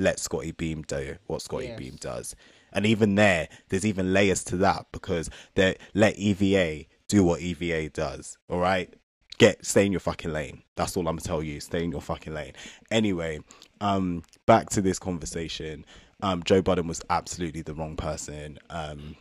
[0.00, 1.78] Let Scottie Beam do what Scottie Yes.
[1.78, 2.34] Beam does.
[2.72, 7.90] And even there, there's even layers to that because they let EVA do what EVA
[7.90, 8.38] does.
[8.48, 8.92] All right,
[9.38, 10.62] get stay in your fucking lane.
[10.76, 11.60] That's all I'm gonna tell you.
[11.60, 12.54] Stay in your fucking lane.
[12.90, 13.40] Anyway,
[13.80, 15.84] um, back to this conversation.
[16.22, 18.58] Um, Joe Budden was absolutely the wrong person.
[18.70, 19.16] Um,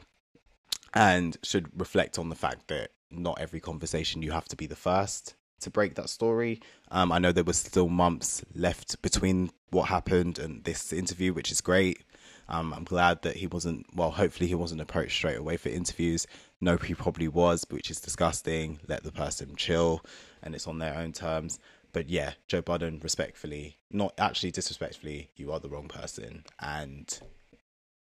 [0.93, 4.75] and should reflect on the fact that not every conversation you have to be the
[4.75, 6.61] first to break that story.
[6.91, 11.51] Um, I know there was still months left between what happened and this interview, which
[11.51, 12.01] is great.
[12.47, 13.85] Um, I'm glad that he wasn't.
[13.95, 16.25] Well, hopefully he wasn't approached straight away for interviews.
[16.59, 18.79] No, he probably was, which is disgusting.
[18.87, 20.03] Let the person chill,
[20.41, 21.59] and it's on their own terms.
[21.93, 27.19] But yeah, Joe Budden, respectfully, not actually disrespectfully, you are the wrong person, and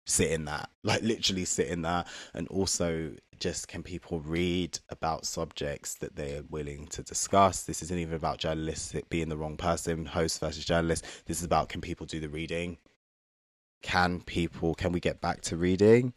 [0.05, 3.11] sit in that like literally sit in that and also
[3.41, 7.63] just can people read about subjects that they're willing to discuss?
[7.63, 11.05] This isn't even about journalists being the wrong person host versus journalist.
[11.25, 12.77] This is about can people do the reading?
[13.81, 16.13] Can people can we get back to reading?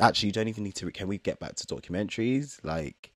[0.00, 2.58] Actually you don't even need to can we get back to documentaries?
[2.64, 3.12] Like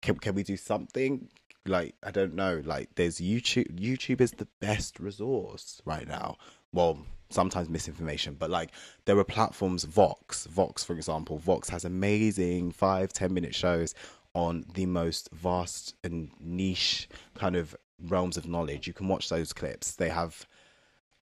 [0.00, 1.28] can, can we do something?
[1.66, 2.62] Like i don't know.
[2.64, 6.38] Like there's youtube youtube is the best resource right now.
[6.72, 8.70] Well sometimes misinformation but like
[9.04, 13.94] there are platforms vox vox for example vox has amazing five ten minute shows
[14.34, 17.76] on the most vast and niche kind of
[18.08, 20.46] realms of knowledge you can watch those clips they have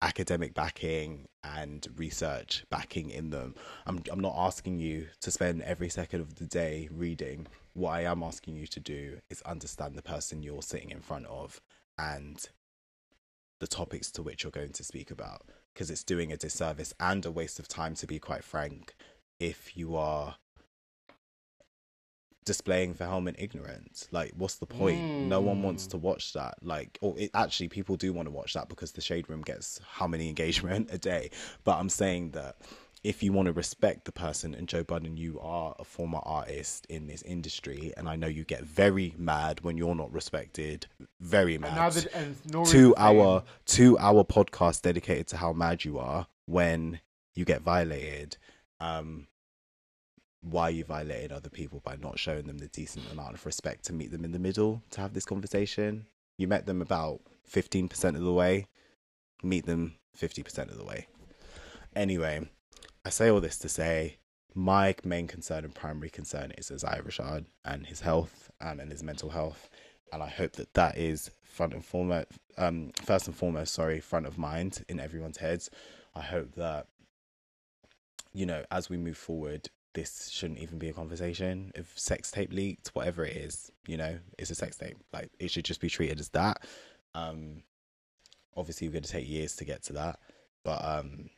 [0.03, 3.55] academic backing and research backing in them.
[3.87, 7.47] I'm I'm not asking you to spend every second of the day reading.
[7.75, 11.27] What I am asking you to do is understand the person you're sitting in front
[11.27, 11.61] of
[11.99, 12.49] and
[13.61, 15.43] the topics to which you're going to speak about
[15.73, 18.95] because it's doing a disservice and a waste of time to be quite frank
[19.39, 20.37] if you are
[22.45, 24.09] displaying Verhelment ignorance.
[24.11, 25.01] Like, what's the point?
[25.01, 26.03] No one wants to hmm.
[26.03, 26.55] watch that.
[26.63, 29.81] Like, or it, actually, people do want to watch that because the Shade Room gets
[29.89, 31.31] how many engagement a day.
[31.65, 32.57] But I'm saying that
[33.03, 36.87] if you want to respect the person, and Joe Budden, you are a former artist
[36.91, 40.87] in this industry, and I know you get very mad when you're not respected.
[41.21, 41.93] Very mad.
[41.93, 47.01] that and Nori's two hour two hour podcast dedicated to how mad you are when
[47.35, 48.37] you get violated.
[48.81, 49.27] Um,
[50.43, 53.93] why you violated other people by not showing them the decent amount of respect to
[53.93, 56.07] meet them in the middle to have this conversation.
[56.39, 58.67] You met them about fifteen percent of the way.
[59.43, 61.07] Meet them fifty percent of the way.
[61.97, 62.49] Anyway,
[63.05, 64.19] I say all this to say
[64.55, 69.03] my main concern and primary concern is Isaiah Rashad and his health um, and his
[69.03, 69.71] mental health,
[70.13, 72.29] and I hope that that is front and foremost,
[72.59, 75.71] um, first and foremost, sorry, front of mind in everyone's heads.
[76.15, 76.89] I hope that
[78.33, 81.73] you know as we move forward, this shouldn't even be a conversation.
[81.75, 84.99] If sex tape leaked, whatever it is, you know, it's a sex tape.
[85.13, 86.65] Like it should just be treated as that.
[87.15, 87.63] Um,
[88.57, 90.19] obviously, we're going to take years to get to that,
[90.65, 91.31] but um,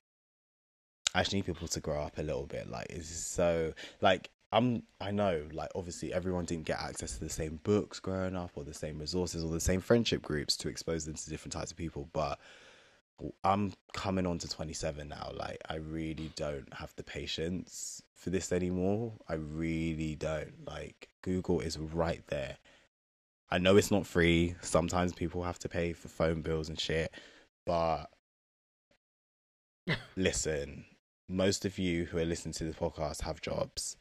[1.14, 2.70] I just need people to grow up a little bit.
[2.70, 7.30] Like it's so like I'm I know like obviously everyone didn't get access to the
[7.30, 11.04] same books growing up or the same resources or the same friendship groups to expose
[11.04, 12.38] them to different types of people, but
[13.44, 15.32] I'm coming on to 27 now.
[15.34, 19.12] Like I really don't have the patience for this anymore.
[19.28, 20.66] I really don't.
[20.66, 22.56] Like Google is right there.
[23.50, 24.54] I know it's not free.
[24.62, 27.12] Sometimes people have to pay for phone bills and shit,
[27.66, 28.06] but
[30.16, 30.84] listen,
[31.32, 33.96] most of you who are listening to this podcast have jobs.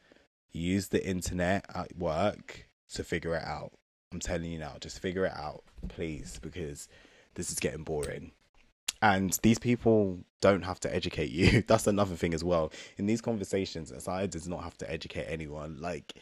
[0.52, 3.72] Use the internet at work to figure it out.
[4.12, 6.88] I'm telling you now, just figure it out, please, because
[7.34, 8.32] this is getting boring.
[9.00, 11.62] And these people don't have to educate you.
[11.66, 12.70] That's another thing as well.
[12.98, 15.78] In these conversations, Isaiah does not have to educate anyone.
[15.80, 16.14] Like,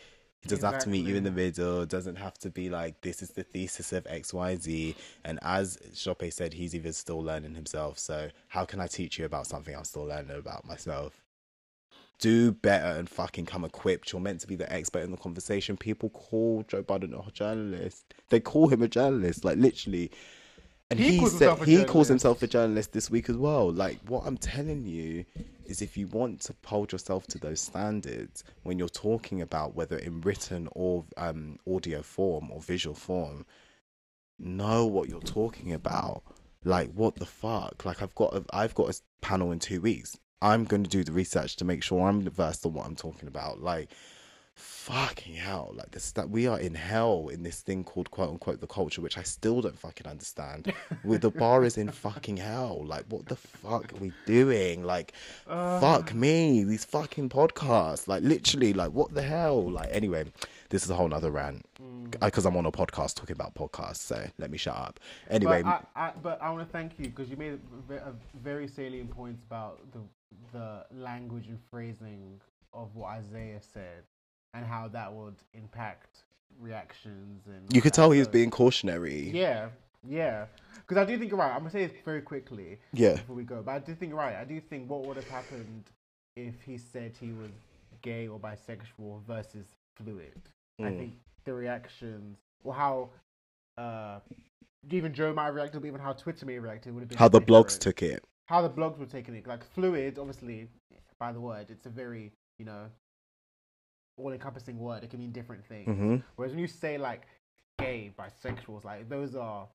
[0.42, 1.84] he doesn't have to meet you in the middle.
[1.84, 4.94] Doesn't have to be like, this is the thesis of XYZ.
[5.24, 7.98] And as Shope said, he's even still learning himself.
[7.98, 11.22] So, how can I teach you about something I'm still learning about myself?
[12.18, 14.12] Do better and fucking come equipped.
[14.12, 15.76] You're meant to be the expert in the conversation.
[15.76, 18.14] People call Joe Budden a journalist.
[18.30, 20.10] They call him a journalist, like literally.
[20.90, 23.36] And He he, calls said himself a he calls himself a journalist this week as
[23.36, 23.70] well.
[23.70, 25.24] Like what I'm telling you
[25.64, 29.96] is, if you want to hold yourself to those standards when you're talking about whether
[29.96, 33.46] in written or um, audio form or visual form,
[34.38, 36.22] know what you're talking about.
[36.64, 37.84] Like what the fuck?
[37.84, 40.18] Like I've got a, I've got a panel in two weeks.
[40.42, 43.28] I'm going to do the research to make sure I'm versed on what I'm talking
[43.28, 43.62] about.
[43.62, 43.90] Like
[44.60, 45.72] fucking hell.
[45.74, 49.00] Like this that we are in hell in this thing called quote unquote the culture
[49.00, 50.72] which i still don't fucking understand.
[51.04, 52.84] With the bar is in fucking hell.
[52.84, 54.84] Like what the fuck are we doing?
[54.84, 55.12] Like
[55.46, 55.80] uh.
[55.80, 58.06] fuck me these fucking podcasts.
[58.06, 59.70] Like literally like what the hell?
[59.70, 60.24] Like anyway
[60.68, 61.64] this is a whole nother rant.
[61.80, 62.14] Mm.
[62.20, 65.00] Uh, because i'm on a podcast talking about podcasts so let me shut up.
[65.28, 67.58] Anyway But I, I, but I want to thank you because you made
[67.90, 68.12] a, a
[68.42, 70.00] very salient points about the
[70.52, 72.40] the language and phrasing
[72.72, 74.04] of what Isaiah said
[74.54, 76.24] and how that would impact
[76.60, 77.74] reactions and.
[77.74, 79.68] you could tell he was being cautionary Yeah,
[80.06, 80.46] yeah.
[80.76, 81.52] Because I do think you're right.
[81.52, 84.18] I'm gonna say it very quickly yeah before we go, but I do think you're
[84.18, 84.36] right.
[84.36, 85.84] I do think what would have happened
[86.36, 87.50] if he said he was
[88.02, 89.66] gay or bisexual versus
[89.96, 90.40] fluid.
[90.80, 90.98] I Mm.
[90.98, 91.12] think
[91.44, 93.10] the reactions or how
[93.78, 94.20] uh,
[94.90, 97.28] even Joe might have reacted, even how Twitter may have reacted would have been how
[97.28, 97.82] the blogs different.
[97.82, 99.46] took it how the blogs were taking it.
[99.46, 100.68] Like fluid, obviously,
[101.18, 102.86] by the word, it's a very you know
[104.20, 105.04] all-encompassing word.
[105.04, 105.86] It can mean different things.
[105.86, 107.22] hmm Whereas when you say like
[107.78, 109.68] gay, bisexuals, like those are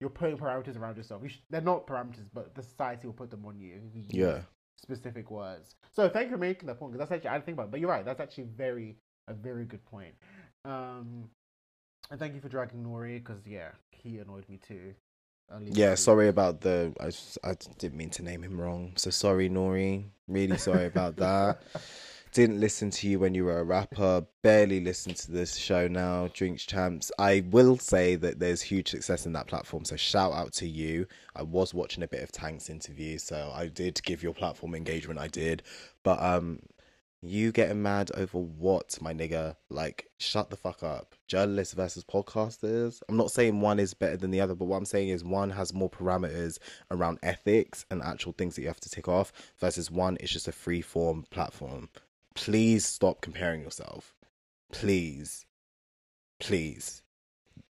[0.00, 1.22] you're putting parameters around yourself.
[1.22, 3.80] You sh- they're not parameters, but the society will put them on you.
[3.94, 4.40] you yeah
[4.82, 5.76] Specific words.
[5.92, 7.66] So thank you for making that point because that's actually I didn't think about.
[7.66, 8.04] It, but you're right.
[8.04, 8.96] That's actually very
[9.28, 10.14] a very good point.
[10.64, 11.28] Um,
[12.10, 14.94] and thank you for dragging Nori because yeah, he annoyed me too.
[15.60, 16.94] Yeah, sorry about the.
[16.98, 17.10] I
[17.48, 18.94] I didn't mean to name him wrong.
[18.96, 20.04] So sorry, Nori.
[20.26, 21.62] Really sorry about that.
[22.32, 24.24] Didn't listen to you when you were a rapper.
[24.40, 26.30] Barely listen to this show now.
[26.32, 27.12] Drinks Champs.
[27.18, 29.84] I will say that there's huge success in that platform.
[29.84, 31.06] So shout out to you.
[31.36, 35.20] I was watching a bit of Tank's interview, so I did give your platform engagement.
[35.20, 35.62] I did,
[36.04, 36.60] but um,
[37.20, 39.56] you getting mad over what, my nigga?
[39.68, 41.14] Like, shut the fuck up.
[41.28, 43.02] Journalists versus podcasters.
[43.10, 45.50] I'm not saying one is better than the other, but what I'm saying is one
[45.50, 46.58] has more parameters
[46.90, 50.48] around ethics and actual things that you have to tick off, versus one is just
[50.48, 51.90] a free form platform.
[52.34, 54.14] Please stop comparing yourself.
[54.72, 55.44] Please.
[56.40, 57.02] Please.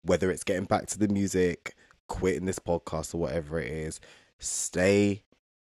[0.03, 1.75] Whether it's getting back to the music,
[2.07, 3.99] quitting this podcast, or whatever it is,
[4.39, 5.23] stay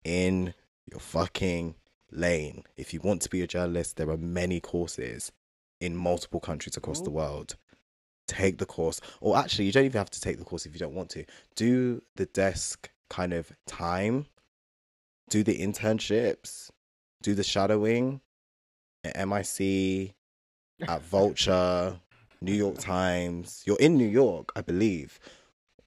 [0.04, 0.54] in
[0.92, 1.76] your fucking
[2.12, 2.64] lane.
[2.78, 5.32] If you want to be a journalist, there are many courses.
[5.82, 7.56] in multiple countries across the world.
[8.28, 10.80] Take the course, or actually, you don't even have to take the course if you
[10.80, 11.26] don't want to.
[11.56, 14.28] Do the desk kind of time,
[15.30, 16.70] do the internships,
[17.24, 18.22] do the shadowing
[19.04, 20.14] MIC,
[20.88, 22.00] at Vulture,
[22.42, 23.64] New York Times.
[23.66, 25.20] You're in New York, I believe.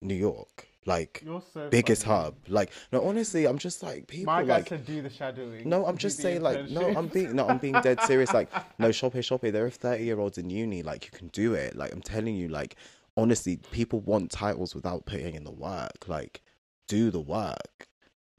[0.01, 1.25] New York, like
[1.55, 2.23] so biggest funny.
[2.25, 2.35] hub.
[2.49, 4.69] Like, no, honestly, I'm just like people My guy like.
[4.69, 5.69] said do the shadowing.
[5.69, 8.35] No, I'm just saying, like, no, I'm being, no, I'm being dead serious.
[8.35, 9.53] Like, no, shoppe, shoppe.
[9.53, 10.83] There are 30 year olds in uni.
[10.83, 11.77] Like, you can do it.
[11.77, 12.75] Like, I'm telling you, like,
[13.17, 16.09] honestly, people want titles without putting in the work.
[16.09, 16.43] Like,
[16.89, 17.89] do the work.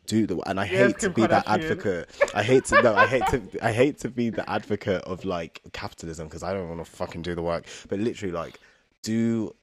[0.06, 2.10] Do the and I Yes, hate to be that advocate.
[2.36, 5.62] I hate to no, I hate to I hate to be the advocate of like
[5.72, 7.66] capitalism because I don't want to fucking do the work.
[7.88, 8.60] But literally, like,
[9.02, 9.56] do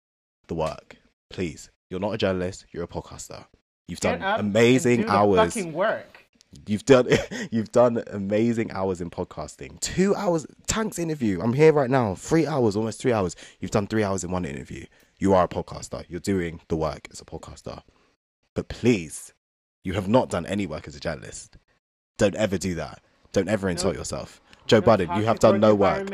[0.49, 0.97] the work,
[1.29, 1.71] please.
[1.91, 2.65] You're not a journalist.
[2.73, 3.45] You're a podcaster.
[3.89, 5.53] You've Get done amazing hours.
[5.55, 6.25] fucking work.
[6.67, 7.09] You've done
[7.51, 9.79] you've done amazing hours in podcasting.
[9.81, 11.41] Two hours Tank's interview.
[11.43, 12.15] I'm here right now.
[12.15, 13.37] Three hours, almost three hours.
[13.61, 14.87] You've done three hours in one interview.
[15.19, 16.05] You are a podcaster.
[16.09, 17.83] You're doing the work as a podcaster.
[18.55, 19.33] But please,
[19.85, 21.57] you have not done any work as a journalist.
[22.19, 23.03] Don't ever do that.
[23.33, 24.41] Don't ever insult yourself.
[24.67, 26.09] Joe Budden, you have done no work.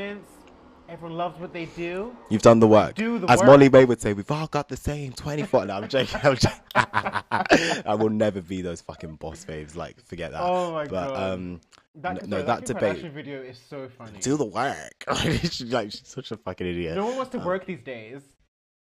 [0.88, 2.16] Everyone loves what they do.
[2.30, 2.94] You've done the work.
[2.94, 3.48] Do the As work.
[3.48, 5.66] Molly-Mae would say, we've all got the same 24.
[5.66, 6.20] No, I'm joking.
[6.22, 6.60] I'm joking.
[6.76, 9.74] I will never be those fucking boss babes.
[9.74, 10.40] Like, forget that.
[10.40, 11.32] Oh my but, God.
[11.32, 11.60] um,
[11.96, 13.12] That, n- no, sorry, that debate.
[13.12, 14.20] Video is so funny.
[14.20, 15.04] Do the work.
[15.08, 16.94] like, she's such a fucking idiot.
[16.94, 18.20] no one wants to work these days.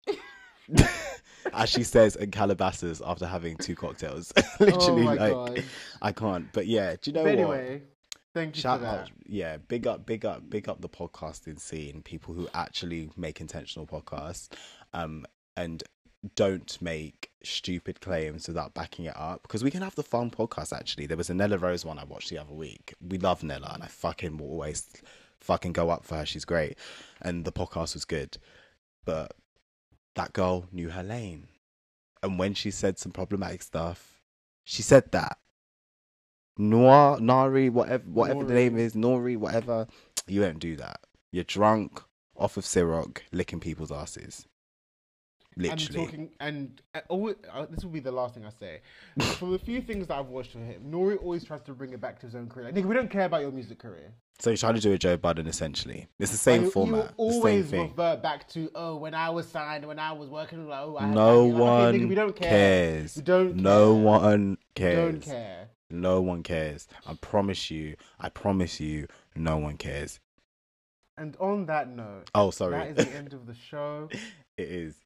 [1.52, 4.32] As she says in Calabasas after having two cocktails.
[4.60, 5.64] Literally, oh like, god.
[6.02, 6.52] I can't.
[6.52, 7.38] But yeah, do you know But what?
[7.38, 7.82] anyway,
[8.34, 12.02] thank you Shout out, yeah, big up, big up, big up the podcasting scene.
[12.02, 14.48] People who actually make intentional podcasts,
[14.92, 15.24] um,
[15.56, 15.84] and
[16.34, 19.42] don't make stupid claims without backing it up.
[19.42, 20.76] Because we can have the fun podcast.
[20.76, 22.94] Actually, there was a Nella Rose one I watched the other week.
[23.00, 24.88] We love Nella, and I fucking will always
[25.40, 26.26] fucking go up for her.
[26.26, 26.76] She's great,
[27.22, 28.36] and the podcast was good.
[29.04, 29.32] But
[30.16, 31.48] that girl knew her lane,
[32.22, 34.20] and when she said some problematic stuff,
[34.64, 35.38] she said that.
[36.58, 39.86] Noir, Nari, whatever, whatever the name is, Nori, whatever.
[40.26, 41.00] You don't do that.
[41.30, 42.02] You're drunk,
[42.36, 44.46] off of Ciroc, licking people's asses.
[45.58, 46.00] Literally.
[46.00, 48.80] And talking, and uh, uh, this will be the last thing I say.
[49.36, 52.00] From the few things that I've watched from him, Nori always tries to bring it
[52.00, 52.66] back to his own career.
[52.66, 54.12] Like, nigga, we don't care about your music career.
[54.38, 56.08] So you're trying to do a Joe Budden essentially.
[56.18, 57.88] It's the same Like, format, same always thing.
[57.88, 61.06] revert back to, oh, when I was signed, when I was working, like, oh, I
[61.06, 61.54] No money.
[61.54, 62.48] I'm like, okay, one nigga, we don't care.
[62.50, 63.16] cares.
[63.16, 64.02] We don't No care.
[64.04, 65.12] one cares.
[65.12, 65.68] don't care.
[65.88, 66.86] No one cares.
[67.06, 67.96] I promise you.
[68.20, 69.06] I promise you.
[69.34, 70.20] No one cares.
[71.16, 72.76] And on that note, Oh, sorry.
[72.92, 74.10] that is the end of the show.
[74.58, 74.96] it is.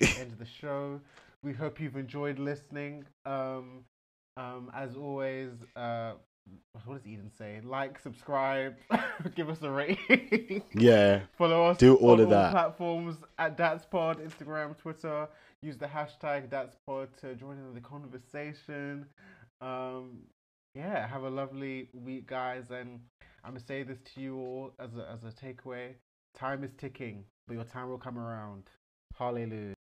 [0.00, 1.00] End of the show.
[1.42, 3.04] We hope you've enjoyed listening.
[3.24, 3.84] Um,
[4.36, 6.12] um, as always, uh,
[6.84, 7.60] what does Eden say?
[7.62, 8.74] Like, subscribe,
[9.34, 11.20] give us a rating, Yeah.
[11.36, 11.78] follow us.
[11.78, 12.50] Do all of that.
[12.52, 15.28] platforms at DatsPod, Instagram, Twitter.
[15.62, 19.06] Use the hashtag DatsPod to join in the conversation.
[19.60, 20.20] Um,
[20.74, 22.70] yeah, have a lovely week, guys.
[22.70, 23.00] And
[23.44, 25.94] I'm gonna say this to you all as a as a takeaway:
[26.34, 28.64] time is ticking, but your time will come around.
[29.20, 29.74] Hallelujah.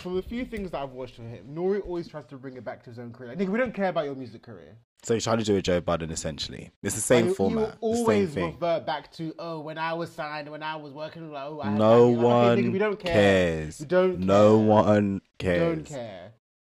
[0.00, 2.64] From the few things that I've watched from him, Nori always tries to bring it
[2.64, 3.30] back to his own career.
[3.30, 4.76] Like, nigga, we don't care about your music career.
[5.02, 6.70] So you're trying to do a Joe Budden essentially.
[6.82, 8.52] It's the same you- format, You the same always thing.
[8.52, 11.70] revert back to, oh, when I was signed, when I was working, like, oh, I
[11.70, 12.16] had No money.
[12.16, 13.12] Like, one nigga, we don't care.
[13.12, 13.80] cares.
[13.80, 14.66] We don't No care.
[14.68, 15.74] one cares.
[15.76, 16.32] don't care.